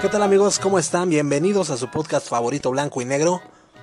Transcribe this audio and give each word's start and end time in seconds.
¿Qué 0.00 0.08
tal 0.08 0.22
amigos? 0.22 0.58
¿Cómo 0.58 0.78
están? 0.78 1.10
Bienvenidos 1.10 1.68
a 1.68 1.76
su 1.76 1.90
podcast 1.90 2.26
favorito 2.26 2.70
blanco 2.70 3.02
y 3.02 3.04
negro. 3.04 3.42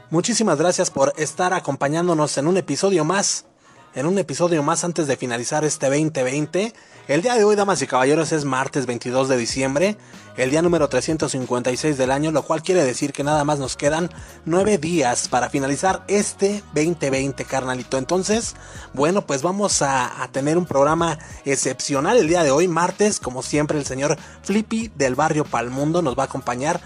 Muchísimas 0.10 0.57
gracias 0.57 0.89
por 0.89 1.14
estar 1.16 1.54
acompañándonos 1.54 2.39
en 2.39 2.48
un 2.48 2.57
episodio 2.57 3.06
más. 3.06 3.46
En 3.94 4.07
un 4.07 4.18
episodio 4.18 4.64
más 4.64 4.84
antes 4.84 5.06
de 5.06 5.16
finalizar 5.16 5.64
este 5.64 5.86
2020. 5.86 6.74
El 7.08 7.21
día 7.21 7.36
de 7.36 7.46
hoy, 7.46 7.55
damas 7.55 7.82
y 7.82 7.88
caballeros, 7.88 8.34
es 8.34 8.44
martes 8.44 8.86
22 8.86 9.30
de 9.30 9.38
diciembre, 9.38 9.96
el 10.36 10.52
día 10.52 10.62
número 10.62 10.89
356 10.89 11.97
del 11.97 12.11
año, 12.11 12.32
lo 12.32 12.43
cual 12.43 12.61
quiere 12.61 12.83
decir 12.83 13.14
que 13.14 13.24
nada 13.24 13.46
más 13.46 13.60
nos 13.60 13.78
quedan 13.78 14.10
9 14.43 14.78
días 14.78 15.30
para 15.30 15.50
finalizar 15.50 16.04
este 16.10 16.61
2020, 16.74 17.46
carnalito. 17.46 17.97
Entonces, 17.97 18.56
bueno, 18.93 19.25
pues 19.25 19.42
vamos 19.42 19.82
a, 19.82 20.21
a 20.21 20.28
tener 20.33 20.57
un 20.57 20.66
programa 20.66 21.18
excepcional 21.46 22.18
el 22.18 22.28
día 22.28 22.43
de 22.43 22.52
hoy, 22.52 22.68
martes, 22.68 23.21
como 23.21 23.42
siempre, 23.42 23.78
el 23.78 23.86
señor 23.86 24.18
Flippy 24.44 24.92
del 24.94 25.16
barrio 25.16 25.46
Palmundo 25.46 26.02
nos 26.02 26.18
va 26.18 26.24
a 26.24 26.25
acompañar 26.25 26.82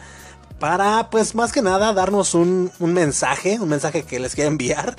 para, 0.62 1.10
pues 1.10 1.34
más 1.34 1.52
que 1.52 1.64
nada, 1.64 1.92
darnos 1.92 2.36
un, 2.36 2.72
un 2.78 2.94
mensaje, 2.94 3.60
un 3.60 3.68
mensaje 3.68 4.04
que 4.04 4.20
les 4.20 4.36
quiero 4.36 4.52
enviar. 4.52 4.96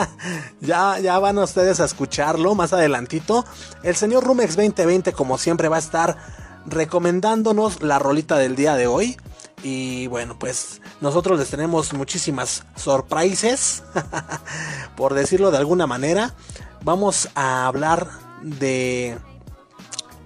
ya, 0.60 0.98
ya 0.98 1.18
van 1.18 1.38
ustedes 1.38 1.80
a 1.80 1.86
escucharlo 1.86 2.54
más 2.54 2.74
adelantito. 2.74 3.46
El 3.82 3.96
señor 3.96 4.24
Rumex 4.24 4.56
2020, 4.56 5.14
como 5.14 5.38
siempre, 5.38 5.68
va 5.68 5.76
a 5.76 5.78
estar 5.78 6.18
recomendándonos 6.66 7.82
la 7.82 7.98
rolita 7.98 8.36
del 8.36 8.56
día 8.56 8.76
de 8.76 8.88
hoy. 8.88 9.16
Y 9.62 10.06
bueno, 10.08 10.38
pues 10.38 10.82
nosotros 11.00 11.38
les 11.38 11.48
tenemos 11.48 11.94
muchísimas 11.94 12.64
sorpresas, 12.76 13.82
por 14.98 15.14
decirlo 15.14 15.50
de 15.50 15.56
alguna 15.56 15.86
manera. 15.86 16.34
Vamos 16.84 17.30
a 17.34 17.66
hablar 17.66 18.06
de 18.42 19.16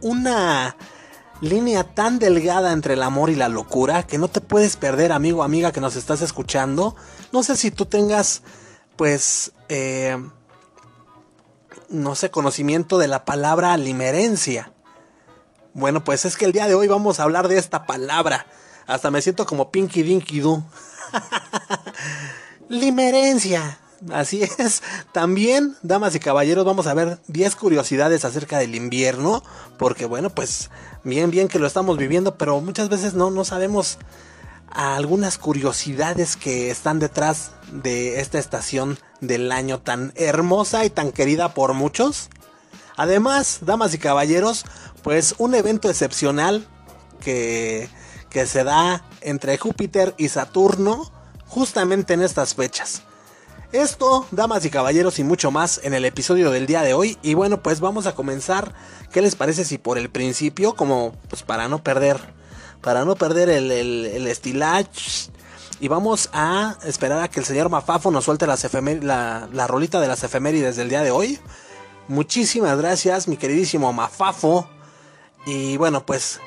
una 0.01 0.77
línea 1.41 1.85
tan 1.85 2.19
delgada 2.19 2.73
entre 2.73 2.95
el 2.95 3.03
amor 3.03 3.31
y 3.31 3.35
la 3.35 3.49
locura 3.49 4.05
que 4.05 4.19
no 4.19 4.29
te 4.29 4.41
puedes 4.41 4.77
perder, 4.77 5.13
amigo, 5.13 5.43
amiga, 5.43 5.73
que 5.73 5.81
nos 5.81 5.97
estás 5.97 6.23
escuchando. 6.23 6.97
No 7.33 7.43
sé 7.43 7.57
si 7.57 7.71
tú 7.71 7.87
tengas, 7.87 8.43
pues, 8.97 9.53
eh, 9.69 10.17
no 11.89 12.15
sé, 12.15 12.31
conocimiento 12.31 12.99
de 12.99 13.09
la 13.09 13.25
palabra 13.25 13.77
limerencia. 13.77 14.73
Bueno, 15.75 16.05
pues 16.05 16.25
es 16.25 16.37
que 16.37 16.45
el 16.45 16.53
día 16.53 16.67
de 16.67 16.75
hoy 16.75 16.87
vamos 16.87 17.19
a 17.19 17.25
hablar 17.25 17.49
de 17.49 17.59
esta 17.59 17.87
palabra. 17.87 18.47
Hasta 18.87 19.11
me 19.11 19.23
siento 19.23 19.47
como 19.47 19.71
Pinky 19.71 20.03
Dinky 20.03 20.41
Doo. 20.41 20.63
limerencia. 22.69 23.79
Así 24.13 24.43
es. 24.59 24.83
También, 25.13 25.77
damas 25.83 26.15
y 26.15 26.21
caballeros, 26.21 26.65
vamos 26.65 26.87
a 26.87 26.95
ver 26.95 27.19
10 27.29 27.57
curiosidades 27.57 28.25
acerca 28.25 28.59
del 28.59 28.75
invierno. 28.75 29.43
Porque 29.79 30.05
bueno, 30.05 30.31
pues 30.31 30.71
bien, 31.03 31.31
bien 31.31 31.49
que 31.49 31.59
lo 31.59 31.67
estamos 31.67 31.97
viviendo, 31.97 32.37
pero 32.37 32.61
muchas 32.61 32.89
veces 32.89 33.15
no, 33.15 33.31
no 33.31 33.45
sabemos 33.45 33.99
algunas 34.71 35.39
curiosidades 35.39 36.37
que 36.37 36.71
están 36.71 36.99
detrás 36.99 37.53
de 37.71 38.21
esta 38.21 38.39
estación 38.39 38.99
del 39.21 39.53
año 39.53 39.81
tan 39.81 40.13
hermosa 40.17 40.85
y 40.85 40.91
tan 40.91 41.13
querida 41.13 41.55
por 41.55 41.75
muchos. 41.75 42.29
Además, 42.97 43.61
damas 43.63 43.95
y 43.95 43.99
caballeros, 43.99 44.65
pues 45.03 45.35
un 45.39 45.55
evento 45.55 45.89
excepcional 45.89 46.67
que, 47.21 47.89
que 48.31 48.47
se 48.47 48.65
da 48.65 49.05
entre 49.21 49.59
Júpiter 49.59 50.15
y 50.17 50.29
Saturno 50.29 51.13
justamente 51.47 52.15
en 52.15 52.23
estas 52.23 52.55
fechas. 52.55 53.03
Esto, 53.75 54.25
damas 54.31 54.65
y 54.65 54.71
caballeros, 54.71 55.19
y 55.19 55.25
mucho 55.25 55.51
más 55.51 55.81
en 55.83 55.95
el 55.95 56.05
episodio 56.05 56.53
del 56.53 56.65
día 56.65 56.83
de 56.83 56.95
hoy. 56.95 57.19
Y 57.23 57.35
bueno, 57.35 57.61
pues 57.61 57.81
vamos 57.81 58.07
a 58.07 58.15
comenzar. 58.15 58.73
¿Qué 59.11 59.21
les 59.21 59.35
parece 59.35 59.65
si 59.65 59.79
por 59.79 59.99
el 59.99 60.11
principio, 60.11 60.77
como 60.77 61.17
pues 61.29 61.43
para 61.43 61.67
no 61.67 61.83
perder, 61.83 62.21
para 62.81 63.05
no 63.05 63.17
perder 63.17 63.49
el, 63.49 63.73
el, 63.73 64.29
estilage? 64.29 65.29
Y 65.81 65.89
vamos 65.89 66.31
a 66.33 66.79
esperar 66.85 67.21
a 67.21 67.27
que 67.27 67.41
el 67.41 67.47
señor 67.47 67.69
Mafafo 67.69 68.13
nos 68.13 68.27
suelte 68.27 68.47
la, 68.47 69.49
la 69.53 69.67
rolita 69.67 70.01
de 70.01 70.07
las 70.07 70.23
efemérides 70.23 70.77
del 70.77 70.89
día 70.89 71.03
de 71.03 71.11
hoy. 71.11 71.41
Muchísimas 72.07 72.79
gracias, 72.79 73.27
mi 73.27 73.37
queridísimo 73.37 73.93
Mafafo. 73.93 74.69
Y 75.47 75.79
bueno, 75.79 76.07
pues 76.07 76.39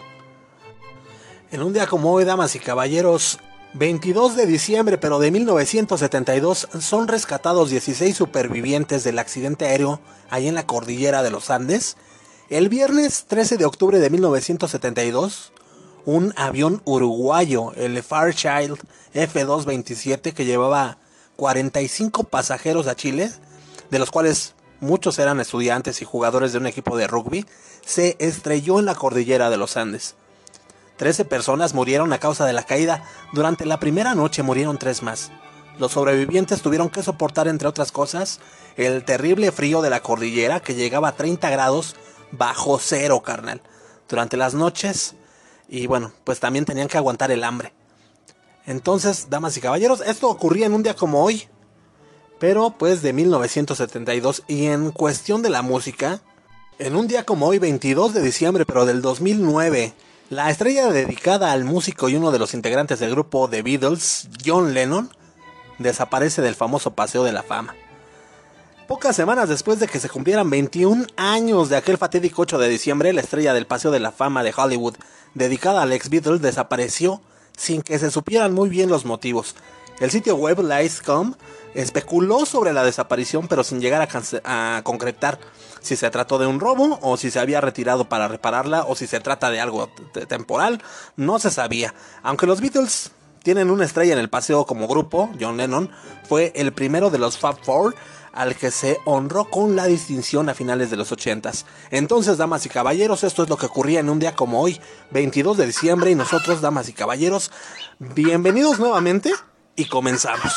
en 1.52 1.62
un 1.62 1.74
día 1.74 1.88
como 1.88 2.14
hoy, 2.14 2.24
damas 2.24 2.56
y 2.56 2.60
caballeros, 2.60 3.38
22 3.78 4.36
de 4.36 4.48
diciembre 4.48 4.98
pero 4.98 5.20
de 5.20 5.30
1972 5.30 6.68
son 6.80 7.08
rescatados 7.08 7.70
16 7.70 8.18
supervivientes 8.18 9.04
del 9.04 9.20
accidente 9.20 9.66
aéreo 9.66 10.00
ahí 10.32 10.48
en 10.48 10.56
la 10.56 10.66
cordillera 10.66 11.22
de 11.22 11.30
los 11.30 11.52
Andes. 11.52 11.96
El 12.50 12.70
viernes 12.70 13.26
13 13.28 13.58
de 13.58 13.66
octubre 13.66 14.00
de 14.00 14.10
1972, 14.10 15.52
un 16.06 16.34
avión 16.38 16.82
uruguayo, 16.86 17.72
el 17.76 18.02
Fairchild 18.02 18.80
F-227, 19.14 20.34
que 20.34 20.46
llevaba 20.46 20.98
45 21.36 22.24
pasajeros 22.24 22.88
a 22.88 22.96
Chile, 22.96 23.32
de 23.92 24.00
los 24.00 24.10
cuales 24.10 24.56
muchos 24.80 25.20
eran 25.20 25.40
estudiantes 25.40 26.02
y 26.02 26.06
jugadores 26.06 26.52
de 26.52 26.58
un 26.58 26.66
equipo 26.66 26.98
de 26.98 27.06
rugby, 27.06 27.46
se 27.86 28.16
estrelló 28.18 28.80
en 28.80 28.86
la 28.86 28.96
cordillera 28.96 29.52
de 29.52 29.58
los 29.58 29.78
Andes. 29.78 30.16
13 30.98 31.26
personas 31.26 31.74
murieron 31.74 32.12
a 32.12 32.20
causa 32.20 32.46
de 32.46 32.54
la 32.54 32.64
caída. 32.64 33.04
Durante 33.32 33.66
la 33.66 33.80
primera 33.80 34.16
noche 34.16 34.44
murieron 34.44 34.78
tres 34.78 35.04
más. 35.04 35.32
Los 35.80 35.92
sobrevivientes 35.92 36.62
tuvieron 36.62 36.90
que 36.90 37.04
soportar, 37.04 37.48
entre 37.48 37.68
otras 37.68 37.92
cosas, 37.92 38.40
el 38.78 39.06
terrible 39.06 39.52
frío 39.52 39.82
de 39.82 39.92
la 39.92 40.02
cordillera 40.02 40.60
que 40.60 40.74
llegaba 40.74 41.10
a 41.10 41.16
30 41.16 41.50
grados 41.52 41.96
bajo 42.32 42.80
cero, 42.80 43.22
carnal. 43.22 43.62
Durante 44.10 44.38
las 44.38 44.56
noches. 44.56 45.16
Y 45.70 45.86
bueno, 45.86 46.12
pues 46.24 46.40
también 46.40 46.66
tenían 46.66 46.88
que 46.88 46.98
aguantar 46.98 47.30
el 47.32 47.44
hambre. 47.44 47.74
Entonces, 48.66 49.28
damas 49.30 49.56
y 49.56 49.62
caballeros, 49.62 50.02
esto 50.02 50.30
ocurría 50.30 50.66
en 50.66 50.74
un 50.74 50.84
día 50.84 50.96
como 50.96 51.24
hoy. 51.24 51.48
Pero 52.40 52.72
pues 52.72 53.02
de 53.04 53.14
1972. 53.14 54.44
Y 54.48 54.66
en 54.66 54.92
cuestión 54.92 55.44
de 55.44 55.50
la 55.50 55.62
música, 55.62 56.22
en 56.80 56.96
un 56.96 57.08
día 57.08 57.24
como 57.24 57.48
hoy, 57.48 57.60
22 57.60 58.14
de 58.16 58.22
diciembre, 58.22 58.66
pero 58.66 58.86
del 58.86 59.02
2009 59.02 59.94
la 60.30 60.50
estrella 60.50 60.90
dedicada 60.90 61.52
al 61.52 61.64
músico 61.64 62.10
y 62.10 62.16
uno 62.16 62.32
de 62.32 62.40
los 62.40 62.54
integrantes 62.54 63.00
del 63.00 63.12
grupo 63.12 63.50
The 63.50 63.62
Beatles, 63.62 64.28
John 64.46 64.74
Lennon, 64.74 65.10
desaparece 65.78 66.42
del 66.42 66.56
famoso 66.56 66.92
Paseo 66.92 67.24
de 67.24 67.32
la 67.32 67.44
Fama. 67.44 67.76
Pocas 68.88 69.16
semanas 69.16 69.50
después 69.50 69.80
de 69.80 69.88
que 69.88 70.00
se 70.00 70.10
cumplieran 70.10 70.50
21 70.50 71.08
años 71.18 71.70
de 71.70 71.78
aquel 71.78 71.98
fatídico 71.98 72.42
8 72.42 72.58
de 72.58 72.70
diciembre, 72.70 73.14
la 73.14 73.22
estrella 73.22 73.54
del 73.54 73.68
Paseo 73.68 73.92
de 73.92 74.00
la 74.00 74.12
Fama 74.12 74.44
de 74.44 74.54
Hollywood, 74.56 74.96
dedicada 75.34 75.82
al 75.82 75.94
ex 75.94 76.10
Beatles, 76.10 76.42
desapareció 76.42 77.22
sin 77.56 77.82
que 77.82 78.00
se 78.00 78.12
supieran 78.12 78.54
muy 78.54 78.70
bien 78.70 78.90
los 78.90 79.06
motivos. 79.06 79.56
El 80.00 80.12
sitio 80.12 80.36
web 80.36 80.60
Lights.com 80.60 81.34
especuló 81.74 82.46
sobre 82.46 82.72
la 82.72 82.84
desaparición, 82.84 83.48
pero 83.48 83.64
sin 83.64 83.82
llegar 83.82 84.08
a, 84.44 84.78
a, 84.78 84.84
concretar 84.84 85.40
si 85.82 85.96
se 85.96 86.10
trató 86.10 86.38
de 86.38 86.48
un 86.48 86.60
robo 86.60 87.00
o 87.02 87.18
si 87.18 87.32
se 87.32 87.40
había 87.40 87.62
retirado 87.62 88.10
para 88.10 88.28
repararla 88.28 88.84
o 88.84 88.96
si 88.96 89.08
se 89.08 89.20
trata 89.20 89.50
de 89.50 89.60
algo 89.60 89.90
temporal, 90.28 90.82
no 91.16 91.40
se 91.40 91.52
sabía. 91.52 91.94
Aunque 92.24 92.48
los 92.48 92.62
Beatles 92.62 93.12
tienen 93.44 93.72
una 93.72 93.86
estrella 93.86 94.14
en 94.14 94.20
el 94.20 94.30
paseo 94.30 94.66
como 94.66 94.88
grupo, 94.88 95.30
John 95.40 95.58
Lennon 95.58 95.90
fue 96.28 96.52
el 96.56 96.74
primero 96.74 97.10
de 97.10 97.20
los 97.20 97.38
Fab 97.38 97.64
Four 97.64 97.96
al 98.34 98.56
que 98.56 98.70
se 98.70 99.00
honró 99.06 99.46
con 99.46 99.76
la 99.76 99.86
distinción 99.88 100.48
a 100.48 100.54
finales 100.54 100.92
de 100.92 100.98
los 100.98 101.12
80. 101.12 101.52
Entonces, 101.90 102.38
damas 102.38 102.66
y 102.68 102.70
caballeros, 102.70 103.24
esto 103.24 103.44
es 103.44 103.50
lo 103.50 103.58
que 103.58 103.66
ocurría 103.66 104.00
en 104.00 104.10
un 104.10 104.20
día 104.20 104.36
como 104.36 104.62
hoy, 104.62 104.80
22 105.10 105.58
de 105.58 105.66
diciembre, 105.66 106.12
y 106.12 106.16
nosotros, 106.16 106.62
damas 106.62 106.88
y 106.88 106.94
caballeros, 106.94 107.52
bienvenidos 107.98 108.78
nuevamente 108.78 109.34
y 109.76 109.86
comenzamos. 109.86 110.54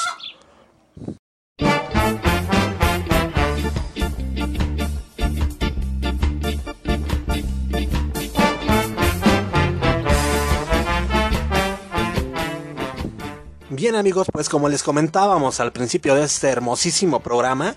Bien 13.80 13.96
amigos, 13.96 14.26
pues 14.30 14.50
como 14.50 14.68
les 14.68 14.82
comentábamos 14.82 15.58
al 15.58 15.72
principio 15.72 16.14
de 16.14 16.24
este 16.24 16.48
hermosísimo 16.50 17.20
programa, 17.20 17.76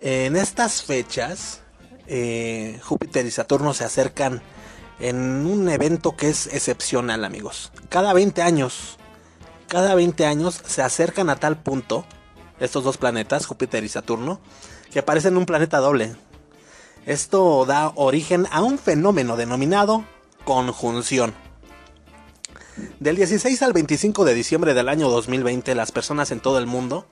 en 0.00 0.34
estas 0.34 0.82
fechas 0.82 1.60
eh, 2.08 2.80
Júpiter 2.82 3.24
y 3.24 3.30
Saturno 3.30 3.72
se 3.72 3.84
acercan 3.84 4.42
en 4.98 5.46
un 5.46 5.68
evento 5.68 6.16
que 6.16 6.28
es 6.28 6.48
excepcional 6.48 7.24
amigos. 7.24 7.70
Cada 7.88 8.12
20 8.12 8.42
años, 8.42 8.98
cada 9.68 9.94
20 9.94 10.26
años 10.26 10.60
se 10.66 10.82
acercan 10.82 11.30
a 11.30 11.36
tal 11.36 11.62
punto 11.62 12.04
estos 12.58 12.82
dos 12.82 12.96
planetas, 12.96 13.46
Júpiter 13.46 13.84
y 13.84 13.88
Saturno, 13.88 14.40
que 14.90 15.04
parecen 15.04 15.36
un 15.36 15.46
planeta 15.46 15.78
doble. 15.78 16.16
Esto 17.06 17.64
da 17.64 17.92
origen 17.94 18.48
a 18.50 18.60
un 18.60 18.76
fenómeno 18.76 19.36
denominado 19.36 20.04
conjunción. 20.44 21.32
Del 23.00 23.16
16 23.16 23.62
al 23.62 23.72
25 23.72 24.24
de 24.24 24.34
diciembre 24.34 24.74
del 24.74 24.88
año 24.88 25.08
2020, 25.08 25.74
las 25.74 25.92
personas 25.92 26.30
en 26.30 26.40
todo 26.40 26.58
el 26.58 26.66
mundo 26.66 27.06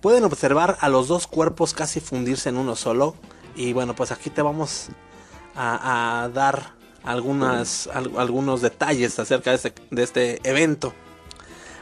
pueden 0.00 0.24
observar 0.24 0.76
a 0.80 0.88
los 0.88 1.08
dos 1.08 1.26
cuerpos 1.26 1.74
casi 1.74 2.00
fundirse 2.00 2.48
en 2.48 2.56
uno 2.56 2.76
solo. 2.76 3.14
Y 3.56 3.72
bueno, 3.72 3.94
pues 3.94 4.12
aquí 4.12 4.30
te 4.30 4.42
vamos 4.42 4.88
a, 5.56 6.30
dar 6.32 6.74
algunas, 7.02 7.88
algunos 7.88 8.60
detalles 8.60 9.18
acerca 9.18 9.50
de 9.50 9.56
este, 9.56 9.74
de 9.90 10.02
este 10.02 10.48
evento. 10.48 10.92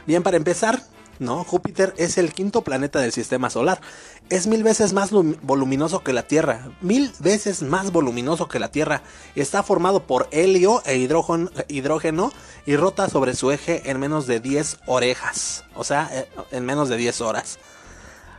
Bien, 0.05 0.23
para 0.23 0.37
empezar, 0.37 0.81
¿no? 1.19 1.43
Júpiter 1.43 1.93
es 1.97 2.17
el 2.17 2.33
quinto 2.33 2.63
planeta 2.63 2.99
del 2.99 3.11
sistema 3.11 3.49
solar. 3.49 3.81
Es 4.29 4.47
mil 4.47 4.63
veces 4.63 4.93
más 4.93 5.11
voluminoso 5.11 6.03
que 6.03 6.13
la 6.13 6.23
Tierra. 6.23 6.69
Mil 6.81 7.11
veces 7.19 7.61
más 7.61 7.91
voluminoso 7.91 8.47
que 8.47 8.59
la 8.59 8.71
Tierra. 8.71 9.01
Está 9.35 9.63
formado 9.63 10.03
por 10.03 10.27
helio 10.31 10.81
e 10.85 10.97
hidrógeno, 10.97 12.31
y 12.65 12.75
rota 12.75 13.09
sobre 13.09 13.35
su 13.35 13.51
eje 13.51 13.89
en 13.89 13.99
menos 13.99 14.27
de 14.27 14.39
10 14.39 14.79
orejas. 14.85 15.63
O 15.75 15.83
sea, 15.83 16.09
eh, 16.11 16.27
en 16.51 16.65
menos 16.65 16.89
de 16.89 16.97
10 16.97 17.21
horas. 17.21 17.59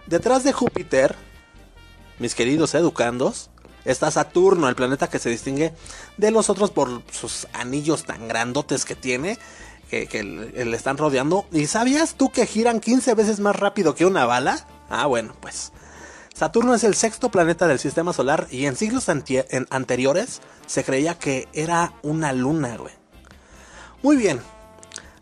Detrás 0.06 0.44
de 0.44 0.52
Júpiter, 0.52 1.14
mis 2.19 2.34
queridos 2.34 2.74
educandos, 2.74 3.50
está 3.84 4.10
Saturno, 4.10 4.69
el 4.69 4.74
planeta 4.74 5.08
que 5.08 5.19
se 5.19 5.31
distingue 5.31 5.74
de 6.16 6.31
los 6.31 6.50
otros 6.50 6.70
por 6.70 7.02
sus 7.10 7.46
anillos 7.52 8.04
tan 8.04 8.28
grandotes 8.28 8.84
que 8.84 8.94
tiene 8.94 9.38
que, 9.88 10.23
le 10.23 10.76
están 10.76 10.99
rodeando. 10.99 11.46
¿Y 11.52 11.67
sabías 11.67 12.14
tú 12.14 12.31
que 12.31 12.46
giran 12.46 12.81
15 12.81 13.14
veces 13.14 13.40
más 13.40 13.56
rápido 13.56 13.94
que 13.94 14.06
una 14.06 14.26
bala? 14.26 14.67
Ah, 14.90 15.06
bueno, 15.06 15.35
pues. 15.40 15.73
Saturno 16.35 16.75
es 16.75 16.85
el 16.85 16.94
sexto 16.94 17.31
planeta 17.31 17.67
del 17.67 17.81
sistema 17.81 18.12
solar 18.12 18.46
y 18.50 18.67
en 18.67 18.76
siglos 18.76 19.08
anteriores 19.08 20.40
se 20.67 20.85
creía 20.85 21.19
que 21.19 21.49
era 21.52 21.94
una 22.02 22.32
luna, 22.32 22.76
güey. 22.76 22.94
Muy 24.02 24.17
bien, 24.17 24.40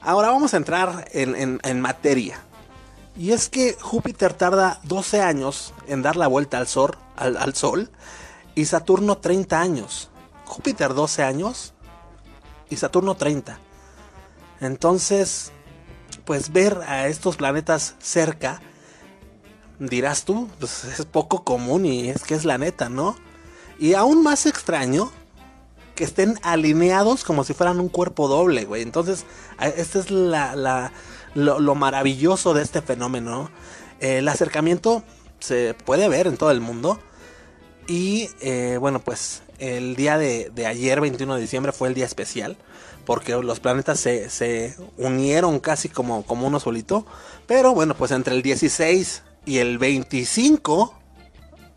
ahora 0.01 0.29
vamos 0.29 0.53
a 0.53 0.59
entrar 0.59 1.09
en, 1.13 1.81
materia. 1.81 2.43
Y 3.17 3.33
es 3.33 3.49
que 3.49 3.79
Júpiter 3.81 4.35
tarda 4.35 4.79
12 4.83 5.23
años 5.23 5.73
en 5.89 6.03
dar 6.03 6.17
la 6.17 6.27
vuelta 6.27 6.59
al 6.59 6.67
sol, 6.67 6.99
al 7.17 7.55
sol 7.55 7.91
y 8.55 8.67
Saturno 8.67 9.17
30 9.17 9.59
años. 9.59 10.11
Júpiter 10.45 10.93
12 10.93 11.23
años 11.23 11.73
y 12.69 12.77
Saturno 12.77 13.15
30. 13.15 13.59
Entonces, 14.61 15.53
pues 16.25 16.53
ver 16.53 16.79
a 16.87 17.09
estos 17.09 17.37
planetas 17.37 17.95
cerca, 17.99 18.61
dirás 19.79 20.25
tú, 20.25 20.49
pues 20.59 20.85
es 20.85 21.05
poco 21.05 21.45
común 21.45 21.87
y 21.87 22.09
es 22.09 22.23
que 22.25 22.35
es 22.35 22.45
la 22.45 22.59
neta, 22.59 22.89
¿no? 22.89 23.17
Y 23.79 23.95
aún 23.95 24.23
más 24.23 24.47
extraño 24.47 25.13
que 25.95 26.05
estén 26.05 26.39
alineados 26.43 27.25
como 27.25 27.45
si 27.45 27.55
fueran 27.55 27.81
un 27.81 27.89
cuerpo 27.89 28.29
doble, 28.29 28.65
güey. 28.65 28.83
Entonces, 28.83 29.25
este 29.61 29.99
es 29.99 30.11
la, 30.11 30.93
lo, 31.35 31.75
maravilloso 31.75 32.55
de 32.55 32.63
este 32.63 32.83
fenómeno. 32.83 33.51
el 34.01 34.29
acercamiento 34.29 35.03
se 35.41 35.75
puede 35.75 36.09
ver 36.09 36.27
en 36.27 36.37
todo 36.37 36.51
el 36.51 36.61
mundo. 36.61 37.01
Y 37.89 38.29
eh, 38.41 38.79
bueno, 38.81 39.01
pues 39.01 39.43
el 39.59 39.97
día 39.97 40.19
de, 40.19 40.51
ayer, 40.67 41.01
21 41.01 41.35
de 41.35 41.41
diciembre, 41.41 41.73
fue 41.73 41.89
el 41.89 41.95
día 41.95 42.05
especial 42.05 42.57
porque 43.07 43.33
los 43.33 43.61
planetas 43.61 44.01
se, 44.01 44.77
unieron 44.99 45.61
casi 45.61 45.89
como, 45.89 46.27
como 46.27 46.47
uno 46.47 46.61
solito. 46.61 47.07
Pero 47.47 47.73
bueno, 47.73 47.95
pues 47.95 48.11
entre 48.11 48.35
el 48.35 48.43
16 48.43 49.23
y 49.47 49.59
el 49.59 49.79
25 49.79 50.93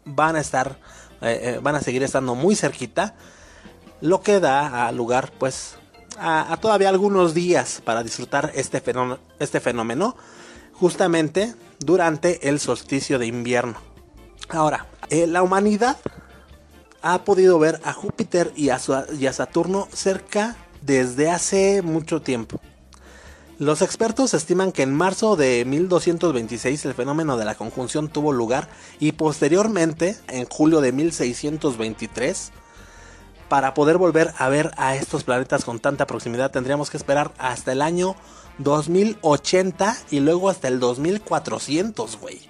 van 0.06 0.36
a 0.36 0.42
estar, 0.42 0.80
eh, 1.22 1.40
eh, 1.42 1.60
van 1.62 1.76
a 1.76 1.82
seguir 1.82 2.04
estando 2.04 2.36
muy 2.36 2.56
cerquita. 2.56 3.16
Lo 4.02 4.22
que 4.22 4.40
da 4.40 4.92
lugar 4.92 5.32
pues 5.38 5.76
a, 6.18 6.58
todavía 6.60 6.90
algunos 6.90 7.34
días 7.34 7.82
para 7.86 8.04
disfrutar 8.04 8.52
este 8.56 8.82
fenómeno, 8.82 9.20
este 9.40 9.60
fenómeno 9.60 10.16
justamente 10.74 11.54
durante 11.80 12.50
el 12.50 12.60
solsticio 12.60 13.20
de 13.20 13.28
invierno. 13.28 13.76
Ahora, 14.50 14.88
eh, 15.10 15.28
la 15.28 15.44
humanidad 15.44 15.98
ha 17.02 17.24
podido 17.24 17.60
ver 17.60 17.80
a 17.84 17.94
Júpiter 17.94 18.52
y 18.56 18.70
a, 18.70 18.80
y 19.18 19.28
a 19.28 19.34
Saturno 19.34 19.88
cerca 19.94 20.58
desde 20.82 21.30
hace 21.30 21.82
mucho 21.82 22.22
tiempo. 22.22 22.60
Los 23.60 23.82
expertos 23.82 24.34
estiman 24.34 24.72
que 24.72 24.84
en 24.84 24.94
marzo 24.94 25.36
de 25.36 25.66
1226 25.66 26.86
el 26.86 26.94
fenómeno 26.94 27.36
de 27.36 27.44
la 27.44 27.56
conjunción 27.56 28.08
tuvo 28.08 28.32
lugar 28.32 28.70
y 29.02 29.12
posteriormente, 29.12 30.16
en 30.30 30.46
julio 30.46 30.80
de 30.80 30.94
1623, 30.94 32.54
para 33.50 33.74
poder 33.74 33.98
volver 33.98 34.34
a 34.38 34.48
ver 34.48 34.72
a 34.78 34.96
estos 34.96 35.26
planetas 35.26 35.66
con 35.66 35.80
tanta 35.80 36.08
proximidad 36.08 36.52
tendríamos 36.52 36.90
que 36.90 36.98
esperar 36.98 37.34
hasta 37.38 37.74
el 37.74 37.82
año 37.82 38.16
2080 38.60 39.98
y 40.12 40.20
luego 40.22 40.50
hasta 40.50 40.70
el 40.70 40.80
2400, 40.80 42.18
güey. 42.18 42.42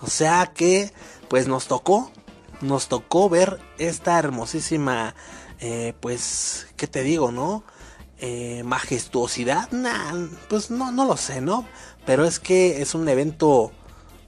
O 0.00 0.06
sea 0.06 0.52
que, 0.54 0.92
pues 1.28 1.48
nos 1.48 1.66
tocó, 1.66 2.12
nos 2.60 2.88
tocó 2.88 3.28
ver 3.28 3.58
esta 3.78 4.18
hermosísima 4.18 5.14
eh, 5.60 5.94
pues, 6.00 6.68
¿qué 6.76 6.86
te 6.86 7.02
digo, 7.02 7.32
no? 7.32 7.64
Eh, 8.18 8.62
majestuosidad, 8.64 9.68
pues 10.48 10.70
no, 10.70 10.90
no 10.90 11.04
lo 11.04 11.16
sé, 11.16 11.40
¿no? 11.40 11.66
Pero 12.06 12.24
es 12.24 12.38
que 12.38 12.80
es 12.80 12.94
un 12.94 13.08
evento 13.08 13.72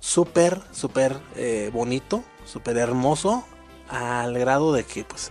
súper, 0.01 0.61
súper 0.73 1.19
eh, 1.37 1.71
bonito, 1.73 2.23
súper 2.45 2.77
hermoso, 2.77 3.45
al 3.89 4.39
grado 4.39 4.73
de 4.73 4.85
que, 4.85 5.05
pues, 5.05 5.31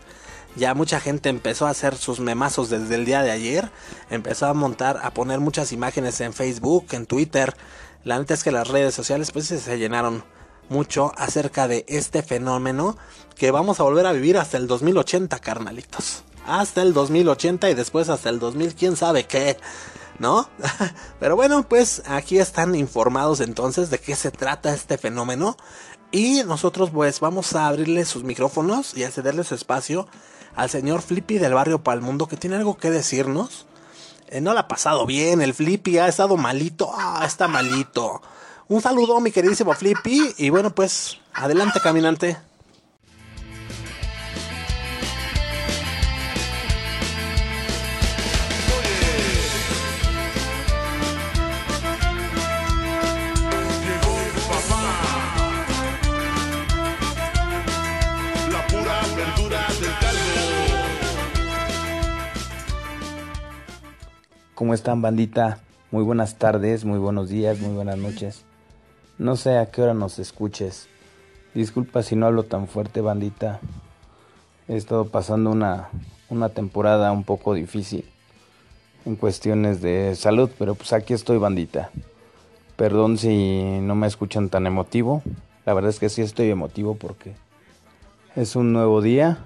ya 0.55 0.73
mucha 0.73 0.99
gente 0.99 1.29
empezó 1.29 1.67
a 1.67 1.69
hacer 1.69 1.95
sus 1.95 2.19
memazos 2.19 2.69
desde 2.71 2.95
el 2.95 3.05
día 3.05 3.21
de 3.21 3.29
ayer, 3.29 3.71
empezó 4.09 4.47
a 4.47 4.53
montar, 4.55 4.99
a 5.03 5.13
poner 5.13 5.39
muchas 5.39 5.71
imágenes 5.71 6.19
en 6.21 6.33
Facebook, 6.33 6.87
en 6.91 7.05
Twitter. 7.05 7.55
La 8.03 8.17
neta 8.17 8.33
es 8.33 8.43
que 8.43 8.51
las 8.51 8.67
redes 8.67 8.95
sociales, 8.95 9.31
pues, 9.31 9.47
se 9.47 9.77
llenaron 9.77 10.23
mucho 10.69 11.11
acerca 11.17 11.67
de 11.67 11.85
este 11.87 12.23
fenómeno 12.23 12.97
que 13.35 13.51
vamos 13.51 13.79
a 13.79 13.83
volver 13.83 14.05
a 14.05 14.11
vivir 14.11 14.37
hasta 14.37 14.57
el 14.57 14.67
2080, 14.67 15.39
carnalitos. 15.39 16.23
Hasta 16.45 16.81
el 16.81 16.93
2080 16.93 17.69
y 17.69 17.73
después 17.73 18.09
hasta 18.09 18.29
el 18.29 18.39
2000, 18.39 18.75
quién 18.75 18.95
sabe 18.95 19.25
qué, 19.25 19.57
¿no? 20.19 20.49
Pero 21.19 21.35
bueno, 21.35 21.67
pues 21.67 22.01
aquí 22.07 22.39
están 22.39 22.75
informados 22.75 23.41
entonces 23.41 23.89
de 23.89 23.99
qué 23.99 24.15
se 24.15 24.31
trata 24.31 24.73
este 24.73 24.97
fenómeno. 24.97 25.57
Y 26.11 26.43
nosotros 26.45 26.89
pues 26.89 27.19
vamos 27.19 27.53
a 27.55 27.67
abrirle 27.67 28.05
sus 28.05 28.23
micrófonos 28.23 28.95
y 28.95 29.03
a 29.03 29.11
cederle 29.11 29.43
su 29.43 29.55
espacio 29.55 30.07
al 30.55 30.69
señor 30.69 31.01
Flippy 31.01 31.37
del 31.37 31.53
barrio 31.53 31.83
Palmundo 31.83 32.27
que 32.27 32.37
tiene 32.37 32.55
algo 32.55 32.77
que 32.77 32.89
decirnos. 32.89 33.65
Eh, 34.29 34.41
no 34.41 34.53
le 34.53 34.59
ha 34.59 34.67
pasado 34.67 35.05
bien, 35.05 35.41
el 35.41 35.53
Flippy 35.53 35.99
ha 35.99 36.07
estado 36.07 36.37
malito, 36.37 36.89
ah, 36.93 37.23
está 37.25 37.47
malito. 37.47 38.21
Un 38.69 38.81
saludo, 38.81 39.21
mi 39.21 39.31
queridísimo 39.31 39.73
Flippy. 39.73 40.33
Y 40.37 40.49
bueno, 40.49 40.71
pues, 40.71 41.19
adelante, 41.33 41.79
caminante. 41.81 42.37
¿Cómo 64.53 64.73
están, 64.73 65.01
bandita? 65.01 65.59
Muy 65.91 66.03
buenas 66.03 66.37
tardes, 66.37 66.83
muy 66.83 66.99
buenos 66.99 67.29
días, 67.29 67.59
muy 67.59 67.73
buenas 67.73 67.97
noches. 67.97 68.46
No 69.19 69.35
sé 69.35 69.57
a 69.57 69.71
qué 69.71 69.81
hora 69.81 69.95
nos 69.95 70.19
escuches. 70.19 70.87
Disculpa 71.55 72.03
si 72.03 72.15
no 72.15 72.27
hablo 72.27 72.43
tan 72.43 72.67
fuerte, 72.67 73.01
bandita. 73.01 73.59
He 74.67 74.75
estado 74.75 75.05
pasando 75.05 75.49
una, 75.49 75.89
una 76.29 76.49
temporada 76.49 77.11
un 77.11 77.23
poco 77.23 77.55
difícil 77.55 78.05
en 79.05 79.15
cuestiones 79.15 79.81
de 79.81 80.15
salud, 80.15 80.51
pero 80.59 80.75
pues 80.75 80.93
aquí 80.93 81.15
estoy, 81.15 81.39
bandita. 81.39 81.89
Perdón 82.75 83.17
si 83.17 83.79
no 83.81 83.95
me 83.95 84.05
escuchan 84.05 84.49
tan 84.49 84.67
emotivo. 84.67 85.23
La 85.65 85.73
verdad 85.73 85.89
es 85.89 85.97
que 85.97 86.09
sí 86.09 86.21
estoy 86.21 86.51
emotivo 86.51 86.93
porque 86.93 87.33
es 88.35 88.55
un 88.55 88.71
nuevo 88.71 89.01
día. 89.01 89.39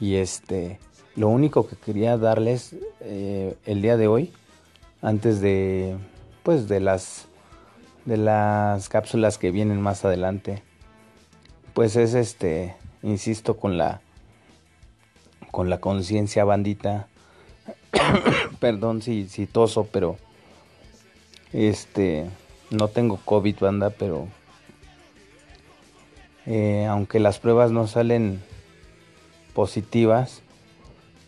Y 0.00 0.14
este, 0.14 0.80
lo 1.16 1.28
único 1.28 1.68
que 1.68 1.76
quería 1.76 2.16
darles 2.16 2.74
eh, 3.00 3.58
el 3.66 3.82
día 3.82 3.98
de 3.98 4.08
hoy, 4.08 4.32
antes 5.02 5.42
de, 5.42 5.98
pues 6.42 6.66
de 6.66 6.80
las 6.80 7.28
de 8.04 8.16
las 8.16 8.88
cápsulas 8.88 9.38
que 9.38 9.50
vienen 9.50 9.80
más 9.80 10.04
adelante 10.04 10.62
pues 11.74 11.96
es 11.96 12.14
este 12.14 12.76
insisto 13.02 13.56
con 13.56 13.76
la 13.76 14.00
con 15.50 15.70
la 15.70 15.78
conciencia 15.78 16.44
bandita. 16.44 17.06
Perdón 18.60 19.02
si, 19.02 19.28
si 19.28 19.46
toso 19.46 19.86
pero 19.92 20.16
este 21.52 22.28
no 22.70 22.88
tengo 22.88 23.18
covid 23.24 23.58
banda 23.60 23.90
pero 23.90 24.28
eh, 26.46 26.86
aunque 26.88 27.20
las 27.20 27.38
pruebas 27.38 27.70
no 27.70 27.86
salen 27.86 28.42
positivas 29.52 30.42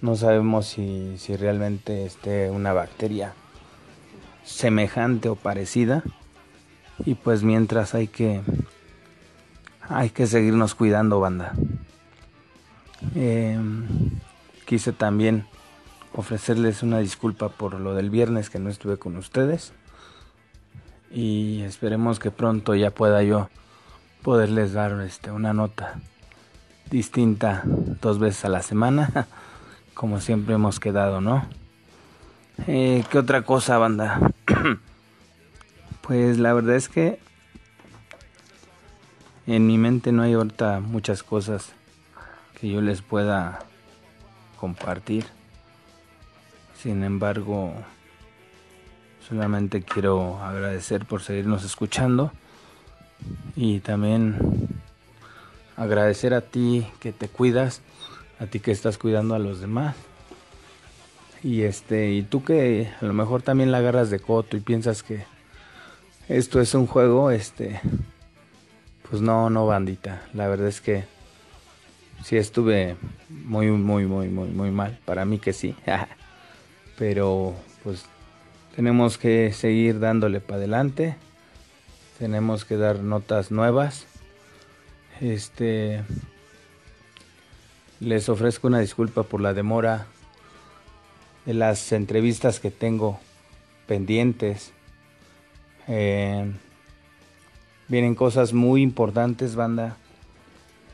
no 0.03 0.17
sabemos 0.17 0.67
si, 0.67 1.17
si 1.19 1.37
realmente 1.37 2.05
esté 2.05 2.51
una 2.51 2.73
bacteria 2.73 3.35
semejante 4.45 5.29
o 5.29 5.37
parecida 5.37 6.03
Y 7.05 7.15
pues 7.15 7.43
mientras 7.43 7.95
hay 7.95 8.09
que 8.09 8.43
hay 9.89 10.11
que 10.11 10.27
seguirnos 10.27 10.75
cuidando, 10.75 11.21
banda. 11.21 11.53
Em, 13.15 13.87
quise 14.65 14.93
también 14.93 15.47
ofrecerles 16.13 16.83
una 16.83 16.99
disculpa 16.99 17.51
por 17.51 17.79
lo 17.79 17.95
del 17.95 18.11
viernes 18.11 18.51
que 18.51 18.59
no 18.59 18.71
estuve 18.71 18.97
con 18.97 19.17
ustedes. 19.17 19.73
Y 21.11 21.63
esperemos 21.63 22.19
que 22.19 22.31
pronto 22.31 22.75
ya 22.75 22.91
pueda 22.91 23.23
yo 23.23 23.49
poderles 24.23 24.73
dar 24.73 25.01
este, 25.03 25.31
una 25.31 25.53
nota 25.53 26.01
distinta 26.91 27.63
dos 27.65 28.19
veces 28.19 28.45
a 28.45 28.49
la 28.49 28.63
semana, 28.63 29.29
como 29.95 30.21
siempre 30.21 30.55
hemos 30.55 30.81
quedado, 30.81 31.21
¿no? 31.21 31.47
Eh, 32.67 33.05
¿Qué 33.11 33.19
otra 33.19 33.43
cosa, 33.43 33.79
banda? 33.79 34.21
pues 36.07 36.39
la 36.39 36.53
verdad 36.53 36.77
es 36.77 36.89
que 36.89 37.19
en 39.49 39.67
mi 39.67 39.77
mente 39.77 40.13
no 40.13 40.23
hay 40.23 40.35
ahorita 40.35 40.79
muchas 40.79 41.25
cosas 41.25 41.73
que 42.61 42.69
yo 42.69 42.81
les 42.81 43.03
pueda 43.03 43.59
compartir. 44.57 45.27
Sin 46.81 47.03
embargo, 47.03 47.73
solamente 49.27 49.83
quiero 49.83 50.39
agradecer 50.43 51.07
por 51.07 51.23
seguirnos 51.23 51.65
escuchando 51.65 52.31
y 53.57 53.81
también 53.81 54.37
agradecer 55.77 56.35
a 56.35 56.41
ti 56.41 56.87
que 57.01 57.13
te 57.13 57.29
cuidas, 57.29 57.83
a 58.39 58.47
ti 58.47 58.61
que 58.61 58.71
estás 58.71 58.97
cuidando 58.97 59.35
a 59.35 59.41
los 59.41 59.61
demás. 59.61 59.97
Y 61.43 61.63
este, 61.63 62.13
y 62.13 62.23
tú 62.23 62.45
que 62.45 62.93
a 63.01 63.05
lo 63.05 63.13
mejor 63.13 63.43
también 63.43 63.73
la 63.73 63.79
agarras 63.79 64.11
de 64.11 64.21
coto 64.21 64.57
y 64.57 64.61
piensas 64.61 65.03
que 65.03 65.36
esto 66.29 66.61
es 66.61 66.75
un 66.75 66.87
juego, 66.87 67.31
este, 67.31 67.81
pues 69.09 69.23
no, 69.23 69.51
no 69.51 69.67
bandita. 69.67 70.23
La 70.35 70.49
verdad 70.49 70.69
es 70.69 70.81
que 70.81 71.05
sí 72.25 72.37
estuve 72.37 72.97
muy, 73.29 73.71
muy, 73.71 74.07
muy, 74.07 74.29
muy, 74.29 74.49
muy 74.49 74.71
mal. 74.71 74.99
Para 75.05 75.25
mí 75.25 75.39
que 75.39 75.53
sí. 75.53 75.77
Pero 76.99 77.55
pues 77.85 78.07
tenemos 78.75 79.19
que 79.19 79.53
seguir 79.53 80.01
dándole 80.01 80.41
para 80.41 80.59
adelante. 80.59 81.17
Tenemos 82.19 82.65
que 82.65 82.77
dar 82.77 83.01
notas 83.01 83.51
nuevas. 83.51 84.07
Este 85.21 86.03
les 88.01 88.29
ofrezco 88.29 88.67
una 88.67 88.81
disculpa 88.81 89.23
por 89.23 89.41
la 89.41 89.55
demora 89.55 90.07
de 91.47 91.55
las 91.55 91.93
entrevistas 91.93 92.61
que 92.61 92.71
tengo 92.71 93.21
pendientes. 93.87 94.73
Eh, 95.89 96.53
vienen 97.89 98.15
cosas 98.15 98.53
muy 98.53 98.83
importantes, 98.83 99.55
banda. 99.55 99.97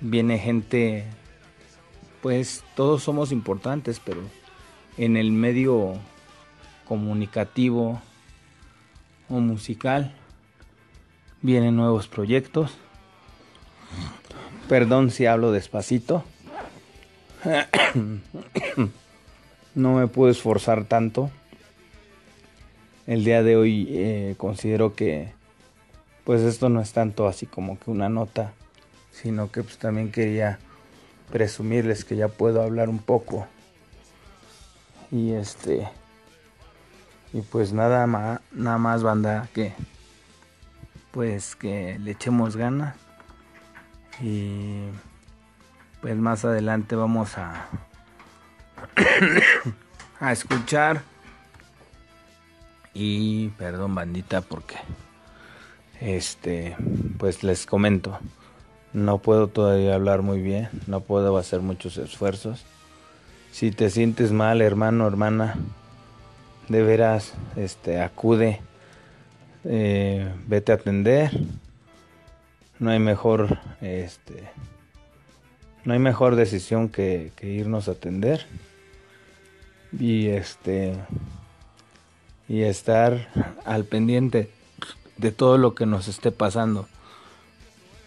Viene 0.01 0.39
gente, 0.39 1.05
pues 2.21 2.65
todos 2.75 3.03
somos 3.03 3.33
importantes, 3.33 4.01
pero 4.05 4.21
en 4.99 5.17
el 5.17 5.33
medio 5.33 5.95
comunicativo 6.87 8.01
o 9.29 9.35
musical 9.35 10.15
vienen 11.41 11.77
nuevos 11.77 12.09
proyectos. 12.09 12.73
Perdón 14.69 15.11
si 15.11 15.27
hablo 15.27 15.53
despacito. 15.53 16.25
no 19.75 19.95
me 19.95 20.07
puedo 20.07 20.31
esforzar 20.31 20.85
tanto. 20.85 21.31
El 23.07 23.25
día 23.25 23.43
de 23.43 23.57
hoy 23.57 23.89
eh, 23.91 24.35
considero 24.39 24.95
que 24.95 25.33
pues 26.25 26.41
esto 26.43 26.69
no 26.69 26.81
es 26.81 26.93
tanto 26.93 27.27
así 27.27 27.47
como 27.47 27.77
que 27.79 27.91
una 27.91 28.09
nota, 28.09 28.53
sino 29.11 29.51
que 29.51 29.65
pues 29.65 29.77
también 29.79 30.13
quería 30.13 30.61
presumirles 31.33 32.05
que 32.05 32.15
ya 32.15 32.29
puedo 32.29 32.63
hablar 32.63 32.89
un 32.89 33.01
poco. 33.01 33.49
Y 35.11 35.33
este 35.33 35.89
y 37.33 37.41
pues 37.41 37.73
nada 37.73 38.07
más 38.07 38.41
nada 38.53 38.79
más 38.79 39.03
banda 39.03 39.49
que 39.53 39.73
pues 41.11 41.57
que 41.57 41.99
le 41.99 42.13
echemos 42.13 42.57
ganas 42.57 42.95
y 44.21 44.85
pues 46.01 46.17
más 46.17 46.45
adelante 46.45 46.95
vamos 46.95 47.37
a 47.37 47.67
a 50.21 50.33
escuchar 50.33 51.03
y 52.95 53.49
perdón 53.51 53.95
bandita 53.95 54.41
porque 54.41 54.77
este 56.01 56.77
pues 57.19 57.43
les 57.43 57.67
comento 57.67 58.19
no 58.93 59.19
puedo 59.19 59.49
todavía 59.49 59.95
hablar 59.95 60.23
muy 60.23 60.43
bien 60.43 60.69
no 60.87 61.01
puedo 61.01 61.37
hacer 61.39 61.61
muchos 61.61 61.97
esfuerzos. 61.97 62.65
Si 63.51 63.71
te 63.71 63.91
sientes 63.91 64.33
mal 64.33 64.61
hermano 64.61 65.07
hermana 65.07 65.57
de 66.69 66.83
veras 66.83 67.35
este 67.57 68.01
acude 68.01 68.61
eh, 69.65 70.33
vete 70.47 70.73
a 70.73 70.77
atender. 70.77 71.31
No 72.79 72.91
hay 72.91 72.99
mejor 72.99 73.59
este 73.81 74.51
no 75.85 75.95
hay 75.95 75.99
mejor 75.99 76.37
decisión 76.37 76.89
que, 76.89 77.33
irnos 77.43 77.89
a 77.89 77.93
atender. 77.93 78.47
Y 79.99 80.29
este 80.29 80.95
y 82.49 82.63
estar 82.63 83.29
al 83.65 83.85
pendiente 83.85 84.51
de 85.17 85.33
todo 85.33 85.59
lo 85.59 85.75
que 85.75 85.87
nos 85.87 86.09
esté 86.09 86.33
pasando. 86.33 86.89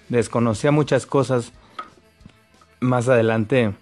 Desconocía 0.09 0.71
muchas 0.71 1.05
cosas. 1.05 1.51
Más 2.79 3.07
adelante 3.09 3.73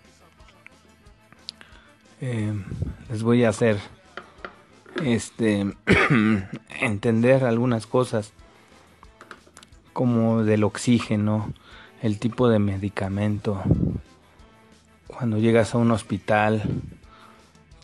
eh, 2.21 2.53
les 3.09 3.21
voy 3.21 3.43
a 3.43 3.49
hacer 3.49 3.77
este 5.03 5.75
entender 6.79 7.43
algunas 7.43 7.85
cosas 7.85 8.31
como 9.91 10.43
del 10.43 10.63
oxígeno, 10.63 11.53
el 12.01 12.19
tipo 12.19 12.47
de 12.47 12.59
medicamento. 12.59 13.61
Cuando 15.07 15.37
llegas 15.37 15.75
a 15.75 15.79
un 15.79 15.91
hospital, 15.91 16.63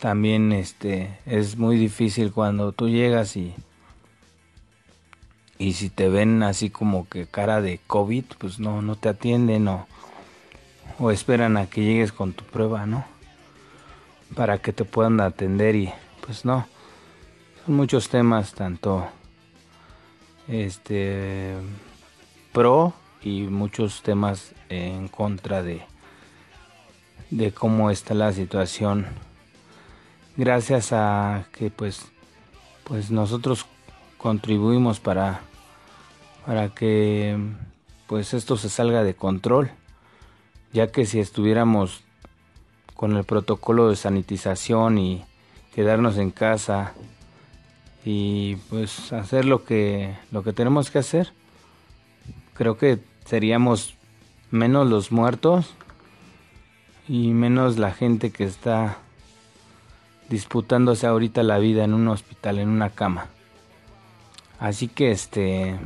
también 0.00 0.52
este 0.52 1.18
es 1.26 1.56
muy 1.56 1.76
difícil 1.76 2.32
cuando 2.32 2.72
tú 2.72 2.88
llegas 2.88 3.36
y 3.36 3.54
y 5.58 5.74
si 5.74 5.90
te 5.90 6.08
ven 6.08 6.42
así 6.42 6.70
como 6.70 7.06
que 7.06 7.26
cara 7.26 7.60
de 7.60 7.80
COVID, 7.86 8.24
pues 8.38 8.58
no 8.58 8.80
no 8.82 8.96
te 8.96 9.10
atienden 9.10 9.68
o 9.68 9.86
o 10.98 11.10
esperan 11.10 11.56
a 11.56 11.66
que 11.66 11.82
llegues 11.82 12.12
con 12.12 12.32
tu 12.32 12.44
prueba, 12.44 12.86
¿no? 12.86 13.04
Para 14.34 14.58
que 14.58 14.72
te 14.72 14.84
puedan 14.84 15.20
atender 15.20 15.76
y 15.76 15.92
pues 16.24 16.44
no. 16.44 16.66
Son 17.64 17.74
muchos 17.74 18.08
temas 18.08 18.54
tanto 18.54 19.06
este 20.48 21.56
pro 22.52 22.94
y 23.22 23.42
muchos 23.42 24.02
temas 24.02 24.54
en 24.68 25.08
contra 25.08 25.62
de, 25.62 25.82
de 27.30 27.52
cómo 27.52 27.90
está 27.90 28.14
la 28.14 28.32
situación. 28.32 29.06
Gracias 30.36 30.92
a 30.92 31.46
que 31.52 31.70
pues, 31.70 32.06
pues 32.84 33.10
nosotros 33.10 33.66
contribuimos 34.16 35.00
para, 35.00 35.40
para 36.46 36.68
que 36.70 37.36
pues 38.06 38.34
esto 38.34 38.56
se 38.56 38.68
salga 38.68 39.02
de 39.02 39.14
control, 39.14 39.70
ya 40.72 40.90
que 40.92 41.06
si 41.06 41.20
estuviéramos 41.20 42.02
con 42.94 43.16
el 43.16 43.24
protocolo 43.24 43.88
de 43.88 43.96
sanitización 43.96 44.98
y 44.98 45.24
quedarnos 45.74 46.18
en 46.18 46.30
casa 46.30 46.92
y 48.04 48.56
pues 48.68 49.12
hacer 49.12 49.44
lo 49.44 49.64
que 49.64 50.14
lo 50.32 50.42
que 50.42 50.52
tenemos 50.52 50.90
que 50.90 50.98
hacer 50.98 51.32
creo 52.54 52.76
que 52.76 52.98
seríamos 53.24 53.94
menos 54.50 54.88
los 54.88 55.12
muertos 55.12 55.74
y 57.08 57.28
menos 57.28 57.78
la 57.78 57.92
gente 57.92 58.30
que 58.30 58.44
está 58.44 58.98
disputándose 60.30 61.06
ahorita 61.06 61.42
la 61.42 61.58
vida 61.58 61.84
en 61.84 61.92
un 61.92 62.08
hospital, 62.08 62.60
en 62.60 62.70
una 62.70 62.88
cama. 62.90 63.26
Así 64.58 64.88
que 64.88 65.10
este 65.10 65.76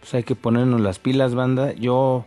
pues 0.00 0.14
hay 0.14 0.22
que 0.22 0.34
ponernos 0.34 0.80
las 0.80 0.98
pilas, 0.98 1.34
banda. 1.34 1.72
Yo 1.74 2.24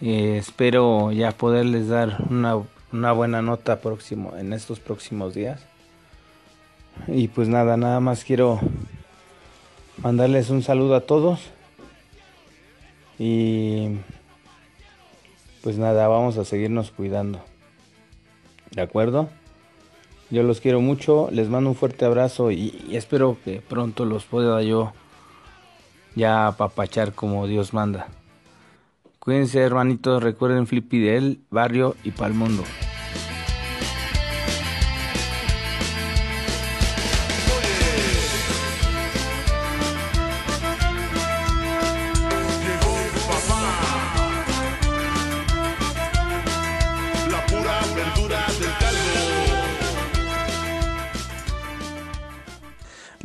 eh, 0.00 0.36
espero 0.38 1.10
ya 1.10 1.32
poderles 1.32 1.88
dar 1.88 2.18
una, 2.30 2.56
una 2.92 3.12
buena 3.12 3.42
nota 3.42 3.80
próximo 3.80 4.34
en 4.36 4.52
estos 4.52 4.78
próximos 4.78 5.34
días. 5.34 5.66
Y 7.06 7.28
pues 7.28 7.48
nada, 7.48 7.76
nada 7.76 8.00
más 8.00 8.24
quiero 8.24 8.60
mandarles 10.02 10.50
un 10.50 10.62
saludo 10.62 10.96
a 10.96 11.00
todos 11.00 11.40
y 13.18 13.98
pues 15.62 15.78
nada, 15.78 16.08
vamos 16.08 16.36
a 16.38 16.44
seguirnos 16.44 16.90
cuidando. 16.90 17.40
¿De 18.70 18.82
acuerdo? 18.82 19.28
Yo 20.30 20.42
los 20.42 20.60
quiero 20.60 20.80
mucho, 20.80 21.28
les 21.32 21.48
mando 21.48 21.70
un 21.70 21.76
fuerte 21.76 22.04
abrazo 22.04 22.50
y, 22.50 22.86
espero 22.92 23.38
que 23.44 23.62
pronto 23.62 24.04
los 24.04 24.24
pueda 24.24 24.62
yo 24.62 24.92
ya 26.14 26.48
apapachar 26.48 27.12
como 27.12 27.46
Dios 27.46 27.72
manda. 27.72 28.08
Cuídense 29.18 29.60
hermanitos, 29.60 30.22
recuerden 30.22 30.66
Flippy 30.66 31.00
del 31.00 31.40
barrio 31.50 31.96
y 32.04 32.10
pa'l 32.10 32.34
mundo. 32.34 32.64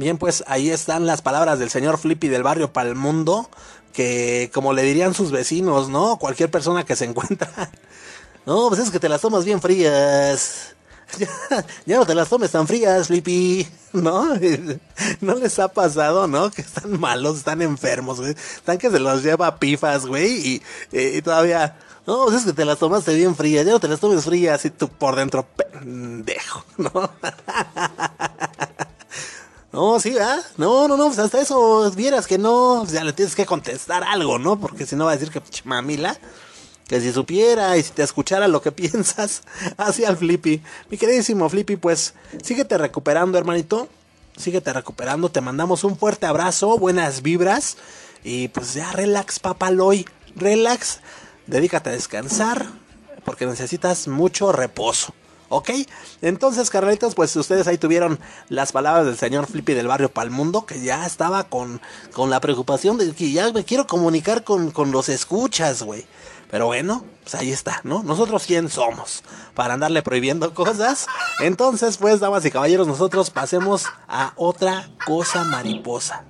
Bien, 0.04 0.18
pues 0.18 0.44
ahí 0.48 0.70
están 0.70 1.08
las 1.08 1.22
palabras 1.22 1.60
del 1.60 1.70
señor 1.70 1.98
Flippy 1.98 2.28
del 2.28 2.44
barrio 2.44 2.74
Palmundo, 2.74 3.50
que 3.94 4.52
como 4.54 4.74
le 4.74 4.82
dirían 4.84 5.14
sus 5.14 5.32
vecinos, 5.32 5.88
¿no? 5.88 6.18
Cualquier 6.18 6.52
persona 6.52 6.84
que 6.84 6.98
se 6.98 7.06
encuentra. 7.06 7.50
No, 8.46 8.68
pues 8.68 8.82
es 8.82 8.92
que 8.92 9.00
te 9.00 9.08
las 9.08 9.22
tomas 9.22 9.46
bien 9.46 9.62
frías. 9.62 10.76
Ya, 11.86 11.96
no 11.96 12.06
te 12.06 12.14
las 12.14 12.28
tomes 12.28 12.52
tan 12.52 12.68
frías, 12.68 13.08
Flippy. 13.08 13.66
¿No? 13.94 14.36
¿No 15.22 15.36
les 15.36 15.58
ha 15.60 15.70
pasado, 15.70 16.28
no? 16.28 16.52
Que 16.52 16.64
están 16.64 17.00
malos, 17.00 17.38
están 17.38 17.62
enfermos. 17.62 18.20
Están 18.20 18.78
que 18.80 18.92
se 18.92 19.00
los 19.00 19.24
lleva 19.24 19.58
pifas, 19.58 20.06
güey. 20.06 20.62
Y, 20.92 21.22
todavía... 21.22 21.80
No, 22.06 22.26
pues 22.26 22.40
es 22.40 22.46
que 22.46 22.52
te 22.52 22.66
las 22.66 22.80
tomaste 22.80 23.16
bien 23.16 23.34
frías. 23.34 23.66
Ya 23.66 23.72
no 23.72 23.80
te 23.80 23.88
las 23.88 24.02
tomes 24.02 24.26
frías 24.26 24.66
y 24.66 24.70
tú 24.70 24.90
por 24.90 25.16
dentro 25.16 25.46
pendejo, 25.46 26.66
¿no? 26.76 27.10
No, 29.74 30.00
sí, 30.00 30.12
¿verdad? 30.12 30.46
No, 30.58 30.88
no, 30.88 30.98
no, 30.98 31.08
pues 31.08 31.18
hasta 31.18 31.42
eso 31.42 31.90
vieras 31.92 32.28
que 32.28 32.38
no, 32.38 32.86
ya 32.86 33.04
le 33.04 33.12
tienes 33.12 33.36
que 33.36 33.48
contestar 33.48 34.04
algo, 34.04 34.38
¿no? 34.38 34.60
Porque 34.60 34.86
si 34.86 34.96
no 34.96 35.06
va 35.06 35.12
a 35.12 35.18
decir 35.18 35.32
que 35.32 35.42
mamila, 35.64 36.16
que 36.88 37.02
si 37.02 37.12
supiera 37.12 37.76
y 37.76 37.82
si 37.82 37.92
te 37.92 38.04
escuchara 38.04 38.48
lo 38.48 38.62
que 38.62 38.72
piensas, 38.72 39.42
así 39.78 40.06
al 40.06 40.16
Flippy. 40.16 40.62
Mi 40.92 40.98
queridísimo 41.00 41.50
Flippy, 41.50 41.78
pues 41.78 42.14
síguete 42.44 42.78
recuperando, 42.78 43.40
hermanito. 43.40 43.90
Síguete 44.38 44.74
recuperando, 44.74 45.30
te 45.30 45.42
mandamos 45.42 45.84
un 45.84 45.98
fuerte 45.98 46.26
abrazo, 46.28 46.78
buenas 46.80 47.22
vibras 47.22 47.78
y 48.24 48.48
pues 48.48 48.74
ya 48.74 48.92
relax, 48.92 49.40
papaloy, 49.40 50.08
relax, 50.36 51.02
dedícate 51.46 51.92
a 51.92 51.94
descansar 51.94 52.68
porque 53.24 53.46
necesitas 53.46 54.08
mucho 54.08 54.52
reposo. 54.52 55.14
¿Ok? 55.54 55.70
Entonces, 56.24 56.72
carnalitos, 56.72 57.14
pues 57.14 57.36
ustedes 57.36 57.68
ahí 57.68 57.78
tuvieron 57.78 58.20
las 58.50 58.72
palabras 58.72 59.06
del 59.06 59.18
señor 59.18 59.46
Flippy 59.46 59.76
del 59.76 59.88
barrio 59.88 60.12
Palmundo, 60.12 60.66
que 60.66 60.82
ya 60.82 61.06
estaba 61.06 61.44
con, 61.44 61.80
con 62.12 62.32
la 62.32 62.40
preocupación 62.40 62.98
de 62.98 63.14
que 63.14 63.32
ya 63.32 63.52
me 63.52 63.64
quiero 63.64 63.86
comunicar 63.86 64.44
con, 64.44 64.72
con 64.72 64.92
los 64.92 65.10
escuchas, 65.10 65.84
güey. 65.84 66.08
Pero 66.50 66.66
bueno, 66.66 67.06
pues 67.22 67.36
ahí 67.36 67.52
está, 67.52 67.82
¿no? 67.84 68.02
Nosotros 68.02 68.46
quién 68.48 68.68
somos 68.68 69.24
para 69.54 69.76
andarle 69.76 70.02
prohibiendo 70.02 70.56
cosas. 70.56 71.06
Entonces, 71.40 71.98
pues, 71.98 72.20
damas 72.20 72.44
y 72.46 72.52
caballeros, 72.52 72.88
nosotros 72.88 73.30
pasemos 73.30 73.86
a 74.08 74.34
otra 74.36 74.90
cosa 75.06 75.44
mariposa. 75.44 76.26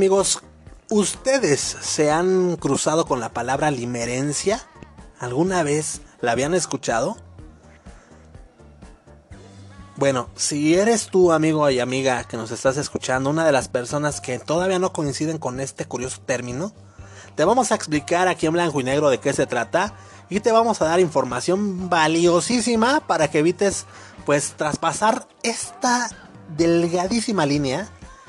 Amigos, 0.00 0.40
¿ustedes 0.88 1.60
se 1.60 2.10
han 2.10 2.56
cruzado 2.56 3.04
con 3.04 3.20
la 3.20 3.34
palabra 3.34 3.70
limerencia? 3.70 4.66
¿Alguna 5.18 5.62
vez 5.62 6.00
la 6.22 6.32
habían 6.32 6.54
escuchado? 6.54 7.18
Bueno, 9.96 10.30
si 10.36 10.74
eres 10.74 11.08
tú, 11.08 11.32
amigo 11.32 11.68
y 11.68 11.80
amiga 11.80 12.24
que 12.24 12.38
nos 12.38 12.50
estás 12.50 12.78
escuchando, 12.78 13.28
una 13.28 13.44
de 13.44 13.52
las 13.52 13.68
personas 13.68 14.22
que 14.22 14.38
todavía 14.38 14.78
no 14.78 14.94
coinciden 14.94 15.36
con 15.36 15.60
este 15.60 15.84
curioso 15.84 16.22
término, 16.22 16.72
te 17.34 17.44
vamos 17.44 17.70
a 17.70 17.74
explicar 17.74 18.26
aquí 18.26 18.46
en 18.46 18.54
blanco 18.54 18.80
y 18.80 18.84
negro 18.84 19.10
de 19.10 19.18
qué 19.18 19.34
se 19.34 19.46
trata 19.46 19.92
y 20.30 20.40
te 20.40 20.50
vamos 20.50 20.80
a 20.80 20.86
dar 20.86 21.00
información 21.00 21.90
valiosísima 21.90 23.06
para 23.06 23.28
que 23.28 23.40
evites 23.40 23.84
pues 24.24 24.54
traspasar 24.56 25.28
esta 25.42 26.08
delgadísima 26.56 27.44
línea 27.44 27.86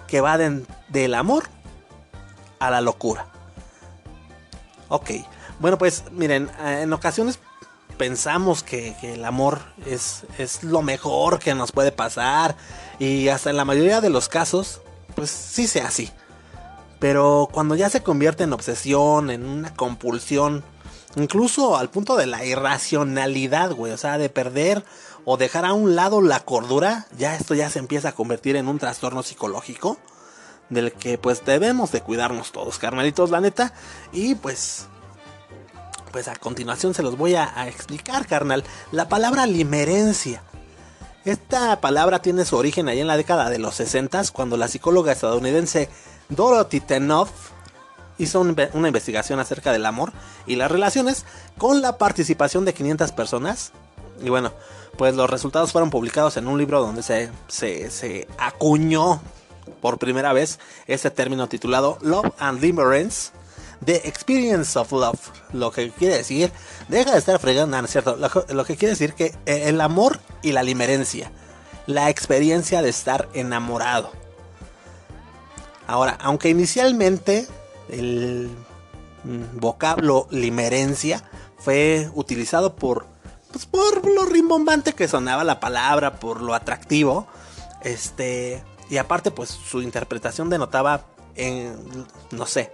que 0.07 0.19
va 0.19 0.37
del 0.37 1.13
amor 1.13 1.45
a 2.61 2.69
la 2.69 2.79
locura. 2.79 3.25
Ok, 4.87 5.11
bueno 5.59 5.77
pues 5.77 6.03
miren, 6.11 6.49
eh, 6.61 6.81
en 6.83 6.93
ocasiones 6.93 7.39
pensamos 7.97 8.63
que, 8.63 8.95
el 9.03 9.25
amor 9.25 9.59
es, 9.85 10.23
es, 10.37 10.63
lo 10.63 10.81
mejor 10.81 11.39
que 11.39 11.53
nos 11.53 11.71
puede 11.71 11.91
pasar 11.91 12.55
y 12.99 13.27
hasta 13.27 13.49
en 13.49 13.57
la 13.57 13.65
mayoría 13.65 14.01
de 14.01 14.09
los 14.09 14.29
casos, 14.29 14.81
pues 15.15 15.29
sí 15.29 15.67
sea 15.67 15.87
así. 15.87 16.09
Pero 16.99 17.49
cuando 17.51 17.75
ya 17.75 17.89
se 17.89 18.03
convierte 18.03 18.43
en 18.43 18.53
obsesión, 18.53 19.31
en 19.31 19.45
una 19.45 19.73
compulsión, 19.73 20.63
incluso 21.15 21.77
al 21.77 21.89
punto 21.89 22.15
de 22.15 22.27
la 22.27 22.45
irracionalidad, 22.45 23.71
güey, 23.71 23.91
o 23.91 23.97
sea, 23.97 24.17
de 24.17 24.29
perder 24.29 24.83
o 25.25 25.37
dejar 25.37 25.65
a 25.65 25.73
un 25.73 25.95
lado 25.95 26.21
la 26.21 26.39
cordura, 26.41 27.07
ya 27.17 27.35
esto 27.35 27.55
ya 27.55 27.69
se 27.69 27.79
empieza 27.79 28.09
a 28.09 28.13
convertir 28.13 28.55
en 28.55 28.67
un 28.67 28.77
trastorno 28.77 29.23
psicológico 29.23 29.97
del 30.71 30.91
que 30.93 31.19
pues 31.19 31.45
debemos 31.45 31.91
de 31.91 32.01
cuidarnos 32.01 32.51
todos, 32.51 32.79
carnalitos, 32.79 33.29
la 33.29 33.41
neta. 33.41 33.73
Y 34.11 34.33
pues 34.33 34.87
pues 36.11 36.27
a 36.27 36.35
continuación 36.35 36.93
se 36.93 37.03
los 37.03 37.17
voy 37.17 37.35
a, 37.35 37.67
explicar, 37.67 38.27
carnal. 38.27 38.63
La 38.91 39.07
palabra 39.07 39.45
limerencia. 39.45 40.43
Esta 41.23 41.79
palabra 41.79 42.21
tiene 42.21 42.45
su 42.45 42.57
origen 42.57 42.89
ahí 42.89 42.99
en 42.99 43.07
la 43.07 43.15
década 43.15 43.49
de 43.49 43.59
los 43.59 43.75
60 43.75 44.23
cuando 44.33 44.57
la 44.57 44.67
psicóloga 44.67 45.11
estadounidense 45.11 45.87
Dorothy 46.29 46.79
Tenoff 46.79 47.29
hizo 48.17 48.41
una 48.41 48.87
investigación 48.87 49.39
acerca 49.39 49.71
del 49.71 49.85
amor 49.85 50.11
y 50.47 50.55
las 50.55 50.71
relaciones 50.71 51.25
con 51.57 51.81
la 51.81 51.97
participación 51.97 52.65
de 52.65 52.73
500 52.73 53.11
personas. 53.11 53.71
Y 54.21 54.29
bueno, 54.29 54.51
pues 54.97 55.15
los 55.15 55.29
resultados 55.29 55.71
fueron 55.71 55.89
publicados 55.89 56.37
en 56.37 56.47
un 56.47 56.57
libro 56.57 56.81
donde 56.81 57.03
se, 57.03 57.31
se, 57.47 57.89
se 57.89 58.27
acuñó 58.37 59.21
por 59.81 59.97
primera 59.97 60.33
vez 60.33 60.59
este 60.87 61.11
término 61.11 61.47
titulado 61.47 61.97
Love 62.01 62.31
and 62.39 62.61
Limerence. 62.61 63.31
The 63.83 64.07
Experience 64.07 64.77
of 64.77 64.91
Love, 64.91 65.19
lo 65.53 65.71
que 65.71 65.89
quiere 65.89 66.15
decir, 66.15 66.51
deja 66.87 67.13
de 67.13 67.17
estar 67.17 67.39
fregando, 67.39 67.75
no, 67.75 67.83
es 67.83 67.91
cierto, 67.91 68.15
lo, 68.15 68.63
que 68.63 68.77
quiere 68.77 68.91
decir 68.91 69.15
que 69.15 69.33
eh, 69.47 69.69
el 69.69 69.81
amor 69.81 70.19
y 70.43 70.51
la 70.51 70.61
limerencia, 70.61 71.31
la 71.87 72.11
experiencia 72.11 72.83
de 72.83 72.89
estar 72.89 73.27
enamorado. 73.33 74.11
Ahora, 75.87 76.15
aunque 76.21 76.49
inicialmente 76.49 77.47
el 77.89 78.49
mm, 79.23 79.59
vocablo 79.59 80.27
limerencia 80.29 81.23
fue 81.57 82.09
utilizado 82.13 82.75
por, 82.75 83.07
pues 83.51 83.65
por 83.65 84.05
lo 84.07 84.25
rimbombante 84.25 84.93
que 84.93 85.07
sonaba 85.07 85.43
la 85.43 85.59
palabra, 85.59 86.19
por 86.19 86.41
lo 86.41 86.53
atractivo, 86.53 87.27
este, 87.81 88.63
y 88.91 88.97
aparte, 88.97 89.31
pues 89.31 89.49
su 89.49 89.81
interpretación 89.81 90.49
denotaba 90.49 91.05
en, 91.35 92.05
no 92.31 92.45
sé, 92.45 92.73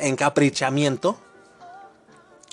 encaprichamiento. 0.00 1.16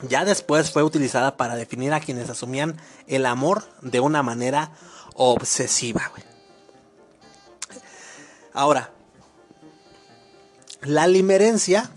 Ya 0.07 0.23
después 0.23 0.71
fue 0.71 0.81
utilizada 0.81 1.36
para 1.36 1.57
definir 1.57 1.91
a 1.91 1.99
quienes 1.99 2.29
asumían 2.29 2.79
el 3.07 3.25
amor 3.25 3.65
de 3.81 3.99
una 3.99 4.23
manera 4.23 4.71
obsesiva. 5.15 6.13
Ahora, 8.53 8.91
la 10.81 11.07
limerencia 11.07 11.91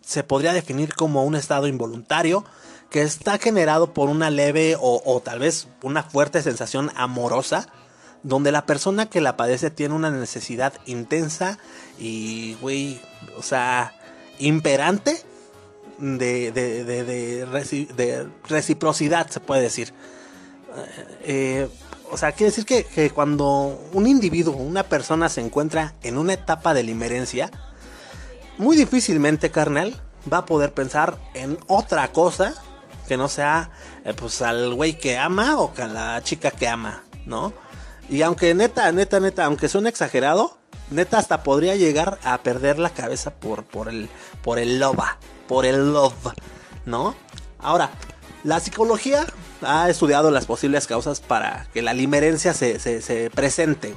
se 0.00 0.22
podría 0.22 0.52
definir 0.52 0.94
como 0.94 1.24
un 1.24 1.34
estado 1.34 1.66
involuntario 1.66 2.44
que 2.88 3.02
está 3.02 3.38
generado 3.38 3.92
por 3.92 4.08
una 4.08 4.30
leve 4.30 4.76
o, 4.80 5.02
o 5.04 5.20
tal 5.20 5.40
vez 5.40 5.66
una 5.82 6.04
fuerte 6.04 6.40
sensación 6.40 6.92
amorosa 6.94 7.68
donde 8.22 8.52
la 8.52 8.66
persona 8.66 9.06
que 9.06 9.20
la 9.20 9.36
padece 9.36 9.70
tiene 9.70 9.94
una 9.94 10.10
necesidad 10.10 10.74
intensa 10.86 11.58
y, 11.98 12.54
güey, 12.60 13.00
o 13.36 13.42
sea, 13.42 13.94
imperante 14.38 15.22
de, 15.98 16.52
de, 16.52 18.28
reciprocidad, 18.48 19.28
se 19.30 19.40
puede 19.40 19.62
decir. 19.62 19.92
Eh, 21.22 21.68
o 22.10 22.16
sea, 22.16 22.32
quiere 22.32 22.50
decir 22.50 22.66
que, 22.66 23.10
cuando 23.10 23.80
un 23.92 24.06
individuo, 24.06 24.56
una 24.56 24.82
persona 24.82 25.28
se 25.28 25.40
encuentra 25.40 25.94
en 26.02 26.18
una 26.18 26.32
etapa 26.32 26.74
de 26.74 26.82
limerencia, 26.82 27.50
muy 28.58 28.76
difícilmente, 28.76 29.50
carnal, 29.50 30.00
va 30.30 30.38
a 30.38 30.46
poder 30.46 30.74
pensar 30.74 31.18
en 31.34 31.58
otra 31.66 32.12
cosa 32.12 32.54
que 33.08 33.16
no 33.16 33.28
sea 33.28 33.70
eh, 34.04 34.12
pues 34.14 34.42
al 34.42 34.74
güey 34.74 34.98
que 34.98 35.18
ama 35.18 35.58
o 35.58 35.72
a 35.76 35.86
la 35.86 36.22
chica 36.22 36.50
que 36.50 36.68
ama, 36.68 37.02
¿no? 37.26 37.52
Y 38.10 38.22
aunque 38.22 38.54
neta, 38.54 38.90
neta, 38.90 39.20
neta, 39.20 39.44
aunque 39.44 39.68
suene 39.68 39.88
exagerado, 39.88 40.58
neta 40.90 41.18
hasta 41.18 41.44
podría 41.44 41.76
llegar 41.76 42.18
a 42.24 42.42
perder 42.42 42.80
la 42.80 42.90
cabeza 42.90 43.30
por, 43.30 43.62
por 43.64 43.88
el 43.88 44.08
por 44.42 44.58
el 44.58 44.80
love, 44.80 44.98
por 45.46 45.64
el 45.64 45.92
love, 45.92 46.34
¿no? 46.86 47.14
Ahora, 47.60 47.90
la 48.42 48.58
psicología 48.58 49.26
ha 49.62 49.88
estudiado 49.88 50.32
las 50.32 50.46
posibles 50.46 50.88
causas 50.88 51.20
para 51.20 51.68
que 51.72 51.82
la 51.82 51.94
limerencia 51.94 52.52
se, 52.52 52.80
se, 52.80 53.30
presente, 53.30 53.94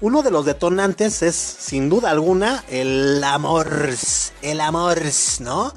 Uno 0.00 0.22
de 0.22 0.30
los 0.30 0.46
detonantes 0.46 1.22
es, 1.22 1.34
sin 1.34 1.90
duda 1.90 2.10
alguna, 2.10 2.64
el 2.68 3.22
amor. 3.24 3.90
El 4.40 4.60
amor, 4.60 5.02
¿no? 5.40 5.74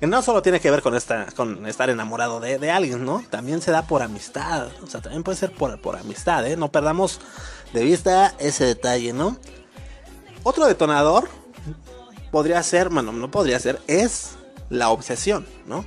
Que 0.00 0.06
no 0.06 0.22
solo 0.22 0.42
tiene 0.42 0.60
que 0.60 0.70
ver 0.70 0.82
con, 0.82 0.94
esta, 0.94 1.26
con 1.36 1.66
estar 1.66 1.88
enamorado 1.88 2.40
de, 2.40 2.70
alguien, 2.70 3.04
¿no? 3.04 3.24
También 3.30 3.62
se 3.62 3.70
da 3.70 3.86
por 3.86 4.02
amistad. 4.02 4.68
O 4.82 4.86
sea, 4.86 5.00
también 5.00 5.22
puede 5.22 5.38
ser 5.38 5.52
por, 5.52 5.80
por 5.80 5.96
amistad, 5.96 6.46
¿eh? 6.46 6.56
No 6.56 6.70
perdamos 6.70 7.20
de 7.72 7.84
vista 7.84 8.34
ese 8.38 8.64
detalle, 8.64 9.12
¿no? 9.12 9.36
Otro 10.42 10.66
detonador 10.66 11.28
podría 12.30 12.62
ser, 12.62 12.88
bueno, 12.88 13.12
no 13.12 13.30
podría 13.30 13.58
ser, 13.60 13.80
es 13.86 14.32
la 14.68 14.90
obsesión, 14.90 15.46
¿no? 15.66 15.84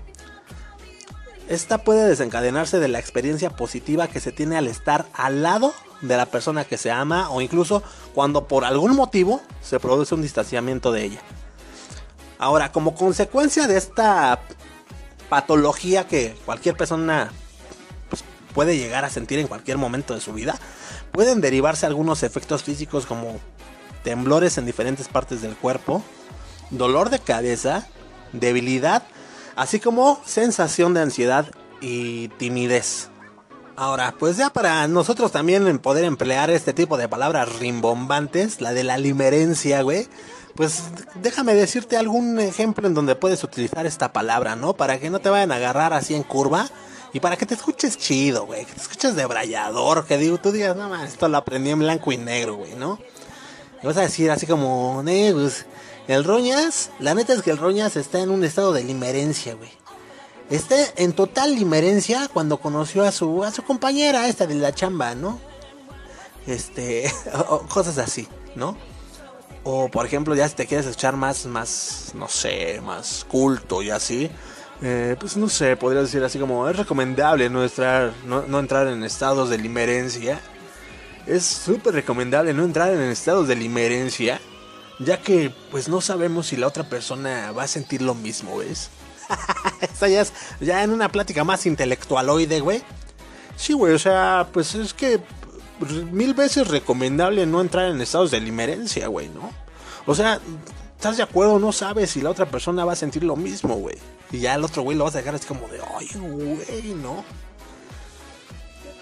Esta 1.48 1.78
puede 1.78 2.08
desencadenarse 2.08 2.80
de 2.80 2.88
la 2.88 3.00
experiencia 3.00 3.50
positiva 3.50 4.08
que 4.08 4.20
se 4.20 4.32
tiene 4.32 4.58
al 4.58 4.68
estar 4.68 5.06
al 5.14 5.44
lado 5.44 5.74
de 6.02 6.18
la 6.18 6.26
persona 6.26 6.66
que 6.66 6.78
se 6.78 6.92
ama 6.92 7.30
o 7.30 7.42
incluso 7.42 7.84
cuando 8.14 8.48
por 8.48 8.66
algún 8.66 8.96
motivo 8.96 9.42
se 9.62 9.80
produce 9.80 10.16
un 10.16 10.22
distanciamiento 10.22 10.92
de 10.92 11.04
ella. 11.06 11.22
Ahora, 12.40 12.72
como 12.72 12.96
consecuencia 12.96 13.68
de 13.68 13.78
esta 13.78 14.40
patología 15.30 16.08
que 16.08 16.36
cualquier 16.46 16.76
persona 16.76 17.32
pues, 18.10 18.24
puede 18.54 18.78
llegar 18.78 19.06
a 19.06 19.10
sentir 19.10 19.40
en 19.40 19.48
cualquier 19.48 19.78
momento 19.78 20.14
de 20.14 20.22
su 20.22 20.34
vida, 20.34 20.58
pueden 21.12 21.42
derivarse 21.42 21.86
algunos 21.86 22.24
efectos 22.24 22.64
físicos 22.64 23.06
como 23.06 23.40
temblores 24.04 24.58
en 24.58 24.66
diferentes 24.66 25.08
partes 25.08 25.42
del 25.42 25.56
cuerpo, 25.56 26.04
dolor 26.70 27.10
de 27.10 27.20
cabeza, 27.20 27.88
debilidad 28.34 29.04
así 29.58 29.80
como 29.80 30.22
sensación 30.24 30.94
de 30.94 31.02
ansiedad 31.02 31.48
y 31.82 32.30
timidez. 32.30 33.10
Ahora, 33.76 34.16
pues 34.18 34.38
ya 34.38 34.50
para 34.52 34.88
nosotros 34.88 35.32
también 35.32 35.80
poder 35.80 36.06
emplear 36.06 36.50
este 36.50 36.74
tipo 36.74 36.98
de 36.98 37.10
palabras 37.10 37.60
rimbombantes, 37.60 38.62
la 38.62 38.74
de 38.74 38.84
la 38.84 38.98
limerencia, 38.98 39.82
güey, 39.82 40.08
pues 40.58 40.86
déjame 41.22 41.54
decirte 41.54 41.98
algún 41.98 42.40
ejemplo 42.40 42.88
en 42.88 42.96
donde 42.96 43.16
puedes 43.16 43.44
utilizar 43.44 43.86
esta 43.86 44.12
palabra, 44.12 44.56
¿no? 44.56 44.74
Para 44.74 45.00
que 45.00 45.12
no 45.12 45.20
te 45.20 45.30
vayan 45.30 45.52
a 45.52 45.58
agarrar 45.58 45.94
así 45.94 46.16
en 46.16 46.24
curva 46.24 46.68
y 47.14 47.20
para 47.20 47.38
que 47.38 47.46
te 47.46 47.54
escuches 47.54 47.96
chido, 47.96 48.48
güey, 48.48 48.66
que 48.66 48.74
te 48.74 48.82
escuches 48.82 49.16
de 49.16 49.28
brallador, 49.28 50.06
que 50.08 50.18
digo, 50.18 50.40
tú 50.40 50.52
digas, 50.52 50.76
no, 50.76 50.90
man, 50.90 51.06
esto 51.06 51.30
lo 51.30 51.38
aprendí 51.38 51.70
en 51.70 51.80
blanco 51.80 52.12
y 52.12 52.18
negro, 52.18 52.56
güey, 52.56 52.74
¿no? 52.74 53.00
Y 53.84 53.86
vas 53.86 53.98
a 53.98 54.02
decir 54.02 54.32
así 54.32 54.48
como, 54.48 55.04
eh, 55.08 55.30
pues, 55.32 55.68
el 56.08 56.24
Roñas, 56.24 56.90
la 57.00 57.14
neta 57.14 57.34
es 57.34 57.44
que 57.44 57.52
el 57.52 57.60
Roñas 57.60 57.96
está 57.96 58.20
en 58.20 58.32
un 58.32 58.44
estado 58.44 58.74
de 58.74 58.84
limerencia, 58.84 59.54
güey. 59.54 59.70
Está 60.50 60.76
en 60.96 61.14
total 61.14 61.54
limerencia 61.54 62.30
cuando 62.34 62.58
conoció 62.58 63.04
a 63.04 63.12
su, 63.12 63.44
a 63.44 63.52
su 63.52 63.62
compañera, 63.62 64.28
esta 64.28 64.48
de 64.48 64.56
la 64.56 64.74
chamba, 64.74 65.14
¿no? 65.14 65.40
Este, 66.48 67.14
cosas 67.70 68.00
así, 68.00 68.28
¿no? 68.56 68.76
O 69.70 69.90
por 69.90 70.06
ejemplo, 70.06 70.34
ya 70.34 70.48
si 70.48 70.56
te 70.56 70.66
quieres 70.66 70.88
echar 70.88 71.18
más, 71.18 71.46
más, 71.46 72.12
no 72.14 72.30
sé, 72.30 72.80
más 72.82 73.26
culto 73.28 73.82
y 73.82 73.90
así. 73.90 74.32
Eh, 74.82 75.18
pues 75.20 75.36
no 75.36 75.50
sé, 75.50 75.76
podría 75.76 76.04
decir 76.04 76.24
así 76.24 76.40
como 76.40 76.70
es 76.70 76.78
recomendable 76.78 77.50
no, 77.50 77.66
no, 78.26 78.44
no 78.48 78.60
entrar 78.60 78.88
en 78.88 79.04
estados 79.04 79.50
de 79.50 79.58
limerencia. 79.58 80.40
Es 81.26 81.46
súper 81.46 81.96
recomendable 81.96 82.54
no 82.54 82.64
entrar 82.64 82.94
en 82.94 83.02
estados 83.02 83.50
de 83.50 83.58
limerencia 83.58 84.40
ya 85.00 85.22
que 85.22 85.54
pues 85.70 85.90
no 85.90 86.00
sabemos 86.00 86.48
si 86.48 86.56
la 86.56 86.68
otra 86.68 86.88
persona 86.88 87.52
va 87.52 87.64
a 87.64 87.68
sentir 87.68 88.02
lo 88.02 88.16
mismo, 88.16 88.60
¿ves? 88.60 88.90
Esta 89.82 90.08
ya 90.08 90.24
ya 90.62 90.82
en 90.82 90.92
una 90.92 91.10
plática 91.10 91.44
más 91.44 91.66
intelectualoide, 91.66 92.62
güey. 92.62 92.82
Sí, 93.58 93.74
güey, 93.74 93.94
o 93.94 94.00
sea, 94.00 94.48
pues 94.54 94.76
es 94.76 94.94
que 94.94 95.20
mil 96.12 96.34
veces 96.34 96.68
recomendable 96.68 97.46
no 97.46 97.62
entrar 97.62 97.90
en 97.90 98.02
estados 98.02 98.32
de 98.32 98.40
limerencia, 98.40 99.08
güey, 99.08 99.30
¿no? 99.30 99.52
O 100.06 100.16
sea, 100.16 100.40
¿estás 100.96 101.18
de 101.18 101.24
acuerdo? 101.24 101.60
No 101.60 101.72
sabes 101.72 102.12
si 102.12 102.22
la 102.22 102.30
otra 102.30 102.46
persona 102.46 102.86
va 102.86 102.94
a 102.94 102.96
sentir 102.96 103.24
lo 103.24 103.36
mismo, 103.36 103.76
güey. 103.76 103.98
Y 104.32 104.40
ya 104.40 104.56
el 104.56 104.64
otro 104.64 104.84
güey 104.84 104.98
lo 104.98 105.04
vas 105.04 105.16
a 105.16 105.20
dejar 105.20 105.36
así 105.36 105.46
como 105.46 105.68
de, 105.68 105.80
ay, 105.98 106.10
güey, 106.16 106.94
¿no? 106.96 107.24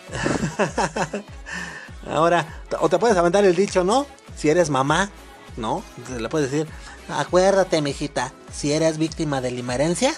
Ahora, 2.10 2.62
o 2.80 2.90
te 2.90 3.00
puedes 3.00 3.18
aventar 3.18 3.46
el 3.46 3.56
dicho, 3.56 3.84
¿no? 3.84 4.06
Si 4.36 4.50
eres 4.50 4.70
mamá, 4.70 5.10
¿no? 5.58 5.84
Se 6.08 6.20
le 6.20 6.30
puede 6.30 6.48
decir, 6.48 6.68
acuérdate, 7.10 7.82
mijita, 7.82 8.34
si 8.54 8.74
eres 8.74 8.98
víctima 8.98 9.42
de 9.42 9.52
limerencia, 9.52 10.14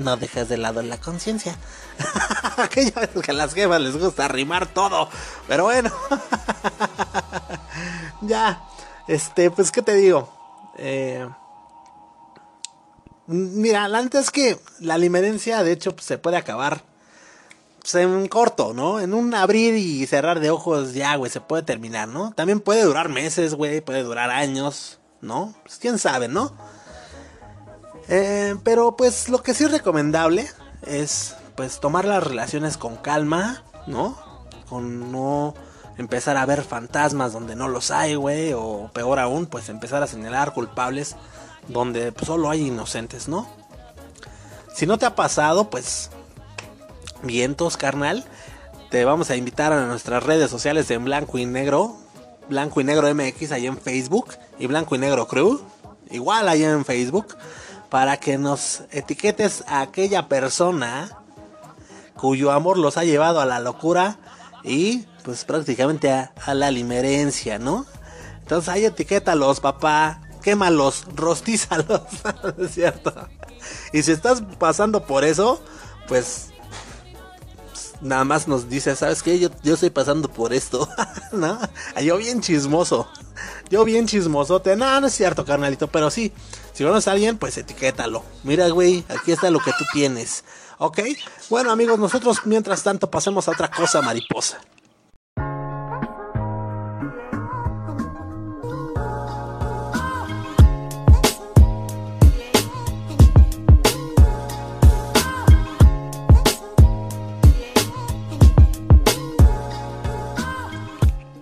no 0.00 0.16
dejes 0.16 0.48
de 0.48 0.56
lado 0.56 0.82
la 0.82 0.98
conciencia. 0.98 1.56
Aquello 2.56 2.92
es 3.00 3.22
que 3.22 3.30
a 3.30 3.34
las 3.34 3.54
jefas 3.54 3.80
les 3.80 3.96
gusta 3.96 4.24
arrimar 4.24 4.66
todo, 4.66 5.08
pero 5.46 5.64
bueno. 5.64 5.90
ya, 8.22 8.62
este, 9.06 9.50
pues, 9.50 9.70
¿qué 9.70 9.82
te 9.82 9.94
digo? 9.94 10.32
Eh, 10.76 11.28
mira, 13.26 13.84
antes 13.84 14.24
es 14.24 14.30
que 14.30 14.60
la 14.80 14.98
limerencia, 14.98 15.62
de 15.62 15.72
hecho, 15.72 15.94
pues, 15.94 16.06
se 16.06 16.18
puede 16.18 16.36
acabar 16.36 16.82
pues, 17.80 17.94
en 17.94 18.28
corto, 18.28 18.72
¿no? 18.74 19.00
En 19.00 19.14
un 19.14 19.34
abrir 19.34 19.74
y 19.74 20.06
cerrar 20.06 20.40
de 20.40 20.50
ojos 20.50 20.94
ya, 20.94 21.16
güey, 21.16 21.30
se 21.30 21.40
puede 21.40 21.62
terminar, 21.62 22.08
¿no? 22.08 22.32
También 22.32 22.60
puede 22.60 22.82
durar 22.82 23.08
meses, 23.08 23.54
güey, 23.54 23.80
puede 23.80 24.02
durar 24.02 24.30
años, 24.30 24.98
¿no? 25.20 25.54
Pues 25.62 25.78
quién 25.78 25.98
sabe, 25.98 26.28
¿no? 26.28 26.52
Eh, 28.10 28.56
pero 28.64 28.96
pues 28.96 29.28
lo 29.28 29.40
que 29.40 29.54
sí 29.54 29.64
es 29.64 29.70
recomendable 29.70 30.48
es 30.84 31.36
pues 31.54 31.78
tomar 31.78 32.04
las 32.04 32.24
relaciones 32.24 32.76
con 32.76 32.96
calma, 32.96 33.62
¿no? 33.86 34.18
Con 34.68 35.12
no 35.12 35.54
empezar 35.96 36.36
a 36.36 36.44
ver 36.44 36.64
fantasmas 36.64 37.32
donde 37.32 37.54
no 37.54 37.68
los 37.68 37.92
hay, 37.92 38.16
güey, 38.16 38.52
o 38.52 38.90
peor 38.92 39.20
aún, 39.20 39.46
pues 39.46 39.68
empezar 39.68 40.02
a 40.02 40.08
señalar 40.08 40.52
culpables 40.52 41.14
donde 41.68 42.12
solo 42.24 42.50
hay 42.50 42.66
inocentes, 42.66 43.28
¿no? 43.28 43.48
Si 44.74 44.86
no 44.86 44.98
te 44.98 45.06
ha 45.06 45.14
pasado, 45.14 45.70
pues 45.70 46.10
vientos, 47.22 47.76
carnal, 47.76 48.24
te 48.90 49.04
vamos 49.04 49.30
a 49.30 49.36
invitar 49.36 49.72
a 49.72 49.86
nuestras 49.86 50.24
redes 50.24 50.50
sociales 50.50 50.90
en 50.90 51.04
blanco 51.04 51.38
y 51.38 51.46
negro, 51.46 51.96
blanco 52.48 52.80
y 52.80 52.84
negro 52.84 53.14
MX 53.14 53.52
ahí 53.52 53.66
en 53.66 53.78
Facebook 53.78 54.34
y 54.58 54.66
blanco 54.66 54.96
y 54.96 54.98
negro 54.98 55.28
crew, 55.28 55.60
igual 56.10 56.48
ahí 56.48 56.64
en 56.64 56.84
Facebook, 56.84 57.36
para 57.90 58.18
que 58.18 58.38
nos 58.38 58.84
etiquetes 58.92 59.64
a 59.66 59.80
aquella 59.80 60.28
persona 60.28 61.18
cuyo 62.14 62.52
amor 62.52 62.78
los 62.78 62.96
ha 62.96 63.04
llevado 63.04 63.40
a 63.40 63.46
la 63.46 63.60
locura 63.60 64.18
y 64.62 65.06
pues 65.24 65.44
prácticamente 65.44 66.10
a, 66.10 66.54
la 66.54 66.70
limerencia, 66.70 67.58
¿no? 67.58 67.86
Entonces 68.40 68.68
ahí 68.68 68.84
etiquétalos, 68.84 69.60
papá, 69.60 70.22
quémalos, 70.42 71.06
rostízalos, 71.14 72.02
¿es 72.58 72.74
cierto? 72.74 73.12
Y 73.92 74.02
si 74.02 74.12
estás 74.12 74.42
pasando 74.58 75.06
por 75.06 75.24
eso, 75.24 75.62
pues 76.08 76.49
nada 78.00 78.24
más 78.24 78.48
nos 78.48 78.68
dice, 78.68 78.94
¿sabes 78.96 79.22
qué? 79.22 79.38
Yo, 79.38 79.48
yo 79.62 79.74
estoy 79.74 79.90
pasando 79.90 80.28
por 80.28 80.52
esto, 80.52 80.88
¿no? 81.32 81.58
Yo 82.02 82.16
bien 82.16 82.40
chismoso, 82.40 83.08
yo 83.68 83.84
bien 83.84 84.06
chismosote, 84.06 84.76
no, 84.76 85.00
no 85.00 85.06
es 85.06 85.14
cierto, 85.14 85.44
carnalito, 85.44 85.88
pero 85.88 86.10
sí, 86.10 86.32
si 86.72 86.84
conoces 86.84 87.08
a 87.08 87.12
alguien, 87.12 87.38
pues 87.38 87.56
etiquétalo. 87.58 88.24
Mira, 88.44 88.68
güey, 88.68 89.04
aquí 89.08 89.32
está 89.32 89.50
lo 89.50 89.60
que 89.60 89.72
tú 89.72 89.84
tienes, 89.92 90.44
¿ok? 90.78 91.00
Bueno, 91.48 91.70
amigos, 91.70 91.98
nosotros 91.98 92.38
mientras 92.44 92.82
tanto 92.82 93.10
pasemos 93.10 93.48
a 93.48 93.52
otra 93.52 93.70
cosa 93.70 94.02
mariposa. 94.02 94.60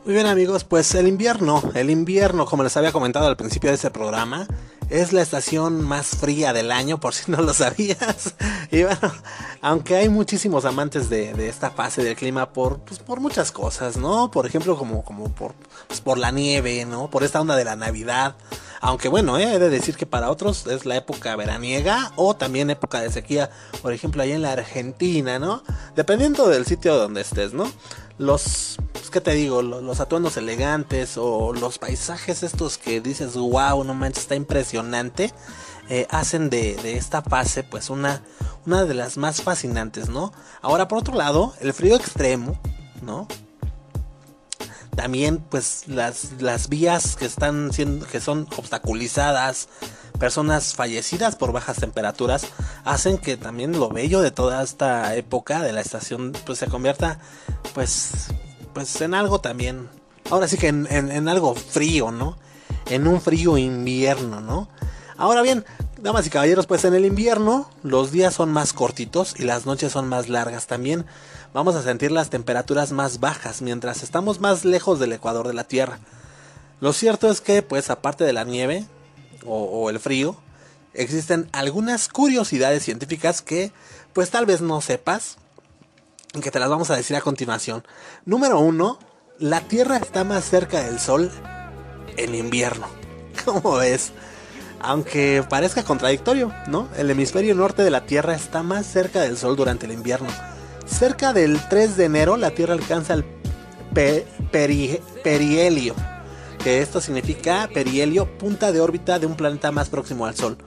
Muy 0.09 0.15
bien 0.15 0.27
amigos, 0.27 0.65
pues 0.65 0.95
el 0.95 1.07
invierno, 1.07 1.63
el 1.75 1.91
invierno, 1.91 2.47
como 2.47 2.63
les 2.63 2.75
había 2.79 2.93
comentado 2.93 3.27
al 3.27 3.37
principio 3.37 3.69
de 3.69 3.77
este 3.77 3.91
programa, 3.91 4.49
es 4.89 5.13
la 5.13 5.21
estación 5.21 5.83
más 5.83 6.07
fría 6.07 6.55
del 6.55 6.73
año, 6.73 6.99
por 6.99 7.13
si 7.13 7.31
no 7.31 7.43
lo 7.43 7.53
sabías. 7.53 8.35
Y 8.71 8.85
bueno, 8.85 9.13
aunque 9.61 9.97
hay 9.97 10.09
muchísimos 10.09 10.65
amantes 10.67 11.11
de, 11.11 11.49
esta 11.49 11.71
fase 11.71 12.03
del 12.03 12.17
clima 12.17 12.53
por, 12.55 12.81
pues, 12.81 13.01
por 13.01 13.21
muchas 13.21 13.53
cosas, 13.53 13.99
¿no? 13.99 14.31
Por 14.31 14.47
ejemplo, 14.47 14.79
como, 14.79 15.05
como 15.05 15.29
por, 15.35 15.55
pues, 15.87 16.01
por 16.01 16.17
la 16.17 16.31
nieve, 16.31 16.87
¿no? 16.87 17.11
Por 17.11 17.23
esta 17.23 17.41
onda 17.41 17.57
de 17.57 17.65
la 17.65 17.77
Navidad. 17.77 18.35
Aunque 18.81 19.09
bueno, 19.09 19.39
¿eh? 19.39 19.55
he 19.55 19.59
de 19.59 19.69
decir 19.71 19.97
que 19.97 20.07
para 20.07 20.31
otros 20.31 20.67
es 20.67 20.87
la 20.87 20.97
época 20.97 21.35
veraniega 21.37 22.13
o 22.17 22.35
también 22.35 22.71
época 22.71 23.01
de 23.01 23.11
sequía, 23.11 23.51
por 23.83 23.93
ejemplo, 23.93 24.23
ahí 24.23 24.33
en 24.33 24.43
la 24.43 24.53
Argentina, 24.53 25.39
¿no? 25.39 25.63
Dependiendo 25.97 26.49
del 26.49 26.65
sitio 26.65 26.97
donde 26.97 27.23
estés, 27.23 27.53
¿no? 27.53 27.71
Los, 28.19 28.79
pues, 28.93 29.11
¿qué 29.11 29.21
te 29.21 29.33
digo? 29.33 29.63
Los, 29.63 30.01
atuendos 30.01 30.37
elegantes 30.37 31.17
o 31.17 31.53
los 31.53 31.79
paisajes 31.79 32.43
estos 32.43 32.77
que 32.77 33.01
dices, 33.01 33.35
wow, 33.35 33.85
no 33.85 33.95
manches, 33.95 34.25
está 34.25 34.35
impresionante, 34.35 35.33
eh, 35.89 36.07
hacen 36.11 36.51
de, 36.51 36.75
de, 36.77 36.97
esta 36.97 37.23
fase 37.23 37.63
pues 37.63 37.91
una, 37.91 38.23
una 38.67 38.85
de 38.85 38.95
las 38.95 39.17
más 39.17 39.43
fascinantes, 39.43 40.09
¿no? 40.09 40.33
Ahora, 40.61 40.89
por 40.89 40.99
otro 40.99 41.15
lado, 41.15 41.55
el 41.61 41.73
frío 41.73 41.95
extremo, 41.97 42.59
¿no? 43.03 43.29
También, 44.99 45.39
pues, 45.39 45.85
las, 45.87 46.33
las 46.41 46.69
vías 46.69 47.15
que 47.15 47.25
están 47.25 47.73
siendo, 47.73 48.05
que 48.05 48.21
son 48.21 48.49
obstaculizadas, 48.57 49.69
personas 50.19 50.75
fallecidas 50.75 51.37
por 51.37 51.53
bajas 51.53 51.77
temperaturas, 51.77 52.49
hacen 52.85 53.17
que 53.17 53.37
también 53.37 53.79
lo 53.79 53.91
bello 53.91 54.21
de 54.21 54.33
toda 54.33 54.61
esta 54.61 55.15
época 55.15 55.63
de 55.63 55.73
la 55.73 55.83
estación, 55.83 56.33
pues, 56.45 56.59
se 56.59 56.67
convierta, 56.67 57.21
pues, 57.75 58.27
pues, 58.75 59.01
en 59.01 59.15
algo 59.15 59.41
también, 59.41 59.89
ahora 60.31 60.49
sí 60.49 60.59
que 60.59 60.67
en, 60.67 60.89
en 60.91 61.29
algo 61.29 61.55
frío, 61.55 62.11
¿no? 62.11 62.37
En 62.91 63.07
un 63.07 63.21
frío 63.21 63.57
invierno, 63.57 64.41
¿no? 64.41 64.69
Ahora 65.17 65.43
bien, 65.43 65.65
damas 66.03 66.27
y 66.27 66.31
caballeros, 66.31 66.67
pues 66.67 66.85
en 66.85 66.95
el 66.95 67.05
invierno 67.05 67.71
los 67.85 68.11
días 68.11 68.35
son 68.35 68.53
más 68.53 68.73
cortitos 68.73 69.35
y 69.39 69.45
las 69.45 69.65
noches 69.65 69.93
son 69.93 70.09
más 70.09 70.29
largas 70.29 70.67
también 70.67 71.07
vamos 71.55 71.75
a 71.77 71.83
sentir 71.83 72.13
las 72.13 72.31
temperaturas 72.31 72.93
más 72.93 73.21
bajas 73.21 73.63
mientras 73.63 74.03
estamos 74.03 74.41
más 74.41 74.65
lejos 74.65 74.99
del 74.99 75.13
ecuador 75.13 75.47
de 75.47 75.55
la 75.55 75.65
Tierra. 75.65 75.99
Lo 76.81 76.93
cierto 76.93 77.31
es 77.31 77.41
que, 77.41 77.63
pues 77.63 77.91
aparte 77.91 78.25
de 78.25 78.33
la 78.33 78.45
nieve 78.45 78.87
o, 79.45 79.91
el 79.91 79.99
frío, 79.99 80.37
existen 80.95 81.49
algunas 81.53 82.09
curiosidades 82.09 82.85
científicas 82.85 83.43
que, 83.43 83.73
pues 84.13 84.31
tal 84.31 84.47
vez 84.47 84.61
no 84.61 84.81
sepas, 84.81 85.39
y 86.35 86.41
que 86.41 86.51
te 86.51 86.61
las 86.61 86.69
vamos 86.69 86.91
a 86.91 86.97
decir 86.97 87.17
a 87.17 87.21
continuación. 87.21 87.85
Número 88.25 88.61
uno, 88.61 88.99
la 89.39 89.63
Tierra 89.63 89.97
está 89.97 90.25
más 90.25 90.45
cerca 90.45 90.83
del 90.83 91.01
Sol 91.01 91.31
en 92.17 92.35
invierno. 92.35 92.87
¿Cómo 93.45 93.77
ves? 93.77 94.13
Aunque 94.81 95.45
parezca 95.49 95.83
contradictorio, 95.83 96.53
¿no? 96.69 96.89
El 96.97 97.11
hemisferio 97.11 97.55
norte 97.55 97.83
de 97.83 97.91
la 97.91 98.07
Tierra 98.07 98.35
está 98.35 98.63
más 98.63 98.87
cerca 98.87 99.23
del 99.23 99.39
Sol 99.39 99.57
durante 99.57 99.87
el 99.87 99.93
invierno 99.93 100.29
Cerca 100.89 101.33
del 101.33 101.61
3 101.69 101.97
de 101.97 102.05
enero 102.07 102.37
la 102.37 102.51
Tierra 102.51 102.75
alcanza 102.75 103.15
el 103.15 103.25
perihelio, 105.23 105.95
que 106.63 106.83
esto 106.83 107.01
significa 107.01 107.69
perihelio, 107.73 108.39
punta 108.39 108.73
de 108.73 108.81
órbita 108.81 109.19
de 109.19 109.27
un 109.27 109.37
planeta 109.37 109.71
más 109.71 109.89
próximo 109.89 110.27
al 110.27 110.35
Sol. 110.35 110.59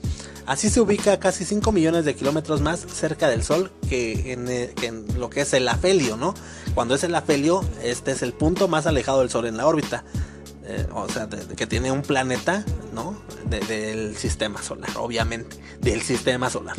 Así 0.45 0.69
se 0.69 0.81
ubica 0.81 1.19
casi 1.19 1.45
5 1.45 1.71
millones 1.71 2.05
de 2.05 2.15
kilómetros 2.15 2.61
más 2.61 2.79
cerca 2.79 3.29
del 3.29 3.43
Sol 3.43 3.71
que 3.87 4.33
en, 4.33 4.47
eh, 4.49 4.73
lo 5.17 5.29
que 5.29 5.41
es 5.41 5.53
el 5.53 5.67
afelio, 5.67 6.17
¿no? 6.17 6.33
Cuando 6.73 6.95
es 6.95 7.03
el 7.03 7.15
afelio, 7.15 7.63
este 7.83 8.11
es 8.11 8.21
el 8.21 8.33
punto 8.33 8.67
más 8.67 8.87
alejado 8.87 9.19
del 9.19 9.29
Sol 9.29 9.45
en 9.45 9.57
la 9.57 9.67
órbita. 9.67 10.03
Eh, 10.65 10.87
o 10.93 11.07
sea, 11.09 11.27
que 11.27 11.67
tiene 11.67 11.91
un 11.91 12.01
planeta, 12.01 12.63
¿no? 12.93 13.19
del 13.49 14.15
sistema 14.15 14.61
solar, 14.61 14.91
obviamente, 14.95 15.57
del 15.81 16.01
sistema 16.01 16.49
solar. 16.49 16.75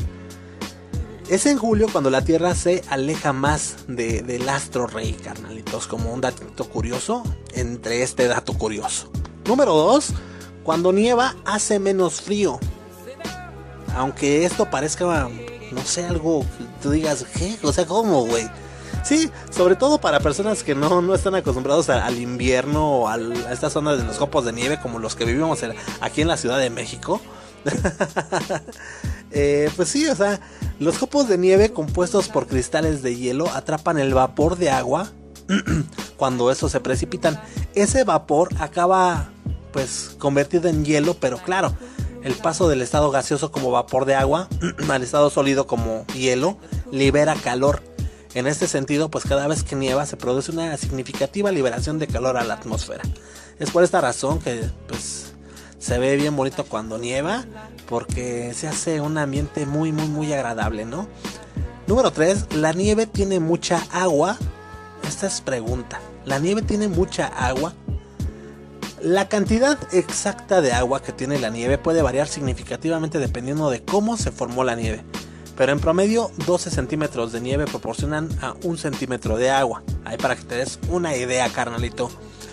Es 1.32 1.46
en 1.46 1.56
julio 1.56 1.86
cuando 1.90 2.10
la 2.10 2.20
Tierra 2.20 2.54
se 2.54 2.84
aleja 2.90 3.32
más 3.32 3.86
del 3.88 4.46
astro 4.50 4.86
rey, 4.86 5.14
carnalitos, 5.14 5.86
como 5.86 6.12
un 6.12 6.20
dato 6.20 6.68
curioso 6.68 7.22
entre 7.54 8.02
este 8.02 8.28
dato 8.28 8.52
curioso. 8.52 9.10
Número 9.46 9.72
2. 9.72 10.12
Cuando 10.62 10.92
nieva 10.92 11.34
hace 11.46 11.78
menos 11.78 12.20
frío. 12.20 12.60
Aunque 13.96 14.44
esto 14.44 14.68
parezca, 14.68 15.30
no 15.70 15.84
sé, 15.86 16.04
algo 16.04 16.40
que 16.40 16.64
tú 16.82 16.90
digas, 16.90 17.24
¿qué? 17.38 17.56
O 17.62 17.72
sea, 17.72 17.86
¿cómo, 17.86 18.26
güey? 18.26 18.46
Sí, 19.02 19.30
sobre 19.48 19.74
todo 19.74 20.02
para 20.02 20.20
personas 20.20 20.62
que 20.62 20.74
no, 20.74 21.00
no 21.00 21.14
están 21.14 21.34
acostumbrados 21.34 21.88
al 21.88 22.18
invierno 22.18 22.98
o 22.98 23.08
a, 23.08 23.16
estas 23.50 23.72
zonas 23.72 23.96
de 23.96 24.04
los 24.04 24.18
copos 24.18 24.44
de 24.44 24.52
nieve 24.52 24.78
como 24.82 24.98
los 24.98 25.16
que 25.16 25.24
vivimos 25.24 25.60
aquí 26.02 26.20
en 26.20 26.28
la 26.28 26.36
Ciudad 26.36 26.58
de 26.58 26.68
México. 26.68 27.22
Eh, 29.34 29.70
pues 29.76 29.88
sí, 29.88 30.06
o 30.08 30.14
sea, 30.14 30.40
los 30.78 30.98
copos 30.98 31.26
de 31.26 31.38
nieve 31.38 31.72
compuestos 31.72 32.28
por 32.28 32.46
cristales 32.46 33.02
de 33.02 33.16
hielo 33.16 33.48
atrapan 33.48 33.98
el 33.98 34.12
vapor 34.12 34.58
de 34.58 34.68
agua 34.68 35.10
cuando 36.18 36.50
estos 36.50 36.72
se 36.72 36.80
precipitan. 36.80 37.40
Ese 37.74 38.04
vapor 38.04 38.50
acaba 38.58 39.30
pues 39.72 40.14
convertido 40.18 40.68
en 40.68 40.84
hielo, 40.84 41.14
pero 41.14 41.38
claro, 41.38 41.74
el 42.22 42.34
paso 42.34 42.68
del 42.68 42.82
estado 42.82 43.10
gaseoso 43.10 43.50
como 43.50 43.70
vapor 43.70 44.04
de 44.04 44.14
agua 44.14 44.48
al 44.90 45.02
estado 45.02 45.30
sólido 45.30 45.66
como 45.66 46.06
hielo 46.08 46.58
libera 46.90 47.34
calor. 47.34 47.82
En 48.34 48.46
este 48.46 48.66
sentido, 48.66 49.10
pues 49.10 49.24
cada 49.24 49.46
vez 49.46 49.62
que 49.62 49.76
nieva 49.76 50.06
se 50.06 50.16
produce 50.16 50.52
una 50.52 50.76
significativa 50.76 51.50
liberación 51.52 51.98
de 51.98 52.06
calor 52.06 52.36
a 52.36 52.44
la 52.44 52.54
atmósfera. 52.54 53.02
Es 53.58 53.70
por 53.70 53.82
esta 53.82 54.00
razón 54.00 54.40
que 54.40 54.62
pues 54.88 55.31
se 55.82 55.98
ve 55.98 56.14
bien 56.14 56.36
bonito 56.36 56.64
cuando 56.64 56.96
nieva 56.96 57.44
porque 57.88 58.54
se 58.54 58.68
hace 58.68 59.00
un 59.00 59.18
ambiente 59.18 59.66
muy 59.66 59.90
muy 59.90 60.06
muy 60.06 60.32
agradable, 60.32 60.84
¿no? 60.84 61.08
Número 61.88 62.12
3, 62.12 62.54
la 62.54 62.72
nieve 62.72 63.06
tiene 63.06 63.40
mucha 63.40 63.84
agua. 63.90 64.38
Esta 65.06 65.26
es 65.26 65.40
pregunta. 65.40 66.00
¿La 66.24 66.38
nieve 66.38 66.62
tiene 66.62 66.86
mucha 66.86 67.26
agua? 67.26 67.74
La 69.00 69.28
cantidad 69.28 69.76
exacta 69.92 70.60
de 70.60 70.72
agua 70.72 71.02
que 71.02 71.10
tiene 71.10 71.40
la 71.40 71.50
nieve 71.50 71.78
puede 71.78 72.00
variar 72.00 72.28
significativamente 72.28 73.18
dependiendo 73.18 73.68
de 73.68 73.82
cómo 73.82 74.16
se 74.16 74.30
formó 74.30 74.62
la 74.62 74.76
nieve. 74.76 75.04
Pero 75.56 75.72
en 75.72 75.80
promedio 75.80 76.30
12 76.46 76.70
centímetros 76.70 77.32
de 77.32 77.40
nieve 77.40 77.64
proporcionan 77.64 78.28
a 78.40 78.54
un 78.62 78.78
centímetro 78.78 79.36
de 79.36 79.50
agua. 79.50 79.82
Ahí 80.04 80.16
para 80.16 80.36
que 80.36 80.44
te 80.44 80.54
des 80.54 80.78
una 80.88 81.16
idea, 81.16 81.48
carnalito. 81.48 82.08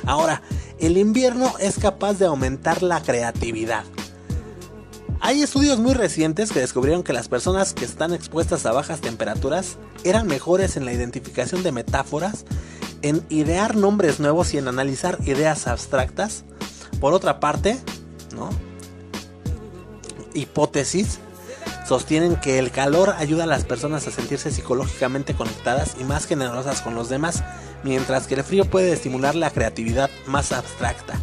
Ahora, 0.08 0.42
el 0.80 0.98
invierno 0.98 1.54
es 1.60 1.78
capaz 1.78 2.14
de 2.20 2.26
aumentar 2.26 2.84
la 2.84 3.02
creatividad. 3.02 3.84
Hay 5.22 5.42
estudios 5.42 5.80
muy 5.80 5.94
recientes 5.94 6.52
que 6.52 6.62
descubrieron 6.62 7.04
que 7.04 7.12
las 7.12 7.28
personas 7.28 7.74
que 7.74 7.84
están 7.84 8.14
expuestas 8.14 8.66
a 8.66 8.72
bajas 8.72 9.02
temperaturas 9.02 9.78
eran 10.06 10.28
mejores 10.28 10.78
en 10.78 10.86
la 10.86 10.94
identificación 10.94 11.62
de 11.62 11.74
metáforas, 11.74 12.46
en 13.02 13.26
idear 13.30 13.76
nombres 13.76 14.20
nuevos 14.20 14.54
y 14.54 14.58
en 14.58 14.70
analizar 14.70 15.18
ideas 15.26 15.68
abstractas. 15.68 16.46
Por 17.02 17.14
otra 17.14 17.40
parte, 17.40 17.78
¿no? 18.34 18.50
hipótesis 20.34 21.20
sostienen 21.90 22.36
que 22.36 22.60
el 22.60 22.70
calor 22.70 23.16
ayuda 23.18 23.46
a 23.46 23.48
las 23.48 23.66
personas 23.66 24.06
a 24.06 24.12
sentirse 24.12 24.52
psicológicamente 24.52 25.34
conectadas 25.34 25.96
y 26.00 26.04
más 26.04 26.28
generosas 26.28 26.82
con 26.82 26.94
los 26.94 27.10
demás, 27.10 27.44
mientras 27.84 28.28
que 28.28 28.36
el 28.36 28.44
frío 28.44 28.66
puede 28.66 28.94
estimular 28.94 29.34
la 29.34 29.50
creatividad 29.50 30.08
más 30.28 30.52
abstracta, 30.52 31.20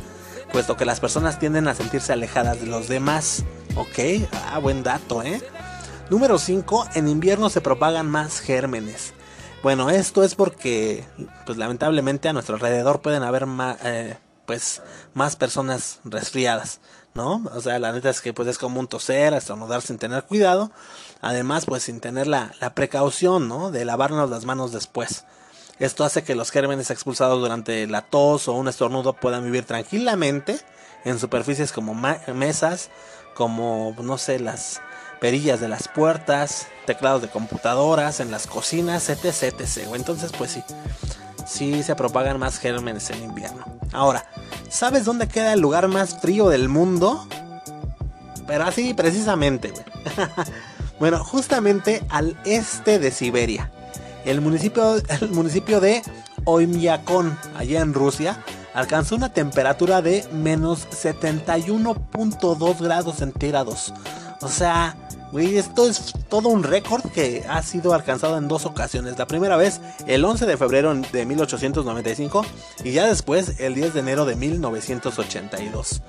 puesto 0.50 0.76
que 0.76 0.85
las 0.85 0.98
personas 0.98 1.38
tienden 1.38 1.68
a 1.68 1.76
sentirse 1.76 2.12
alejadas 2.12 2.61
de 2.61 2.66
los 2.66 2.88
demás. 2.88 3.44
Ok, 3.76 4.26
ah, 4.33 4.59
buen 4.59 4.83
dato, 4.83 5.22
¿eh? 5.22 5.40
Número 6.11 6.37
5. 6.37 6.88
En 6.94 7.07
invierno 7.07 7.48
se 7.48 7.61
propagan 7.61 8.11
más 8.11 8.40
gérmenes. 8.40 9.14
Bueno, 9.62 9.88
esto 9.88 10.24
es 10.24 10.35
porque, 10.35 11.05
pues 11.44 11.59
lamentablemente 11.59 12.29
a 12.29 12.33
nuestro 12.33 12.57
alrededor 12.57 13.02
pueden 13.02 13.22
haber 13.22 13.46
más, 13.46 13.76
eh, 13.85 14.18
pues, 14.46 14.83
más 15.14 15.37
personas 15.37 16.00
resfriadas, 16.02 16.81
¿no? 17.16 17.42
O 17.52 17.61
sea, 17.61 17.79
la 17.79 17.92
neta 17.92 18.11
es 18.11 18.20
que 18.20 18.33
pues 18.33 18.46
es 18.46 18.59
como 18.59 18.79
un 18.79 18.87
toser, 18.87 19.35
estornudar 19.35 19.83
sin 19.83 19.98
tener 19.98 20.24
cuidado. 20.24 20.70
Además, 21.20 21.64
pues 21.66 21.83
sin 21.83 22.00
tener 22.00 22.26
la, 22.26 22.52
la 22.61 22.74
precaución, 22.74 23.48
¿no? 23.48 23.70
De 23.70 23.85
lavarnos 23.85 24.31
las 24.31 24.44
manos 24.44 24.70
después. 24.72 25.24
Esto 25.79 26.05
hace 26.05 26.22
que 26.22 26.35
los 26.35 26.50
gérmenes 26.50 26.90
expulsados 26.90 27.40
durante 27.40 27.87
la 27.87 28.02
tos 28.02 28.48
o 28.48 28.52
un 28.52 28.68
estornudo 28.68 29.14
puedan 29.14 29.44
vivir 29.44 29.64
tranquilamente 29.64 30.61
en 31.05 31.18
superficies 31.18 31.72
como 31.72 31.94
mesas, 31.94 32.90
como, 33.35 33.94
no 34.00 34.16
sé, 34.18 34.38
las 34.38 34.81
perillas 35.20 35.61
de 35.61 35.68
las 35.68 35.88
puertas, 35.88 36.68
teclados 36.87 37.22
de 37.22 37.29
computadoras, 37.29 38.20
en 38.20 38.31
las 38.31 38.46
cocinas, 38.46 39.09
etc, 39.09 39.55
etc. 39.59 39.88
Entonces, 39.94 40.33
pues 40.33 40.52
sí, 40.52 40.62
sí 41.46 41.82
se 41.82 41.94
propagan 41.94 42.38
más 42.38 42.59
gérmenes 42.59 43.09
en 43.11 43.22
invierno. 43.22 43.64
Ahora, 43.92 44.26
¿sabes 44.68 45.04
dónde 45.04 45.28
queda 45.28 45.52
el 45.52 45.61
lugar 45.61 45.88
más 45.88 46.20
frío 46.20 46.48
del 46.48 46.68
mundo? 46.68 47.26
Pero 48.46 48.64
así 48.64 48.94
precisamente, 48.94 49.72
bueno, 51.00 51.24
justamente 51.24 52.04
al 52.11 52.37
este 52.44 52.98
de 52.98 53.11
Siberia. 53.11 53.70
El 54.24 54.40
municipio, 54.40 54.96
el 54.96 55.30
municipio 55.30 55.80
de 55.80 56.02
Oymyakon, 56.44 57.38
allá 57.56 57.80
en 57.80 57.94
Rusia, 57.94 58.42
alcanzó 58.74 59.16
una 59.16 59.32
temperatura 59.32 60.02
de 60.02 60.28
menos 60.32 60.88
71.2 60.90 62.80
grados 62.80 63.16
centígrados. 63.16 63.94
O 64.42 64.48
sea, 64.48 64.96
esto 65.44 65.87
es 65.87 66.12
todo 66.29 66.49
un 66.49 66.62
récord 66.62 67.03
que 67.12 67.44
ha 67.49 67.62
sido 67.62 67.92
alcanzado 67.92 68.38
en 68.38 68.49
dos 68.49 68.64
ocasiones. 68.64 69.18
La 69.18 69.27
primera 69.27 69.57
vez 69.57 69.81
el 70.07 70.25
11 70.25 70.46
de 70.46 70.57
febrero 70.57 70.94
de 70.94 71.27
1895 71.27 72.44
y 72.85 72.92
ya 72.92 73.07
después 73.07 73.61
el 73.61 73.75
10 73.75 73.94
de 73.94 74.01
enero 74.01 74.25
de 74.25 74.37
1982. 74.37 76.03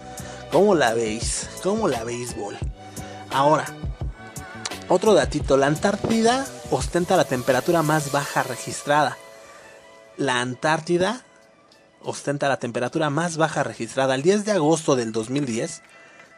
¿Cómo 0.51 0.75
la 0.75 0.93
veis? 0.93 1.49
¿Cómo 1.61 1.87
la 1.87 2.03
béisbol? 2.03 2.57
Ahora, 3.31 3.65
otro 4.87 5.13
datito, 5.13 5.57
la 5.57 5.67
Antártida 5.67 6.45
ostenta 6.71 7.17
la 7.17 7.25
temperatura 7.25 7.81
más 7.81 8.11
baja 8.11 8.43
registrada. 8.43 9.17
La 10.15 10.39
Antártida 10.39 11.25
ostenta 12.01 12.47
la 12.47 12.57
temperatura 12.57 13.09
más 13.09 13.35
baja 13.35 13.63
registrada. 13.63 14.15
El 14.15 14.21
10 14.21 14.45
de 14.45 14.53
agosto 14.53 14.95
del 14.95 15.11
2010, 15.11 15.81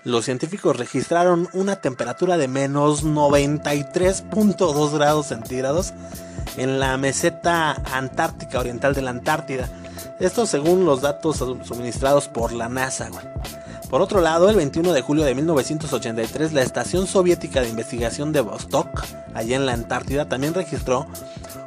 los 0.04 0.26
científicos 0.26 0.78
registraron 0.78 1.50
una 1.54 1.78
temperatura 1.78 2.38
de 2.38 2.48
menos 2.48 3.04
93.2 3.04 4.94
grados 4.94 5.28
centígrados 5.28 5.94
en 6.58 6.80
la 6.80 6.98
meseta 6.98 7.72
antártica 7.94 8.60
oriental 8.60 8.94
de 8.94 9.02
la 9.02 9.12
Antártida. 9.12 9.70
Esto 10.20 10.46
según 10.46 10.86
los 10.86 11.02
datos 11.02 11.38
suministrados 11.38 12.28
por 12.28 12.52
la 12.54 12.70
NASA. 12.70 13.10
Por 13.90 14.02
otro 14.02 14.22
lado, 14.22 14.50
el 14.50 14.56
21 14.56 14.94
de 14.94 15.02
julio 15.02 15.24
de 15.24 15.34
1983, 15.34 16.54
la 16.54 16.62
Estación 16.62 17.08
Soviética 17.08 17.62
de 17.62 17.70
Investigación 17.70 18.32
de 18.32 18.42
Vostok, 18.42 19.04
allá 19.34 19.56
en 19.56 19.66
la 19.66 19.74
Antártida, 19.74 20.30
también 20.30 20.54
registró 20.54 21.08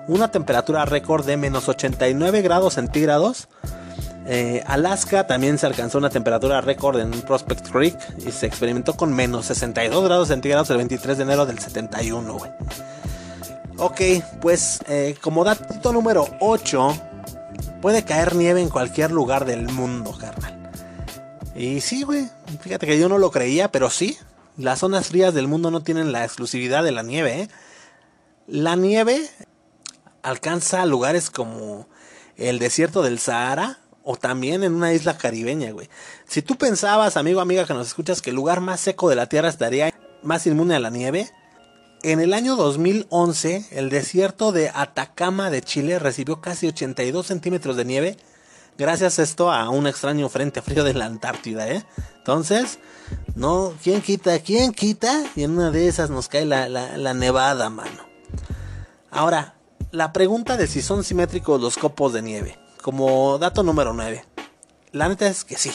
una 0.06 0.30
temperatura 0.30 0.84
récord 0.84 1.26
de 1.26 1.36
menos 1.36 1.68
89 1.68 2.42
grados 2.42 2.74
centígrados. 2.74 3.48
Eh, 4.26 4.62
Alaska 4.66 5.26
también 5.26 5.58
se 5.58 5.66
alcanzó 5.66 5.98
una 5.98 6.10
temperatura 6.10 6.60
récord 6.60 7.00
en 7.00 7.10
Prospect 7.10 7.70
Creek 7.70 7.98
y 8.24 8.30
se 8.30 8.46
experimentó 8.46 8.94
con 8.94 9.12
menos 9.12 9.46
62 9.46 10.04
grados 10.04 10.28
centígrados 10.28 10.70
el 10.70 10.76
23 10.76 11.16
de 11.16 11.22
enero 11.24 11.46
del 11.46 11.58
71, 11.58 12.38
Ok, 13.78 14.00
pues 14.40 14.80
eh, 14.86 15.16
como 15.20 15.42
dato 15.42 15.92
número 15.92 16.28
8, 16.40 16.94
puede 17.80 18.04
caer 18.04 18.36
nieve 18.36 18.60
en 18.60 18.68
cualquier 18.68 19.10
lugar 19.10 19.44
del 19.44 19.68
mundo, 19.68 20.16
carnal. 20.16 20.70
Y 21.56 21.80
sí, 21.80 22.02
güey. 22.02 22.28
Fíjate 22.60 22.86
que 22.86 22.98
yo 22.98 23.08
no 23.08 23.18
lo 23.18 23.30
creía, 23.30 23.72
pero 23.72 23.90
sí. 23.90 24.16
Las 24.56 24.80
zonas 24.80 25.08
frías 25.08 25.34
del 25.34 25.48
mundo 25.48 25.70
no 25.70 25.82
tienen 25.82 26.12
la 26.12 26.24
exclusividad 26.24 26.84
de 26.84 26.92
la 26.92 27.02
nieve. 27.02 27.42
¿eh? 27.42 27.48
La 28.46 28.76
nieve 28.76 29.28
alcanza 30.22 30.84
lugares 30.86 31.30
como 31.30 31.88
el 32.36 32.58
desierto 32.58 33.02
del 33.02 33.18
Sahara 33.18 33.78
o 34.04 34.16
también 34.16 34.64
en 34.64 34.74
una 34.74 34.92
isla 34.92 35.16
caribeña, 35.16 35.70
güey. 35.72 35.88
Si 36.26 36.42
tú 36.42 36.56
pensabas, 36.56 37.16
amigo, 37.16 37.40
amiga, 37.40 37.66
que 37.66 37.74
nos 37.74 37.88
escuchas, 37.88 38.22
que 38.22 38.30
el 38.30 38.36
lugar 38.36 38.60
más 38.60 38.80
seco 38.80 39.08
de 39.08 39.16
la 39.16 39.28
Tierra 39.28 39.48
estaría 39.48 39.94
más 40.22 40.46
inmune 40.46 40.74
a 40.74 40.80
la 40.80 40.90
nieve, 40.90 41.30
en 42.02 42.20
el 42.20 42.34
año 42.34 42.56
2011 42.56 43.68
el 43.70 43.88
desierto 43.88 44.50
de 44.50 44.70
Atacama 44.74 45.50
de 45.50 45.62
Chile 45.62 46.00
recibió 46.00 46.40
casi 46.40 46.66
82 46.66 47.26
centímetros 47.26 47.76
de 47.76 47.84
nieve 47.84 48.16
gracias 48.76 49.18
a 49.18 49.22
esto 49.22 49.52
a 49.52 49.68
un 49.70 49.86
extraño 49.86 50.28
frente 50.28 50.62
frío 50.62 50.82
de 50.82 50.94
la 50.94 51.06
Antártida, 51.06 51.68
¿eh? 51.68 51.84
Entonces, 52.18 52.80
no, 53.36 53.74
¿quién 53.82 54.00
quita? 54.00 54.38
¿Quién 54.40 54.72
quita? 54.72 55.22
Y 55.36 55.44
en 55.44 55.52
una 55.52 55.70
de 55.70 55.86
esas 55.86 56.10
nos 56.10 56.28
cae 56.28 56.44
la, 56.44 56.68
la 56.68 57.14
nevada, 57.14 57.70
mano. 57.70 58.08
Ahora, 59.10 59.54
la 59.92 60.12
pregunta 60.12 60.56
de 60.56 60.66
si 60.66 60.82
son 60.82 61.04
simétricos 61.04 61.60
los 61.60 61.76
copos 61.76 62.12
de 62.12 62.22
nieve, 62.22 62.58
como 62.82 63.38
dato 63.38 63.62
número 63.62 63.94
9. 63.94 64.24
La 64.92 65.08
neta 65.08 65.26
es 65.26 65.44
que 65.44 65.56
sí. 65.56 65.72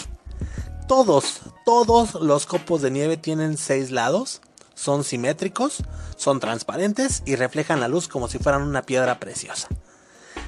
Todos, 0.87 1.41
todos 1.65 2.15
los 2.15 2.45
copos 2.45 2.81
de 2.81 2.91
nieve 2.91 3.17
tienen 3.17 3.57
seis 3.57 3.91
lados, 3.91 4.41
son 4.75 5.03
simétricos, 5.03 5.83
son 6.15 6.39
transparentes 6.39 7.23
y 7.25 7.35
reflejan 7.35 7.79
la 7.79 7.87
luz 7.87 8.07
como 8.07 8.27
si 8.27 8.37
fueran 8.37 8.61
una 8.61 8.83
piedra 8.83 9.19
preciosa. 9.19 9.67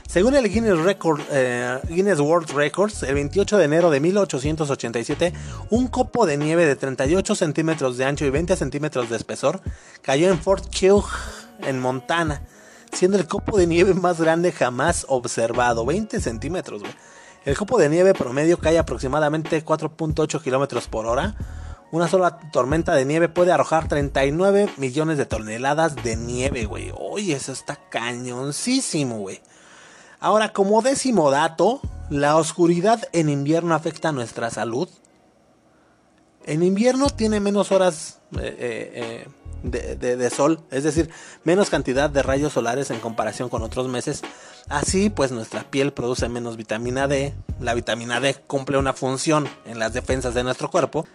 Según 0.07 0.35
el 0.35 0.45
eh, 0.47 1.79
Guinness, 1.87 2.19
World 2.19 2.51
Records, 2.51 3.03
el 3.03 3.13
28 3.15 3.57
de 3.57 3.65
enero 3.65 3.89
de 3.89 3.99
1887, 3.99 5.33
un 5.69 5.87
copo 5.87 6.25
de 6.25 6.37
nieve 6.37 6.65
de 6.65 6.75
38 6.75 7.35
centímetros 7.35 7.97
de 7.97 8.05
ancho 8.05 8.25
y 8.25 8.29
20 8.29 8.55
centímetros 8.55 9.09
de 9.09 9.17
espesor 9.17 9.61
cayó 10.01 10.29
en 10.29 10.39
Fort 10.39 10.65
Hugh, 10.81 11.05
en 11.61 11.79
Montana, 11.79 12.41
siendo 12.91 13.17
el 13.17 13.27
copo 13.27 13.57
de 13.57 13.67
nieve 13.67 13.93
más 13.93 14.19
grande 14.19 14.51
jamás 14.51 15.05
observado, 15.09 15.85
20 15.85 16.19
centímetros. 16.19 16.81
El 17.45 17.57
copo 17.57 17.77
de 17.77 17.89
nieve 17.89 18.13
promedio 18.13 18.57
cae 18.57 18.77
aproximadamente 18.77 19.63
4.8 19.63 20.41
kilómetros 20.41 20.87
por 20.87 21.05
hora. 21.05 21.35
Una 21.91 22.07
sola 22.07 22.39
tormenta 22.51 22.93
de 22.93 23.05
nieve 23.05 23.29
puede 23.29 23.51
arrojar 23.51 23.87
39 23.87 24.69
millones 24.77 25.17
de 25.17 25.25
toneladas 25.25 25.95
de 25.95 26.15
nieve, 26.15 26.65
güey. 26.65 26.91
Oye, 26.95 27.35
eso 27.35 27.51
está 27.51 27.77
cañoncísimo, 27.89 29.19
güey. 29.19 29.41
Ahora, 30.19 30.53
como 30.53 30.81
décimo 30.81 31.31
dato, 31.31 31.81
la 32.09 32.35
oscuridad 32.35 33.07
en 33.13 33.29
invierno 33.29 33.73
afecta 33.73 34.09
a 34.09 34.11
nuestra 34.11 34.49
salud. 34.49 34.89
En 36.45 36.61
invierno 36.61 37.09
tiene 37.09 37.39
menos 37.39 37.71
horas 37.71 38.19
eh, 38.33 39.25
eh, 39.25 39.27
eh, 39.63 39.97
de, 39.99 40.29
sol, 40.29 40.61
es 40.71 40.83
decir, 40.83 41.09
menos 41.43 41.69
cantidad 41.69 42.09
de 42.09 42.23
rayos 42.23 42.53
solares 42.53 42.91
en 42.91 42.99
comparación 42.99 43.49
con 43.49 43.63
otros 43.63 43.87
meses. 43.87 44.21
Así, 44.67 45.09
pues 45.09 45.31
nuestra 45.31 45.63
piel 45.63 45.93
produce 45.93 46.29
menos 46.29 46.57
vitamina 46.57 47.07
D. 47.07 47.33
La 47.59 47.73
vitamina 47.73 48.19
D 48.19 48.35
cumple 48.47 48.77
una 48.77 48.93
función 48.93 49.47
en 49.65 49.79
las 49.79 49.93
defensas 49.93 50.33
de 50.33 50.43
nuestro 50.43 50.69
cuerpo, 50.69 51.07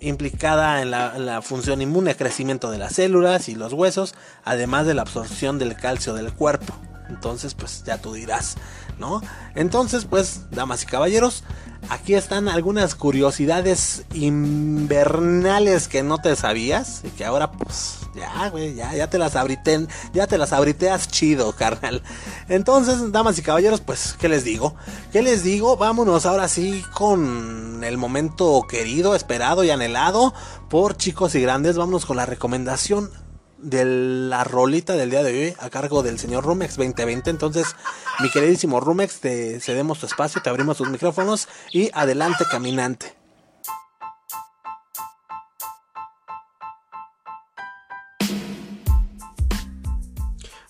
implicada 0.00 0.82
en 0.82 0.90
la, 0.90 1.14
en 1.16 1.26
la 1.26 1.42
función 1.42 1.82
inmune, 1.82 2.16
crecimiento 2.16 2.70
de 2.70 2.78
las 2.78 2.94
células 2.94 3.48
y 3.48 3.54
los 3.54 3.72
huesos, 3.72 4.14
además 4.44 4.86
de 4.86 4.94
la 4.94 5.02
absorción 5.02 5.58
del 5.58 5.76
calcio 5.76 6.14
del 6.14 6.32
cuerpo. 6.32 6.74
Entonces, 7.12 7.54
pues 7.54 7.84
ya 7.84 7.98
tú 7.98 8.14
dirás, 8.14 8.56
¿no? 8.98 9.20
Entonces, 9.54 10.06
pues, 10.06 10.50
damas 10.50 10.82
y 10.82 10.86
caballeros, 10.86 11.44
aquí 11.90 12.14
están 12.14 12.48
algunas 12.48 12.94
curiosidades 12.94 14.04
invernales 14.14 15.88
que 15.88 16.02
no 16.02 16.18
te 16.18 16.34
sabías 16.36 17.02
y 17.04 17.10
que 17.10 17.26
ahora, 17.26 17.52
pues, 17.52 17.98
ya, 18.14 18.48
güey, 18.48 18.74
ya, 18.74 18.94
ya 18.94 19.10
te 19.10 19.18
las 19.18 19.36
abriten, 19.36 19.88
ya 20.14 20.26
te 20.26 20.38
las 20.38 20.54
abriteas 20.54 21.08
chido, 21.08 21.52
carnal. 21.56 22.02
Entonces, 22.48 23.12
damas 23.12 23.38
y 23.38 23.42
caballeros, 23.42 23.82
pues, 23.82 24.16
¿qué 24.18 24.30
les 24.30 24.42
digo? 24.42 24.74
¿Qué 25.12 25.20
les 25.20 25.44
digo? 25.44 25.76
Vámonos 25.76 26.24
ahora 26.24 26.48
sí 26.48 26.82
con 26.94 27.84
el 27.84 27.98
momento 27.98 28.62
querido, 28.68 29.14
esperado 29.14 29.64
y 29.64 29.70
anhelado 29.70 30.32
por 30.70 30.96
chicos 30.96 31.34
y 31.34 31.42
grandes. 31.42 31.76
Vámonos 31.76 32.06
con 32.06 32.16
la 32.16 32.24
recomendación 32.24 33.10
de 33.62 33.84
la 33.84 34.44
rolita 34.44 34.94
del 34.94 35.10
día 35.10 35.22
de 35.22 35.32
hoy 35.32 35.54
a 35.60 35.70
cargo 35.70 36.02
del 36.02 36.18
señor 36.18 36.44
Rumex 36.44 36.76
2020. 36.76 37.30
Entonces, 37.30 37.76
mi 38.20 38.28
queridísimo 38.30 38.80
Rumex, 38.80 39.20
te 39.20 39.60
cedemos 39.60 40.00
tu 40.00 40.06
espacio, 40.06 40.42
te 40.42 40.50
abrimos 40.50 40.76
tus 40.76 40.90
micrófonos 40.90 41.48
y 41.72 41.90
adelante 41.94 42.44
caminante. 42.50 43.14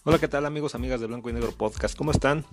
Hola, 0.05 0.19
¿qué 0.19 0.27
tal 0.27 0.47
amigos, 0.47 0.75
amigas 0.75 1.01
de 1.01 1.07
Blanco 1.07 1.31
y 1.31 1.33
Negro 1.33 1.53
Podcast? 1.53 1.97
¿Cómo 1.97 2.11
están? 2.11 2.45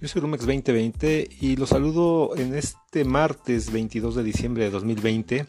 Yo 0.00 0.08
soy 0.08 0.20
Rumex 0.20 0.44
2020 0.44 1.28
y 1.40 1.56
los 1.56 1.68
saludo 1.68 2.36
en 2.36 2.54
este 2.54 3.04
martes 3.04 3.72
22 3.72 4.16
de 4.16 4.22
diciembre 4.24 4.64
de 4.64 4.70
2020. 4.70 5.46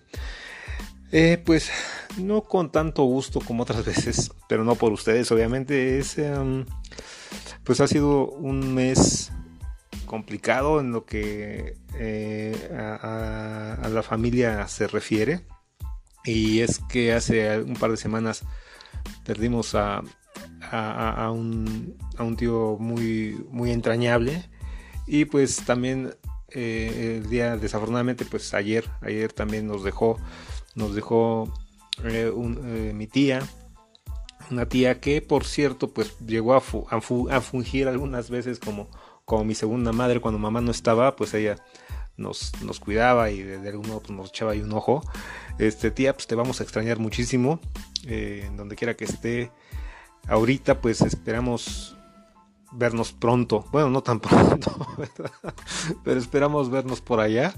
Eh, 1.11 1.41
pues 1.45 1.71
no 2.17 2.43
con 2.43 2.71
tanto 2.71 3.03
gusto 3.03 3.39
como 3.39 3.63
otras 3.63 3.85
veces, 3.85 4.31
pero 4.49 4.63
no 4.63 4.75
por 4.75 4.91
ustedes, 4.91 5.31
obviamente. 5.31 5.99
Es, 5.99 6.17
em, 6.17 6.65
pues 7.63 7.81
ha 7.81 7.87
sido 7.87 8.29
un 8.29 8.73
mes 8.73 9.31
complicado 10.05 10.79
en 10.79 10.91
lo 10.91 11.05
que 11.05 11.77
eh, 11.95 12.69
a, 12.71 13.87
la 13.89 14.03
familia 14.03 14.67
se 14.67 14.87
refiere. 14.87 15.45
Y 16.25 16.59
es 16.59 16.79
que 16.89 17.13
hace 17.13 17.61
un 17.61 17.75
par 17.75 17.91
de 17.91 17.97
semanas 17.97 18.43
perdimos 19.25 19.75
a, 19.75 20.03
a, 20.71 21.31
un, 21.31 21.97
a 22.17 22.23
un 22.23 22.35
tío 22.35 22.77
muy, 22.79 23.45
muy 23.49 23.71
entrañable. 23.71 24.49
Y 25.05 25.25
pues 25.25 25.57
también 25.65 26.13
eh, 26.49 27.19
el 27.21 27.29
día, 27.29 27.57
desafortunadamente, 27.57 28.25
pues 28.25 28.53
ayer, 28.53 28.89
ayer 29.01 29.31
también 29.31 29.67
nos 29.67 29.83
dejó 29.83 30.17
nos 30.77 30.95
dejó 30.95 31.51
eh, 32.05 32.31
eh, 32.33 32.91
mi 32.95 33.07
tía, 33.07 33.41
una 34.49 34.69
tía 34.69 35.01
que 35.01 35.21
por 35.21 35.43
cierto 35.43 35.89
pues 35.89 36.17
llegó 36.19 36.53
a, 36.53 36.57
a, 36.57 37.41
fungir 37.41 37.87
algunas 37.87 38.29
veces 38.29 38.59
como, 38.59 38.87
como 39.25 39.43
mi 39.43 39.55
segunda 39.55 39.91
madre 39.91 40.21
cuando 40.21 40.39
mamá 40.39 40.61
no 40.61 40.71
estaba, 40.71 41.15
pues 41.15 41.33
ella 41.33 41.57
nos, 42.15 42.51
nos 42.61 42.79
cuidaba 42.79 43.31
y 43.31 43.41
de, 43.41 43.67
algún 43.67 43.87
modo 43.87 44.01
pues, 44.01 44.11
nos 44.11 44.29
echaba 44.29 44.51
ahí 44.51 44.61
un 44.61 44.71
ojo. 44.73 45.01
Este 45.57 45.91
tía, 45.91 46.13
pues 46.13 46.27
te 46.27 46.35
vamos 46.35 46.59
a 46.59 46.63
extrañar 46.63 46.99
muchísimo, 46.99 47.59
eh, 48.05 48.43
en 48.45 48.55
donde 48.55 48.75
quiera 48.75 48.95
que 48.95 49.05
esté. 49.05 49.51
Ahorita 50.27 50.79
pues 50.79 51.01
esperamos 51.01 51.97
vernos 52.71 53.13
pronto. 53.13 53.65
Bueno, 53.71 53.89
no 53.89 54.03
tan 54.03 54.19
pronto, 54.21 54.75
pero 56.03 56.19
esperamos 56.19 56.69
vernos 56.69 57.01
por 57.01 57.19
allá. 57.19 57.53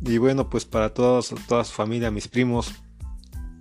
Y 0.00 0.18
bueno, 0.18 0.50
pues 0.50 0.64
para 0.64 0.92
todos, 0.92 1.34
toda 1.48 1.64
su 1.64 1.72
familia, 1.72 2.10
mis 2.10 2.28
primos, 2.28 2.74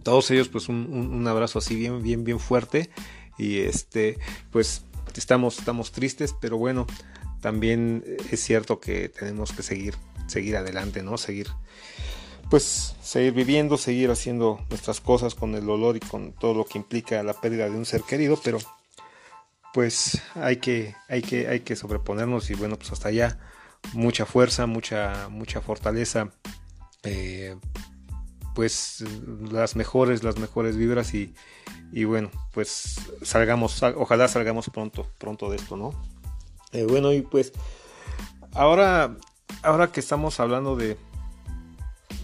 todos 0.04 0.30
ellos, 0.32 0.50
pues 0.50 0.70
un, 0.70 0.88
un, 0.92 1.28
abrazo 1.28 1.60
así 1.60 1.76
bien, 1.76 2.02
bien, 2.02 2.24
bien 2.24 2.40
fuerte. 2.40 2.90
Y 3.38 3.60
este, 3.60 4.18
pues 4.52 4.84
estamos, 5.16 5.60
estamos 5.60 5.92
tristes, 5.92 6.36
pero 6.40 6.58
bueno, 6.58 6.86
también 7.42 8.04
es 8.32 8.44
cierto 8.44 8.80
que 8.80 9.10
tenemos 9.10 9.52
que 9.52 9.64
seguir, 9.64 9.96
seguir 10.28 10.58
adelante, 10.58 11.04
¿no? 11.04 11.18
Seguir, 11.18 11.48
pues, 12.50 12.96
seguir 13.02 13.34
viviendo, 13.34 13.78
seguir 13.78 14.12
haciendo 14.12 14.66
nuestras 14.70 15.02
cosas 15.02 15.36
con 15.36 15.56
el 15.56 15.66
dolor 15.66 15.98
y 15.98 16.00
con 16.00 16.34
todo 16.34 16.54
lo 16.54 16.66
que 16.66 16.78
implica 16.78 17.22
la 17.24 17.34
pérdida 17.34 17.66
de 17.66 17.76
un 17.76 17.86
ser 17.86 18.02
querido, 18.04 18.40
pero 18.44 18.60
pues 19.74 20.22
hay 20.36 20.58
que, 20.58 20.96
hay 21.10 21.24
que, 21.24 21.48
hay 21.48 21.62
que 21.62 21.76
sobreponernos 21.76 22.50
y 22.52 22.54
bueno, 22.54 22.78
pues 22.78 22.92
hasta 22.92 23.10
allá 23.10 23.40
mucha 23.94 24.26
fuerza, 24.26 24.66
mucha, 24.66 25.28
mucha 25.30 25.62
fortaleza, 25.62 26.32
eh, 27.04 27.58
pues 28.56 29.04
las 29.52 29.76
mejores, 29.76 30.24
las 30.24 30.38
mejores 30.38 30.78
vibras 30.78 31.14
y, 31.14 31.34
y 31.92 32.06
bueno, 32.06 32.32
pues 32.54 33.00
salgamos, 33.22 33.82
ojalá 33.84 34.28
salgamos 34.28 34.70
pronto, 34.70 35.08
pronto 35.18 35.50
de 35.50 35.58
esto, 35.58 35.76
¿no? 35.76 35.94
Eh, 36.72 36.86
bueno, 36.86 37.14
y 37.14 37.22
pues 37.22 37.54
ahora, 38.54 39.16
ahora 39.62 39.92
que 39.92 40.00
estamos 40.00 40.40
hablando 40.40 40.76
de 40.76 40.98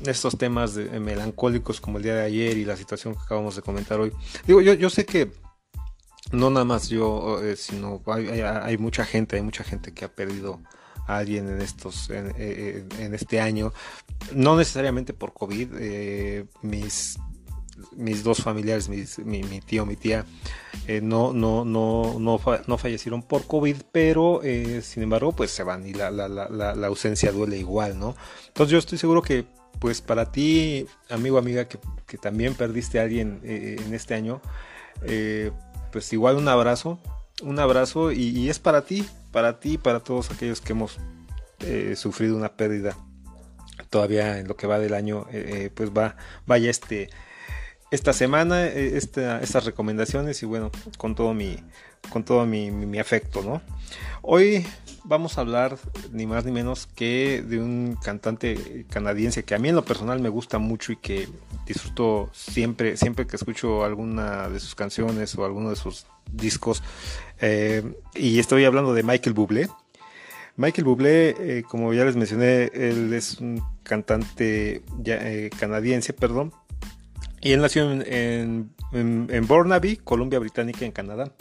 estos 0.05 0.38
temas 0.38 0.76
de, 0.76 0.99
melancólicos 0.99 1.82
como 1.82 1.97
el 1.97 2.03
día 2.03 2.16
de 2.16 2.24
ayer 2.24 2.57
y 2.57 2.66
la 2.66 2.78
situación 2.78 3.14
que 3.14 3.22
acabamos 3.22 3.55
de 3.55 3.62
comentar 3.62 3.99
hoy, 3.99 4.12
digo, 4.47 4.62
yo, 4.62 4.74
yo 4.74 4.89
sé 4.89 5.05
que 5.05 5.32
no 6.32 6.49
nada 6.49 6.66
más 6.66 6.89
yo, 6.89 7.43
eh, 7.43 7.55
sino 7.55 8.01
hay, 8.07 8.78
mucha 8.78 9.05
gente, 9.05 9.36
hay 9.36 9.41
mucha 9.41 9.64
gente 9.64 9.93
que 9.93 10.05
ha 10.05 10.14
perdido 10.14 10.62
alguien 11.18 11.49
en 11.49 11.62
estos, 11.62 12.10
en, 12.10 13.14
este 13.14 13.41
año, 13.41 13.74
no 14.34 14.57
necesariamente 14.57 15.14
por 15.14 15.34
COVID, 15.34 15.70
eh, 15.80 16.45
mis 16.62 17.18
mis 17.95 18.26
dos 18.26 18.43
familiares, 18.43 18.89
mi, 18.89 19.05
tío, 19.62 19.86
mi 19.86 19.95
tía, 19.95 20.26
eh, 20.86 20.99
no, 21.01 21.32
no, 21.32 21.64
no, 21.64 22.20
no, 22.20 22.39
no, 22.68 22.78
fallecieron 22.78 23.24
por 23.24 23.47
COVID, 23.47 23.78
pero 23.93 24.41
sin 24.82 25.03
embargo, 25.03 25.32
pues 25.32 25.51
se 25.51 25.64
van 25.64 25.88
y 25.88 25.93
la, 25.93 26.12
la, 26.12 26.28
la, 26.28 26.49
la, 26.49 26.88
ausencia 26.88 27.32
duele 27.32 27.57
igual, 27.57 27.97
¿no? 27.97 28.18
Entonces 28.47 28.72
yo 28.74 28.80
estoy 28.80 28.97
seguro 28.97 29.22
que, 29.22 29.45
pues 29.80 30.01
para 30.01 30.30
ti, 30.30 30.88
amigo, 31.10 31.38
amiga, 31.38 31.70
que, 31.70 31.80
que 32.05 32.18
también 32.18 32.53
perdiste 32.53 32.99
a 32.99 33.03
alguien 33.03 33.39
en 33.43 33.93
este 33.93 34.14
año, 34.14 34.41
eh, 35.03 35.51
pues 35.91 36.12
igual 36.14 36.36
un 36.36 36.47
abrazo, 36.47 36.99
un 37.41 37.59
abrazo 37.59 38.11
y, 38.11 38.49
es 38.49 38.59
para 38.59 38.83
ti, 38.83 39.05
para 39.31 39.59
ti, 39.59 39.77
para 39.77 39.99
todos 39.99 40.31
aquellos 40.31 40.61
que 40.61 40.73
hemos 40.73 40.97
eh, 41.59 41.95
sufrido 41.95 42.35
una 42.35 42.53
pérdida. 42.53 42.97
Todavía 43.89 44.39
en 44.39 44.47
lo 44.47 44.55
que 44.55 44.67
va 44.67 44.79
del 44.79 44.93
año, 44.93 45.25
eh, 45.31 45.65
eh, 45.65 45.69
pues 45.73 45.91
va, 45.91 46.15
vaya 46.45 46.69
este, 46.69 47.09
esta 47.91 48.13
semana, 48.13 48.67
estas 48.67 49.65
recomendaciones 49.65 50.41
y 50.43 50.45
bueno, 50.45 50.71
con 50.97 51.15
todo 51.15 51.33
mi, 51.33 51.57
con 52.11 52.23
todo 52.23 52.45
mi, 52.45 52.71
mi 52.71 52.99
afecto, 52.99 53.41
¿no? 53.41 53.61
Hoy 54.21 54.65
vamos 55.03 55.37
a 55.37 55.41
hablar 55.41 55.77
ni 56.11 56.27
más 56.27 56.45
ni 56.45 56.51
menos 56.51 56.87
que 56.87 57.43
de 57.45 57.59
un 57.59 57.97
cantante 58.01 58.85
canadiense 58.89 59.43
que 59.43 59.55
a 59.55 59.59
mí 59.59 59.69
en 59.69 59.75
lo 59.75 59.83
personal 59.83 60.19
me 60.19 60.29
gusta 60.29 60.59
mucho 60.59 60.91
y 60.91 60.97
que 60.97 61.27
disfruto 61.65 62.29
siempre, 62.33 62.97
siempre 62.97 63.25
que 63.25 63.35
escucho 63.35 63.83
alguna 63.83 64.49
de 64.49 64.59
sus 64.59 64.75
canciones 64.75 65.35
o 65.35 65.45
alguno 65.45 65.69
de 65.69 65.75
sus 65.75 66.05
discos. 66.31 66.83
Eh, 67.41 67.83
y 68.15 68.39
estoy 68.39 68.65
hablando 68.65 68.93
de 68.93 69.03
Michael 69.03 69.33
Bublé. 69.33 69.69
Michael 70.57 70.85
Bublé, 70.85 71.35
eh, 71.39 71.63
como 71.67 71.93
ya 71.93 72.03
les 72.05 72.15
mencioné, 72.15 72.69
él 72.73 73.13
es 73.13 73.39
un 73.39 73.63
cantante 73.83 74.83
eh, 75.05 75.49
canadiense, 75.57 76.13
perdón. 76.13 76.53
Y 77.41 77.51
él 77.53 77.61
nació 77.61 77.91
en, 77.91 78.71
en 78.91 79.47
Burnaby, 79.47 79.97
Columbia 79.97 80.39
Británica, 80.39 80.85
en 80.85 80.91
Canadá. 80.91 81.33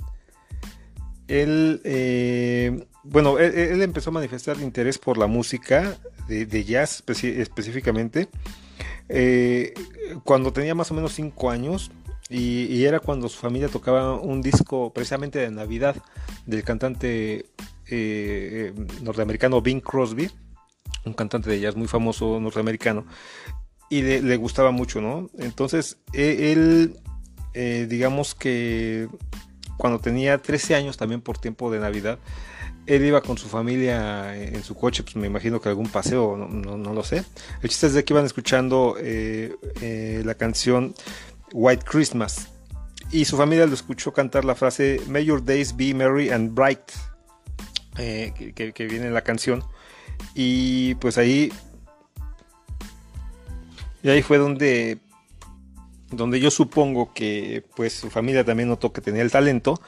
Él, 1.29 1.83
eh, 1.85 2.87
bueno, 3.05 3.39
él, 3.39 3.83
empezó 3.83 4.11
a 4.11 4.15
manifestar 4.15 4.59
interés 4.61 4.99
por 4.99 5.19
la 5.19 5.27
música 5.27 5.99
de, 6.27 6.65
jazz 6.65 7.05
específicamente 7.07 8.29
eh, 9.09 9.75
cuando 10.25 10.53
tenía 10.53 10.75
más 10.75 10.91
o 10.91 10.95
menos 10.95 11.13
5 11.15 11.51
años 11.51 11.91
y, 12.31 12.85
era 12.85 12.99
cuando 13.01 13.29
su 13.29 13.39
familia 13.39 13.69
tocaba 13.69 14.15
un 14.15 14.41
disco 14.41 14.93
precisamente 14.93 15.39
de 15.39 15.51
Navidad 15.51 15.97
del 16.47 16.65
cantante 16.65 17.47
eh, 17.87 18.73
norteamericano 19.03 19.61
Bing 19.61 19.81
Crosby, 19.81 20.31
un 21.05 21.13
cantante 21.13 21.51
de 21.51 21.61
jazz 21.61 21.77
muy 21.77 21.89
famoso 21.89 22.41
norteamericano, 22.41 23.07
y 23.91 24.03
le, 24.03 24.37
gustaba 24.37 24.71
mucho, 24.71 25.01
¿no? 25.01 25.31
Entonces, 25.39 25.99
e, 26.13 26.53
él, 26.53 26.97
digamos 27.89 28.35
que 28.35 29.09
cuando 29.79 30.01
tenía 30.01 30.37
13 30.37 30.75
años 30.75 30.99
también 30.99 31.23
por 31.23 31.39
tiempo 31.39 31.71
de 31.71 31.79
Navidad. 31.79 32.19
Él 32.87 33.05
iba 33.05 33.23
con 33.23 33.39
su 33.39 33.49
familia 33.49 34.35
en 34.37 34.63
su 34.63 34.75
coche, 34.75 35.03
pues 35.03 35.17
me 35.17 35.27
imagino 35.27 35.61
que 35.61 35.69
algún 35.69 35.89
paseo, 35.89 36.37
no, 36.37 36.93
lo 36.93 37.05
sé. 37.05 37.23
El 37.63 37.69
chiste 37.69 37.87
es 37.87 37.95
de 37.95 38.05
que 38.05 38.13
iban 38.13 38.25
escuchando 38.25 38.97
eh, 38.99 39.55
eh, 39.81 40.23
la 40.25 40.35
canción 40.35 40.95
White 41.53 41.85
Christmas. 41.85 42.49
Y 43.11 43.25
su 43.25 43.37
familia 43.37 43.67
lo 43.67 43.75
escuchó 43.75 44.13
cantar 44.13 44.45
la 44.45 44.55
frase 44.55 45.01
May 45.07 45.25
your 45.25 45.43
days 45.43 45.75
be 45.75 45.95
merry 45.95 46.31
and 46.31 46.55
bright, 46.55 46.81
eh, 47.99 48.33
que, 48.55 48.73
que 48.73 48.87
viene 48.87 49.07
en 49.07 49.15
la 49.15 49.23
canción. 49.23 49.63
Y 50.35 50.95
pues 50.97 51.19
ahí 51.19 51.53
y 54.09 54.11
ahí 54.11 54.23
fue 54.23 54.39
donde 54.39 54.99
donde 56.11 56.41
yo 56.41 56.51
supongo 56.51 57.13
que 57.13 57.63
pues 57.77 57.93
su 57.93 58.09
familia 58.09 58.43
también 58.43 58.71
notó 58.71 58.91
que 58.91 59.03
tenía 59.03 59.21
el 59.21 59.31
talento 59.31 59.81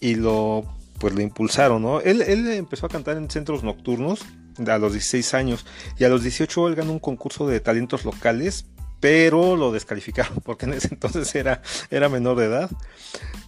y 0.00 0.14
lo 0.14 0.64
pues 1.00 1.12
lo 1.12 1.20
impulsaron, 1.20 1.82
¿no? 1.82 2.00
Él, 2.00 2.22
él 2.22 2.46
empezó 2.52 2.86
a 2.86 2.88
cantar 2.88 3.16
en 3.16 3.28
centros 3.28 3.64
nocturnos 3.64 4.20
a 4.64 4.78
los 4.78 4.92
16 4.92 5.34
años 5.34 5.66
y 5.98 6.04
a 6.04 6.08
los 6.08 6.22
18 6.22 6.68
él 6.68 6.76
ganó 6.76 6.92
un 6.92 7.00
concurso 7.00 7.48
de 7.48 7.58
talentos 7.58 8.04
locales, 8.04 8.66
pero 9.00 9.56
lo 9.56 9.72
descalificaron 9.72 10.38
porque 10.44 10.66
en 10.66 10.74
ese 10.74 10.88
entonces 10.92 11.34
era, 11.34 11.60
era 11.90 12.08
menor 12.08 12.38
de 12.38 12.46
edad. 12.46 12.70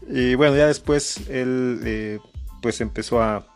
Y 0.08 0.34
bueno, 0.34 0.56
ya 0.56 0.66
después 0.66 1.28
él 1.28 1.80
eh, 1.84 2.18
pues 2.60 2.80
empezó 2.80 3.22
a 3.22 3.55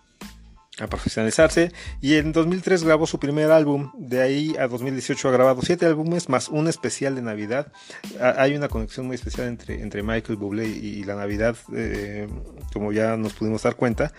a 0.79 0.87
profesionalizarse 0.87 1.73
y 2.01 2.15
en 2.15 2.33
2003 2.33 2.85
grabó 2.85 3.07
su 3.07 3.19
primer 3.19 3.51
álbum, 3.51 3.91
de 3.99 4.23
ahí 4.23 4.57
a 4.59 4.69
2018 4.69 5.29
ha 5.29 5.33
grabado 5.33 5.63
siete 5.63 5.85
álbumes 5.85 6.29
más 6.29 6.49
un 6.49 6.69
especial 6.69 7.15
de 7.17 7.23
Navidad. 7.23 7.73
Hay 8.21 8.55
una 8.55 8.69
conexión 8.69 9.07
muy 9.07 9.17
especial 9.17 9.49
entre, 9.49 9.83
entre 9.83 10.03
Michael 10.03 10.39
Bublé 10.39 10.69
y, 10.69 11.03
la 11.05 11.17
Navidad, 11.17 11.57
eh, 11.75 12.29
como 12.73 12.93
ya 12.93 13.17
nos 13.17 13.33
pudimos 13.35 13.63
dar 13.63 13.77
cuenta. 13.77 14.13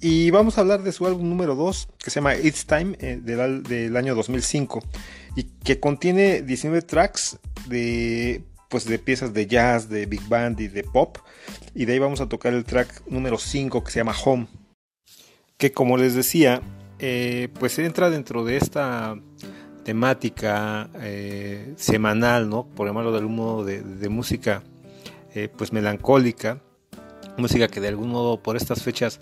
Y 0.00 0.30
vamos 0.30 0.58
a 0.58 0.60
hablar 0.60 0.82
de 0.82 0.92
su 0.92 1.06
álbum 1.06 1.28
número 1.28 1.54
2, 1.54 1.88
que 1.98 2.10
se 2.10 2.16
llama 2.16 2.36
It's 2.36 2.66
Time, 2.66 2.96
eh, 3.00 3.18
del, 3.20 3.62
del 3.62 3.96
año 3.96 4.14
2005, 4.14 4.84
y 5.36 5.44
que 5.64 5.80
contiene 5.80 6.42
19 6.42 6.82
tracks 6.82 7.38
de 7.66 8.44
pues 8.68 8.84
de 8.84 8.98
piezas 8.98 9.32
de 9.32 9.46
jazz, 9.46 9.88
de 9.88 10.04
big 10.04 10.20
band 10.28 10.60
y 10.60 10.68
de 10.68 10.84
pop. 10.84 11.16
Y 11.74 11.86
de 11.86 11.94
ahí 11.94 11.98
vamos 11.98 12.20
a 12.20 12.28
tocar 12.28 12.52
el 12.52 12.64
track 12.64 13.02
número 13.08 13.38
5 13.38 13.82
que 13.82 13.90
se 13.90 14.00
llama 14.00 14.14
Home 14.24 14.46
que 15.58 15.72
como 15.72 15.96
les 15.96 16.14
decía, 16.14 16.62
eh, 17.00 17.48
pues 17.58 17.78
entra 17.80 18.10
dentro 18.10 18.44
de 18.44 18.56
esta 18.56 19.16
temática 19.84 20.88
eh, 21.00 21.74
semanal, 21.76 22.48
¿no? 22.48 22.66
Por 22.66 22.86
llamarlo 22.86 23.10
de 23.10 23.18
algún 23.18 23.36
modo, 23.36 23.64
de, 23.64 24.08
música 24.08 24.62
eh, 25.34 25.48
pues 25.54 25.72
melancólica, 25.72 26.62
música 27.36 27.66
que 27.66 27.80
de 27.80 27.88
algún 27.88 28.10
modo 28.10 28.40
por 28.42 28.56
estas 28.56 28.82
fechas 28.82 29.20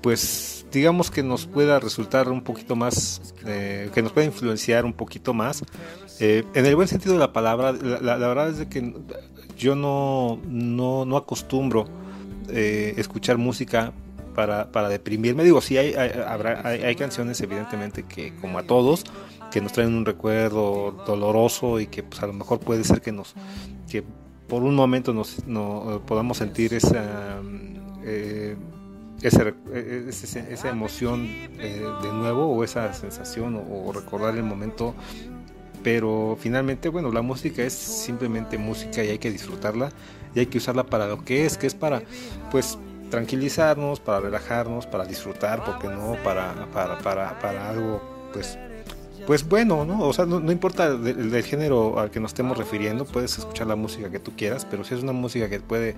pues 0.00 0.64
digamos 0.72 1.10
que 1.10 1.22
nos 1.22 1.46
pueda 1.46 1.78
resultar 1.78 2.30
un 2.30 2.42
poquito 2.42 2.76
más, 2.76 3.34
que 3.44 4.02
nos 4.02 4.10
pueda 4.10 4.26
influenciar 4.26 4.86
un 4.86 4.94
poquito 4.94 5.34
más, 5.34 5.62
en 6.18 6.66
el 6.66 6.74
buen 6.74 6.88
sentido 6.88 7.12
de 7.12 7.20
la 7.20 7.30
palabra, 7.30 7.72
la, 7.72 8.16
verdad 8.16 8.48
es 8.48 8.66
que 8.68 8.94
yo 9.58 9.76
no, 9.76 10.40
no, 10.48 11.04
no 11.04 11.18
acostumbro 11.18 11.84
escuchar 12.48 13.36
música 13.36 13.92
para, 14.34 14.72
para 14.72 14.88
deprimirme. 14.88 15.44
Digo, 15.44 15.60
sí 15.60 15.76
hay, 15.76 15.94
habrá, 15.94 16.66
hay, 16.66 16.94
canciones 16.96 17.40
evidentemente 17.40 18.04
que 18.04 18.34
como 18.40 18.58
a 18.58 18.64
todos, 18.64 19.04
que 19.50 19.60
nos 19.60 19.72
traen 19.72 19.94
un 19.94 20.04
recuerdo 20.04 20.92
doloroso 21.06 21.78
y 21.78 21.86
que 21.86 22.02
pues 22.02 22.22
a 22.22 22.26
lo 22.26 22.32
mejor 22.32 22.58
puede 22.60 22.84
ser 22.84 23.00
que 23.00 23.12
nos 23.12 23.34
que 23.88 24.02
por 24.48 24.62
un 24.62 24.74
momento 24.74 25.12
nos 25.12 25.46
no, 25.46 26.02
podamos 26.06 26.38
sentir 26.38 26.74
esa 26.74 27.40
eh, 28.04 28.56
esa, 29.22 30.68
emoción 30.68 31.26
eh, 31.26 31.86
de 32.02 32.12
nuevo 32.12 32.46
o 32.46 32.64
esa 32.64 32.92
sensación 32.92 33.62
o, 33.70 33.92
recordar 33.92 34.36
el 34.36 34.42
momento 34.42 34.94
pero 35.82 36.36
finalmente 36.40 36.88
bueno 36.88 37.12
la 37.12 37.22
música 37.22 37.62
es 37.62 37.72
simplemente 37.72 38.58
música 38.58 39.04
y 39.04 39.10
hay 39.10 39.18
que 39.18 39.30
disfrutarla 39.30 39.90
y 40.34 40.40
hay 40.40 40.46
que 40.46 40.58
usarla 40.58 40.84
para 40.84 41.06
lo 41.06 41.24
que 41.24 41.46
es 41.46 41.56
que 41.56 41.66
es 41.66 41.74
para 41.74 42.02
pues 42.50 42.78
tranquilizarnos, 43.12 44.00
para 44.00 44.20
relajarnos, 44.20 44.86
para 44.86 45.04
disfrutar, 45.04 45.62
porque 45.64 45.86
no, 45.86 46.16
para, 46.24 46.66
para, 46.72 46.98
para, 46.98 47.38
para 47.38 47.68
algo, 47.68 48.02
pues 48.32 48.58
pues 49.26 49.48
bueno, 49.48 49.84
¿no? 49.84 50.00
O 50.00 50.12
sea, 50.12 50.26
no, 50.26 50.50
importa 50.50 50.88
el, 50.88 51.42
género 51.44 51.98
al 51.98 52.10
que 52.10 52.18
nos 52.18 52.32
estemos 52.32 52.56
refiriendo, 52.56 53.04
puedes 53.04 53.38
escuchar 53.38 53.66
la 53.66 53.76
música 53.76 54.10
que 54.10 54.18
tú 54.18 54.32
quieras, 54.36 54.66
pero 54.68 54.84
si 54.84 54.94
es 54.94 55.02
una 55.02 55.12
música 55.12 55.48
que 55.48 55.60
puede, 55.60 55.94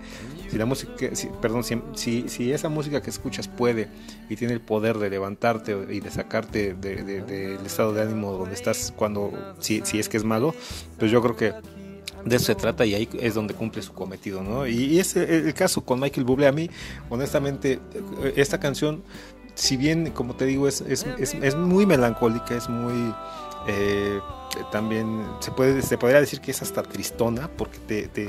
si 0.51 0.59
la 0.59 0.67
música, 0.67 0.93
perdón, 1.41 1.65
si, 1.65 2.29
si, 2.29 2.53
esa 2.53 2.69
música 2.69 3.03
que 3.03 3.11
escuchas 3.11 3.49
puede 3.49 3.89
y 4.29 4.37
tiene 4.37 4.53
el 4.53 4.61
poder 4.61 4.99
de 4.99 5.11
levantarte 5.11 5.77
y 5.91 6.01
de 6.01 6.11
sacarte 6.11 6.75
del 6.75 7.65
estado 7.65 7.93
de 7.93 8.03
ánimo 8.03 8.33
donde 8.33 8.55
estás 8.55 8.93
cuando, 8.95 9.33
si, 9.59 9.81
si 9.85 9.99
es 9.99 10.09
que 10.09 10.17
es 10.17 10.25
malo, 10.25 10.55
pues 10.99 11.11
yo 11.11 11.23
creo 11.23 11.37
que 11.37 11.53
de 12.25 12.37
eso 12.37 12.47
se 12.47 12.55
trata 12.55 12.87
y 12.87 12.95
ahí 12.95 13.09
es 13.21 13.35
donde 13.35 13.55
cumple 13.55 13.83
su 13.83 13.93
cometido, 13.93 14.43
¿no? 14.43 14.67
Y, 14.67 14.99
es 14.99 15.17
el, 15.17 15.53
caso 15.55 15.85
con 15.85 16.01
Michael 16.01 16.25
Bublé. 16.25 16.47
A 16.47 16.53
mí, 16.53 16.71
honestamente, 17.11 17.81
esta 18.37 18.59
canción 18.59 19.03
si 19.55 19.77
bien, 19.77 20.11
como 20.11 20.35
te 20.35 20.47
digo, 20.47 20.67
es, 20.69 20.81
es, 20.81 21.05
es, 21.19 21.57
muy 21.57 21.87
melancólica, 21.87 22.57
es 22.57 22.69
muy... 22.69 23.15
Eh, 23.67 24.21
también 24.71 25.27
se 25.41 25.51
puede 25.51 25.83
se 25.83 25.97
podría 25.99 26.21
decir 26.21 26.41
que 26.41 26.51
es 26.51 26.63
hasta 26.63 26.83
tristona 26.83 27.51
porque 27.57 27.79
te, 27.79 28.09
te, 28.09 28.29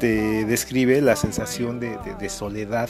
te 0.00 0.44
describe 0.46 1.00
la 1.00 1.14
sensación 1.16 1.78
de, 1.78 1.98
de, 2.18 2.28
soledad 2.28 2.88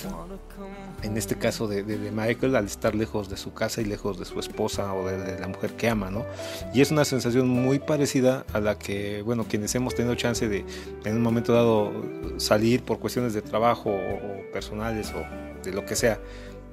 en 1.03 1.16
este 1.16 1.36
caso 1.36 1.68
de, 1.68 1.82
de, 1.82 2.11
Michael 2.11 2.57
al 2.57 2.66
estar 2.66 2.94
lejos 2.94 3.28
de 3.28 3.36
su 3.36 3.53
casa 3.53 3.80
y 3.80 3.84
lejos 3.84 4.18
de 4.18 4.24
su 4.24 4.38
esposa 4.40 4.92
o 4.94 5.07
de, 5.07 5.38
la 5.38 5.48
mujer 5.48 5.72
que 5.72 5.88
ama, 5.88 6.11
¿no? 6.11 6.24
Y 6.72 6.80
es 6.80 6.90
una 6.90 7.05
sensación 7.05 7.48
muy 7.48 7.78
parecida 7.78 8.44
a 8.53 8.61
la 8.61 8.78
que, 8.78 9.22
bueno, 9.22 9.44
quienes 9.48 9.74
hemos 9.74 9.94
tenido 9.94 10.14
chance 10.14 10.48
de 10.48 10.64
en 11.05 11.16
un 11.16 11.22
momento 11.22 11.53
dado 11.53 11.92
salir 12.38 12.82
por 12.82 12.98
cuestiones 12.98 13.34
de 13.34 13.42
trabajo 13.42 13.90
o 13.90 14.53
personales 14.53 15.12
o 15.14 15.62
de 15.62 15.72
lo 15.72 15.84
que 15.84 15.96
sea, 15.96 16.18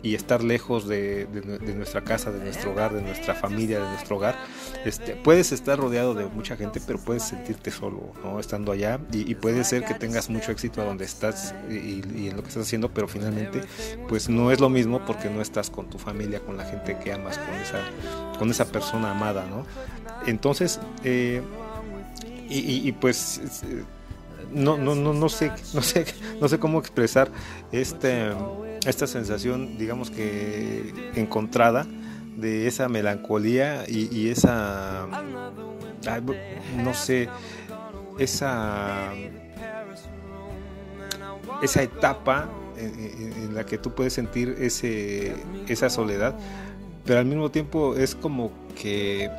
y 0.01 0.15
estar 0.15 0.43
lejos 0.43 0.87
de, 0.87 1.27
nuestra 1.75 2.03
casa, 2.03 2.31
de 2.31 2.39
nuestro 2.39 2.71
hogar, 2.71 2.93
de 2.93 3.01
nuestra 3.01 3.35
familia, 3.35 3.79
de 3.79 3.89
nuestro 3.89 4.15
hogar, 4.15 4.35
este, 4.85 5.15
puedes 5.15 5.51
estar 5.51 5.77
rodeado 5.77 6.13
de 6.13 6.25
mucha 6.27 6.55
gente, 6.55 6.79
pero 6.85 6.99
puedes 6.99 7.23
sentirte 7.23 7.69
solo, 7.69 8.13
¿no? 8.23 8.39
Estando 8.39 8.71
allá 8.71 8.99
y, 9.11 9.35
puede 9.35 9.63
ser 9.63 9.83
que 9.83 9.93
tengas 9.93 10.29
mucho 10.29 10.51
éxito 10.51 10.81
a 10.81 10.85
donde 10.85 11.05
estás 11.05 11.53
y, 11.69 12.27
en 12.27 12.35
lo 12.35 12.43
que 12.43 12.49
estás 12.49 12.63
haciendo, 12.63 12.89
pero 12.89 13.07
finalmente, 13.07 13.61
pues 14.07 14.29
no 14.29 14.51
es 14.51 14.59
lo 14.59 14.69
mismo 14.69 15.05
porque 15.05 15.29
no 15.29 15.41
estás 15.41 15.69
con 15.69 15.89
tu 15.89 15.97
familia, 15.97 16.39
con 16.39 16.55
la 16.55 16.65
gente 16.65 16.97
que 16.97 17.11
amas, 17.11 17.37
con 17.37 17.55
esa, 17.55 18.37
con 18.37 18.49
esa 18.49 18.65
persona 18.65 19.11
amada, 19.11 19.45
¿no? 19.47 19.65
Entonces, 20.27 20.79
eh, 21.03 21.41
y, 22.49 22.91
pues 22.93 23.41
no, 24.51 24.77
no, 24.77 24.95
no, 24.95 25.13
no 25.13 25.29
sé, 25.29 25.51
no 25.73 25.81
sé, 25.81 26.05
no 26.39 26.47
sé 26.47 26.57
cómo 26.57 26.79
expresar 26.79 27.29
este 27.71 28.31
esta 28.89 29.07
sensación, 29.07 29.77
digamos 29.77 30.11
que 30.11 31.11
encontrada, 31.15 31.87
de 32.39 32.67
esa 32.67 32.87
melancolía 32.87 33.83
y, 33.87 34.29
esa, 34.29 35.07
no 36.77 36.93
sé, 36.93 37.29
esa, 38.17 39.11
esa 41.61 41.83
etapa 41.83 42.49
en, 42.77 43.53
la 43.53 43.65
que 43.65 43.77
tú 43.77 43.93
puedes 43.93 44.13
sentir 44.13 44.55
ese, 44.59 45.35
esa 45.67 45.89
soledad, 45.89 46.35
pero 47.05 47.19
al 47.19 47.25
mismo 47.25 47.51
tiempo 47.51 47.95
es 47.95 48.15
como 48.15 48.51
que 48.79 49.29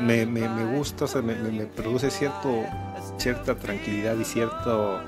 me, 0.00 0.26
gusta, 0.76 1.06
o 1.06 1.08
sea, 1.08 1.22
me, 1.22 1.34
me 1.34 1.66
produce 1.66 2.10
cierto, 2.10 2.62
cierta 3.16 3.54
tranquilidad 3.54 4.16
y 4.18 4.24
cierto 4.24 5.00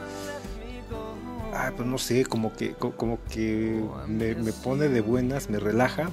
pues 1.76 1.88
no 1.88 1.98
sé, 1.98 2.24
como 2.24 2.52
que, 2.54 2.74
como 2.74 3.18
que 3.30 3.82
me, 4.06 4.34
pone 4.52 4.88
de 4.88 5.00
buenas, 5.00 5.50
me 5.50 5.58
relaja. 5.58 6.10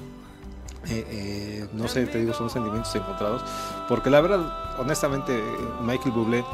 Eh, 0.88 1.04
eh, 1.10 1.66
no 1.72 1.88
sé, 1.88 2.06
te 2.06 2.18
digo, 2.18 2.32
son 2.32 2.50
sentimientos 2.50 2.94
encontrados. 2.94 3.42
Porque 3.88 4.10
la 4.10 4.20
verdad, 4.20 4.78
honestamente, 4.78 5.38
Michael 5.82 6.12
Bublé 6.12 6.44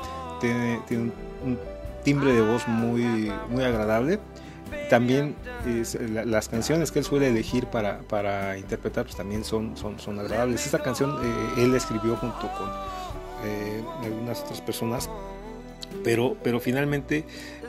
tiene, 0.40 0.80
tiene 0.86 1.12
un, 1.44 1.58
timbre 2.02 2.32
de 2.34 2.42
voz 2.42 2.68
muy, 2.68 3.32
muy 3.48 3.64
agradable. 3.64 4.18
También 4.90 5.34
las 6.26 6.48
canciones 6.48 6.90
que 6.90 6.98
él 6.98 7.04
suele 7.04 7.28
elegir 7.28 7.66
para, 7.66 8.00
para 8.00 8.58
interpretar 8.58 9.04
pues 9.04 9.16
también 9.16 9.44
son, 9.44 9.76
son, 9.76 9.98
son 9.98 10.18
agradables. 10.18 10.66
Esta 10.66 10.82
canción 10.82 11.18
eh, 11.22 11.62
él 11.62 11.74
escribió 11.74 12.16
junto 12.16 12.50
con 12.58 12.70
algunas 14.02 14.40
otras 14.40 14.62
personas 14.62 15.08
pero, 16.02 16.36
pero 16.42 16.60
finalmente 16.60 17.24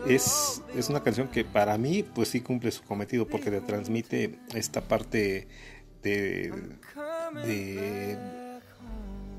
es, 0.08 0.62
es 0.76 0.90
una 0.90 1.02
canción 1.04 1.28
que 1.28 1.44
para 1.44 1.78
mí 1.78 2.04
pues 2.04 2.30
sí 2.30 2.42
cumple 2.42 2.72
su 2.72 2.84
cometido 2.84 3.28
porque 3.28 3.52
le 3.52 3.62
transmite 3.62 4.40
esta 4.54 4.82
parte 4.82 5.48
de, 6.04 6.54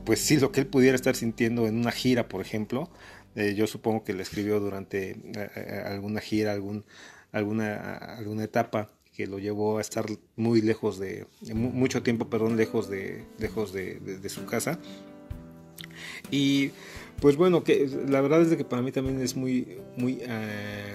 pues 0.05 0.21
sí 0.21 0.39
lo 0.39 0.51
que 0.53 0.61
él 0.61 0.67
pudiera 0.67 0.97
estar 0.97 1.15
sintiendo 1.15 1.67
en 1.67 1.77
una 1.79 1.93
gira 1.93 2.29
por 2.29 2.41
ejemplo. 2.41 2.91
Eh, 3.35 3.55
yo 3.55 3.67
supongo 3.67 4.03
que 4.03 4.15
le 4.15 4.23
escribió 4.23 4.61
durante 4.61 5.11
eh, 5.11 5.19
eh, 5.35 5.83
alguna 5.87 6.21
gira 6.21 6.53
algún 6.53 6.85
alguna 7.33 7.97
alguna 7.97 8.45
etapa 8.45 8.89
que 9.13 9.27
lo 9.27 9.39
llevó 9.39 9.79
a 9.79 9.83
estar 9.83 10.07
muy 10.37 10.63
lejos 10.63 10.99
de 10.99 11.27
mucho 11.55 12.03
tiempo 12.03 12.29
perdón 12.31 12.57
lejos 12.57 12.89
de 12.89 13.25
lejos 13.39 13.73
de 13.73 14.29
su 14.29 14.47
casa. 14.47 14.79
Y 16.31 16.73
pues 17.21 17.37
bueno, 17.37 17.65
que 17.65 17.89
la 18.09 18.21
verdad 18.21 18.43
es 18.43 18.55
que 18.57 18.65
para 18.65 18.83
mí 18.83 18.93
también 18.93 19.21
es 19.21 19.37
muy, 19.37 19.79
muy, 19.97 20.19
eh, 20.23 20.95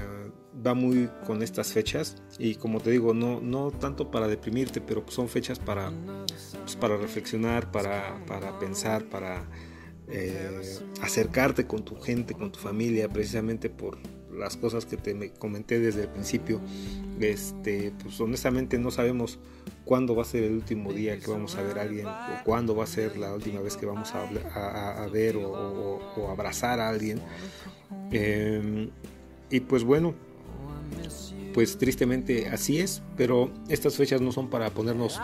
va 0.66 0.74
muy 0.74 1.10
con 1.26 1.42
estas 1.42 1.74
fechas. 1.74 2.22
Y 2.38 2.56
como 2.56 2.80
te 2.80 2.92
digo, 2.92 3.14
no, 3.14 3.42
no 3.42 3.72
tanto 3.72 4.12
para 4.12 4.28
deprimirte, 4.28 4.82
pero 4.82 5.04
son 5.08 5.30
fechas 5.30 5.60
para, 5.60 5.92
pues 6.62 6.76
para 6.76 6.98
reflexionar, 6.98 7.72
para, 7.72 8.24
para 8.26 8.58
pensar, 8.60 9.04
para 9.06 9.48
eh, 10.08 10.80
acercarte 11.02 11.66
con 11.66 11.84
tu 11.84 12.00
gente, 12.00 12.34
con 12.34 12.52
tu 12.52 12.60
familia, 12.60 13.10
precisamente 13.10 13.70
por 13.70 13.98
las 14.42 14.58
cosas 14.58 14.86
que 14.86 14.98
te 14.98 15.14
me 15.14 15.30
comenté 15.30 15.80
desde 15.80 16.02
el 16.02 16.08
principio. 16.10 16.60
Este, 17.20 17.94
pues 18.02 18.20
honestamente 18.20 18.78
no 18.80 18.92
sabemos 18.92 19.40
cuándo 19.86 20.16
va 20.16 20.24
a 20.24 20.26
ser 20.26 20.44
el 20.44 20.54
último 20.54 20.92
día 20.92 21.20
que 21.20 21.30
vamos 21.30 21.56
a 21.56 21.62
ver 21.62 21.80
a 21.80 21.84
alguien 21.84 22.08
o 22.08 22.44
cuándo 22.44 22.76
va 22.76 22.84
a 22.84 22.88
ser 22.88 23.18
la 23.18 23.34
última 23.34 23.62
vez 23.62 23.78
que 23.78 23.86
vamos 23.86 24.12
a, 24.14 25.08
ver 25.12 25.38
o, 25.38 26.28
abrazar 26.30 26.80
a 26.80 26.90
alguien. 26.90 27.22
Em, 28.12 28.90
y 29.50 29.60
pues 29.62 29.84
bueno, 29.84 30.16
pues 31.54 31.78
tristemente 31.78 32.48
así 32.50 32.80
es, 32.80 33.02
pero 33.16 33.52
estas 33.70 33.96
fechas 33.96 34.22
no 34.22 34.32
son 34.32 34.50
para 34.50 34.70
ponernos 34.70 35.20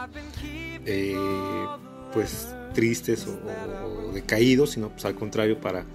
eh, 0.86 1.16
pues 2.14 2.54
tristes 2.74 3.28
o, 3.28 4.12
decaídos, 4.14 4.72
sino 4.72 4.90
pues 4.90 5.06
al 5.06 5.16
contrario 5.16 5.60
para, 5.60 5.86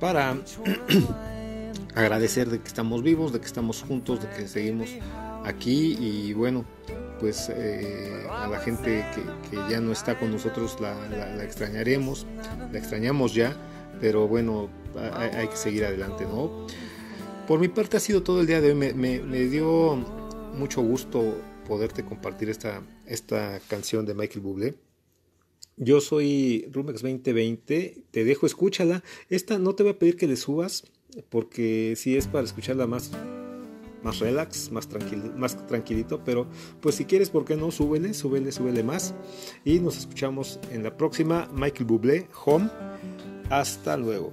para 0.00 0.36
agradecer 1.96 2.50
de 2.50 2.60
que 2.60 2.68
estamos 2.68 3.02
vivos, 3.02 3.32
de 3.32 3.40
que 3.40 3.46
estamos 3.46 3.82
juntos, 3.82 4.20
de 4.22 4.28
que 4.28 4.46
seguimos 4.46 4.90
aquí 5.44 5.96
y 5.98 6.34
bueno, 6.34 6.64
pues 7.18 7.50
eh, 7.50 8.26
a 8.30 8.46
la 8.46 8.58
gente 8.58 9.04
que, 9.50 9.56
ya 9.70 9.80
no 9.80 9.92
está 9.92 10.18
con 10.18 10.30
nosotros 10.30 10.76
la, 10.78 11.42
extrañaremos, 11.42 12.26
la 12.70 12.78
extrañamos 12.78 13.34
ya, 13.34 13.56
pero 13.98 14.28
bueno, 14.28 14.68
hay, 15.14 15.48
que 15.48 15.56
seguir 15.56 15.86
adelante, 15.86 16.24
¿no? 16.24 16.66
Por 17.48 17.60
mi 17.60 17.68
parte 17.68 17.96
ha 17.96 18.00
sido 18.00 18.22
todo 18.22 18.42
el 18.42 18.46
día 18.46 18.60
de 18.60 18.72
hoy, 18.72 18.74
me, 18.74 19.44
dio 19.46 19.96
mucho 20.54 20.82
gusto 20.82 21.40
poderte 21.66 22.04
compartir 22.04 22.50
esta, 22.50 22.82
esta 23.06 23.58
canción 23.68 24.04
de 24.04 24.14
Michael 24.14 24.40
Bublé. 24.40 24.74
Yo 25.78 26.00
soy 26.00 26.68
Rumex 26.72 27.02
2020, 27.02 28.04
te 28.10 28.24
dejo, 28.24 28.46
escúchala. 28.46 29.02
Esta 29.28 29.58
no 29.58 29.74
te 29.74 29.82
voy 29.82 29.92
a 29.92 29.98
pedir 29.98 30.16
que 30.16 30.26
le 30.26 30.36
subas, 30.36 30.84
porque 31.28 31.94
si 31.96 32.16
es 32.16 32.26
para 32.26 32.44
escucharla 32.44 32.86
más 32.86 33.10
más 34.06 34.20
relax, 34.20 34.70
más, 34.70 34.88
tranquilo, 34.88 35.32
más 35.36 35.66
tranquilito, 35.66 36.22
pero 36.24 36.46
pues 36.80 36.94
si 36.94 37.04
quieres, 37.04 37.28
¿por 37.28 37.44
qué 37.44 37.56
no? 37.56 37.72
Súbele, 37.72 38.14
súbele, 38.14 38.52
súbele 38.52 38.84
más. 38.84 39.14
Y 39.64 39.80
nos 39.80 39.98
escuchamos 39.98 40.60
en 40.70 40.84
la 40.84 40.96
próxima. 40.96 41.48
Michael 41.52 41.86
Bublé, 41.86 42.28
Home. 42.44 42.70
Hasta 43.50 43.96
luego. 43.96 44.32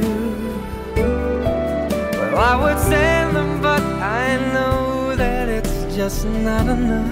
Well, 2.31 2.39
I 2.39 2.55
would 2.55 2.79
send 2.79 3.35
them, 3.35 3.61
but 3.61 3.81
I 3.81 4.37
know 4.53 5.13
that 5.17 5.49
it's 5.49 5.93
just 5.93 6.25
not 6.25 6.65
enough. 6.65 7.11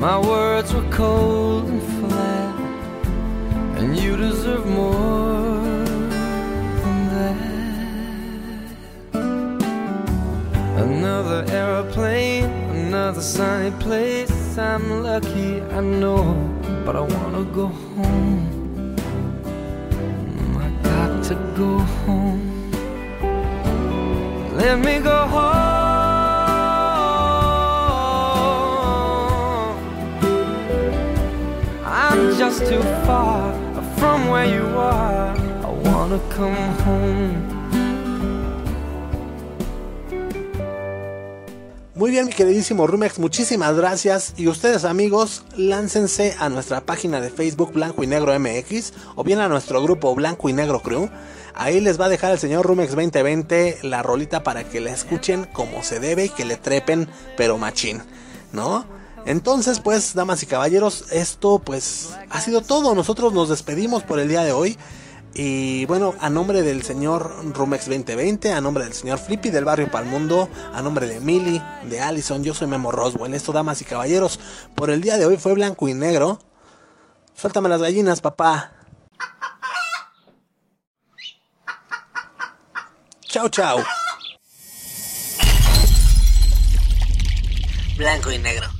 My 0.00 0.18
words 0.18 0.74
were 0.74 0.90
cold 0.90 1.68
and 1.68 1.80
flat, 1.80 2.54
and 3.78 3.96
you 3.96 4.16
deserve 4.16 4.66
more 4.66 5.62
than 6.82 7.08
that. 7.14 7.38
Another 10.82 11.44
aeroplane, 11.52 12.50
another 12.86 13.22
sunny 13.22 13.70
place. 13.78 14.58
I'm 14.58 15.04
lucky, 15.04 15.62
I 15.62 15.80
know, 15.80 16.34
but 16.84 16.96
I 16.96 17.02
wanna 17.02 17.44
go 17.44 17.68
home. 17.94 18.96
I 20.58 20.68
got 20.82 21.22
to 21.28 21.36
go 21.56 21.78
home. 21.78 22.53
Let 24.64 24.78
me 24.78 24.98
go 24.98 25.26
home. 25.26 25.44
I'm 31.84 32.38
just 32.38 32.60
too 32.60 32.82
far 33.04 33.52
from 33.98 34.28
where 34.28 34.46
you 34.46 34.64
are. 34.78 35.36
I 35.36 35.68
wanna 35.68 36.18
come 36.30 36.56
home. 36.86 37.53
Muy 42.04 42.10
bien, 42.10 42.26
mi 42.26 42.32
queridísimo 42.34 42.86
Rumex, 42.86 43.18
muchísimas 43.18 43.74
gracias. 43.74 44.34
Y 44.36 44.46
ustedes, 44.48 44.84
amigos, 44.84 45.42
láncense 45.56 46.36
a 46.38 46.50
nuestra 46.50 46.82
página 46.82 47.18
de 47.22 47.30
Facebook 47.30 47.72
Blanco 47.72 48.04
y 48.04 48.06
Negro 48.06 48.38
MX 48.38 48.92
o 49.16 49.24
bien 49.24 49.38
a 49.38 49.48
nuestro 49.48 49.82
grupo 49.82 50.14
Blanco 50.14 50.50
y 50.50 50.52
Negro 50.52 50.80
Crew. 50.80 51.08
Ahí 51.54 51.80
les 51.80 51.98
va 51.98 52.04
a 52.04 52.08
dejar 52.10 52.32
el 52.32 52.38
señor 52.38 52.66
Rumex 52.66 52.90
2020 52.90 53.78
la 53.84 54.02
rolita 54.02 54.42
para 54.42 54.64
que 54.64 54.82
la 54.82 54.92
escuchen 54.92 55.48
como 55.54 55.82
se 55.82 55.98
debe 55.98 56.26
y 56.26 56.28
que 56.28 56.44
le 56.44 56.58
trepen, 56.58 57.08
pero 57.38 57.56
machín, 57.56 58.02
¿no? 58.52 58.84
Entonces, 59.24 59.80
pues, 59.80 60.12
damas 60.12 60.42
y 60.42 60.46
caballeros, 60.46 61.06
esto 61.10 61.58
pues 61.58 62.10
ha 62.28 62.42
sido 62.42 62.60
todo. 62.60 62.94
Nosotros 62.94 63.32
nos 63.32 63.48
despedimos 63.48 64.02
por 64.02 64.20
el 64.20 64.28
día 64.28 64.44
de 64.44 64.52
hoy. 64.52 64.76
Y 65.36 65.84
bueno, 65.86 66.14
a 66.20 66.30
nombre 66.30 66.62
del 66.62 66.84
señor 66.84 67.34
Rumex 67.54 67.86
2020, 67.86 68.52
a 68.52 68.60
nombre 68.60 68.84
del 68.84 68.92
señor 68.92 69.18
Flippy 69.18 69.50
del 69.50 69.64
barrio 69.64 69.90
Palmundo, 69.90 70.48
a 70.72 70.80
nombre 70.80 71.08
de 71.08 71.18
Millie, 71.18 71.60
de 71.88 72.00
Allison, 72.00 72.44
yo 72.44 72.54
soy 72.54 72.68
Memo 72.68 72.92
Roswell. 72.92 73.34
Esto, 73.34 73.50
damas 73.50 73.80
y 73.82 73.84
caballeros, 73.84 74.38
por 74.76 74.90
el 74.90 75.00
día 75.00 75.18
de 75.18 75.26
hoy 75.26 75.36
fue 75.36 75.54
blanco 75.54 75.88
y 75.88 75.94
negro. 75.94 76.38
Suéltame 77.34 77.68
las 77.68 77.82
gallinas, 77.82 78.20
papá. 78.20 78.72
Chao, 83.22 83.48
chao. 83.48 83.78
Blanco 87.96 88.30
y 88.30 88.38
negro. 88.38 88.73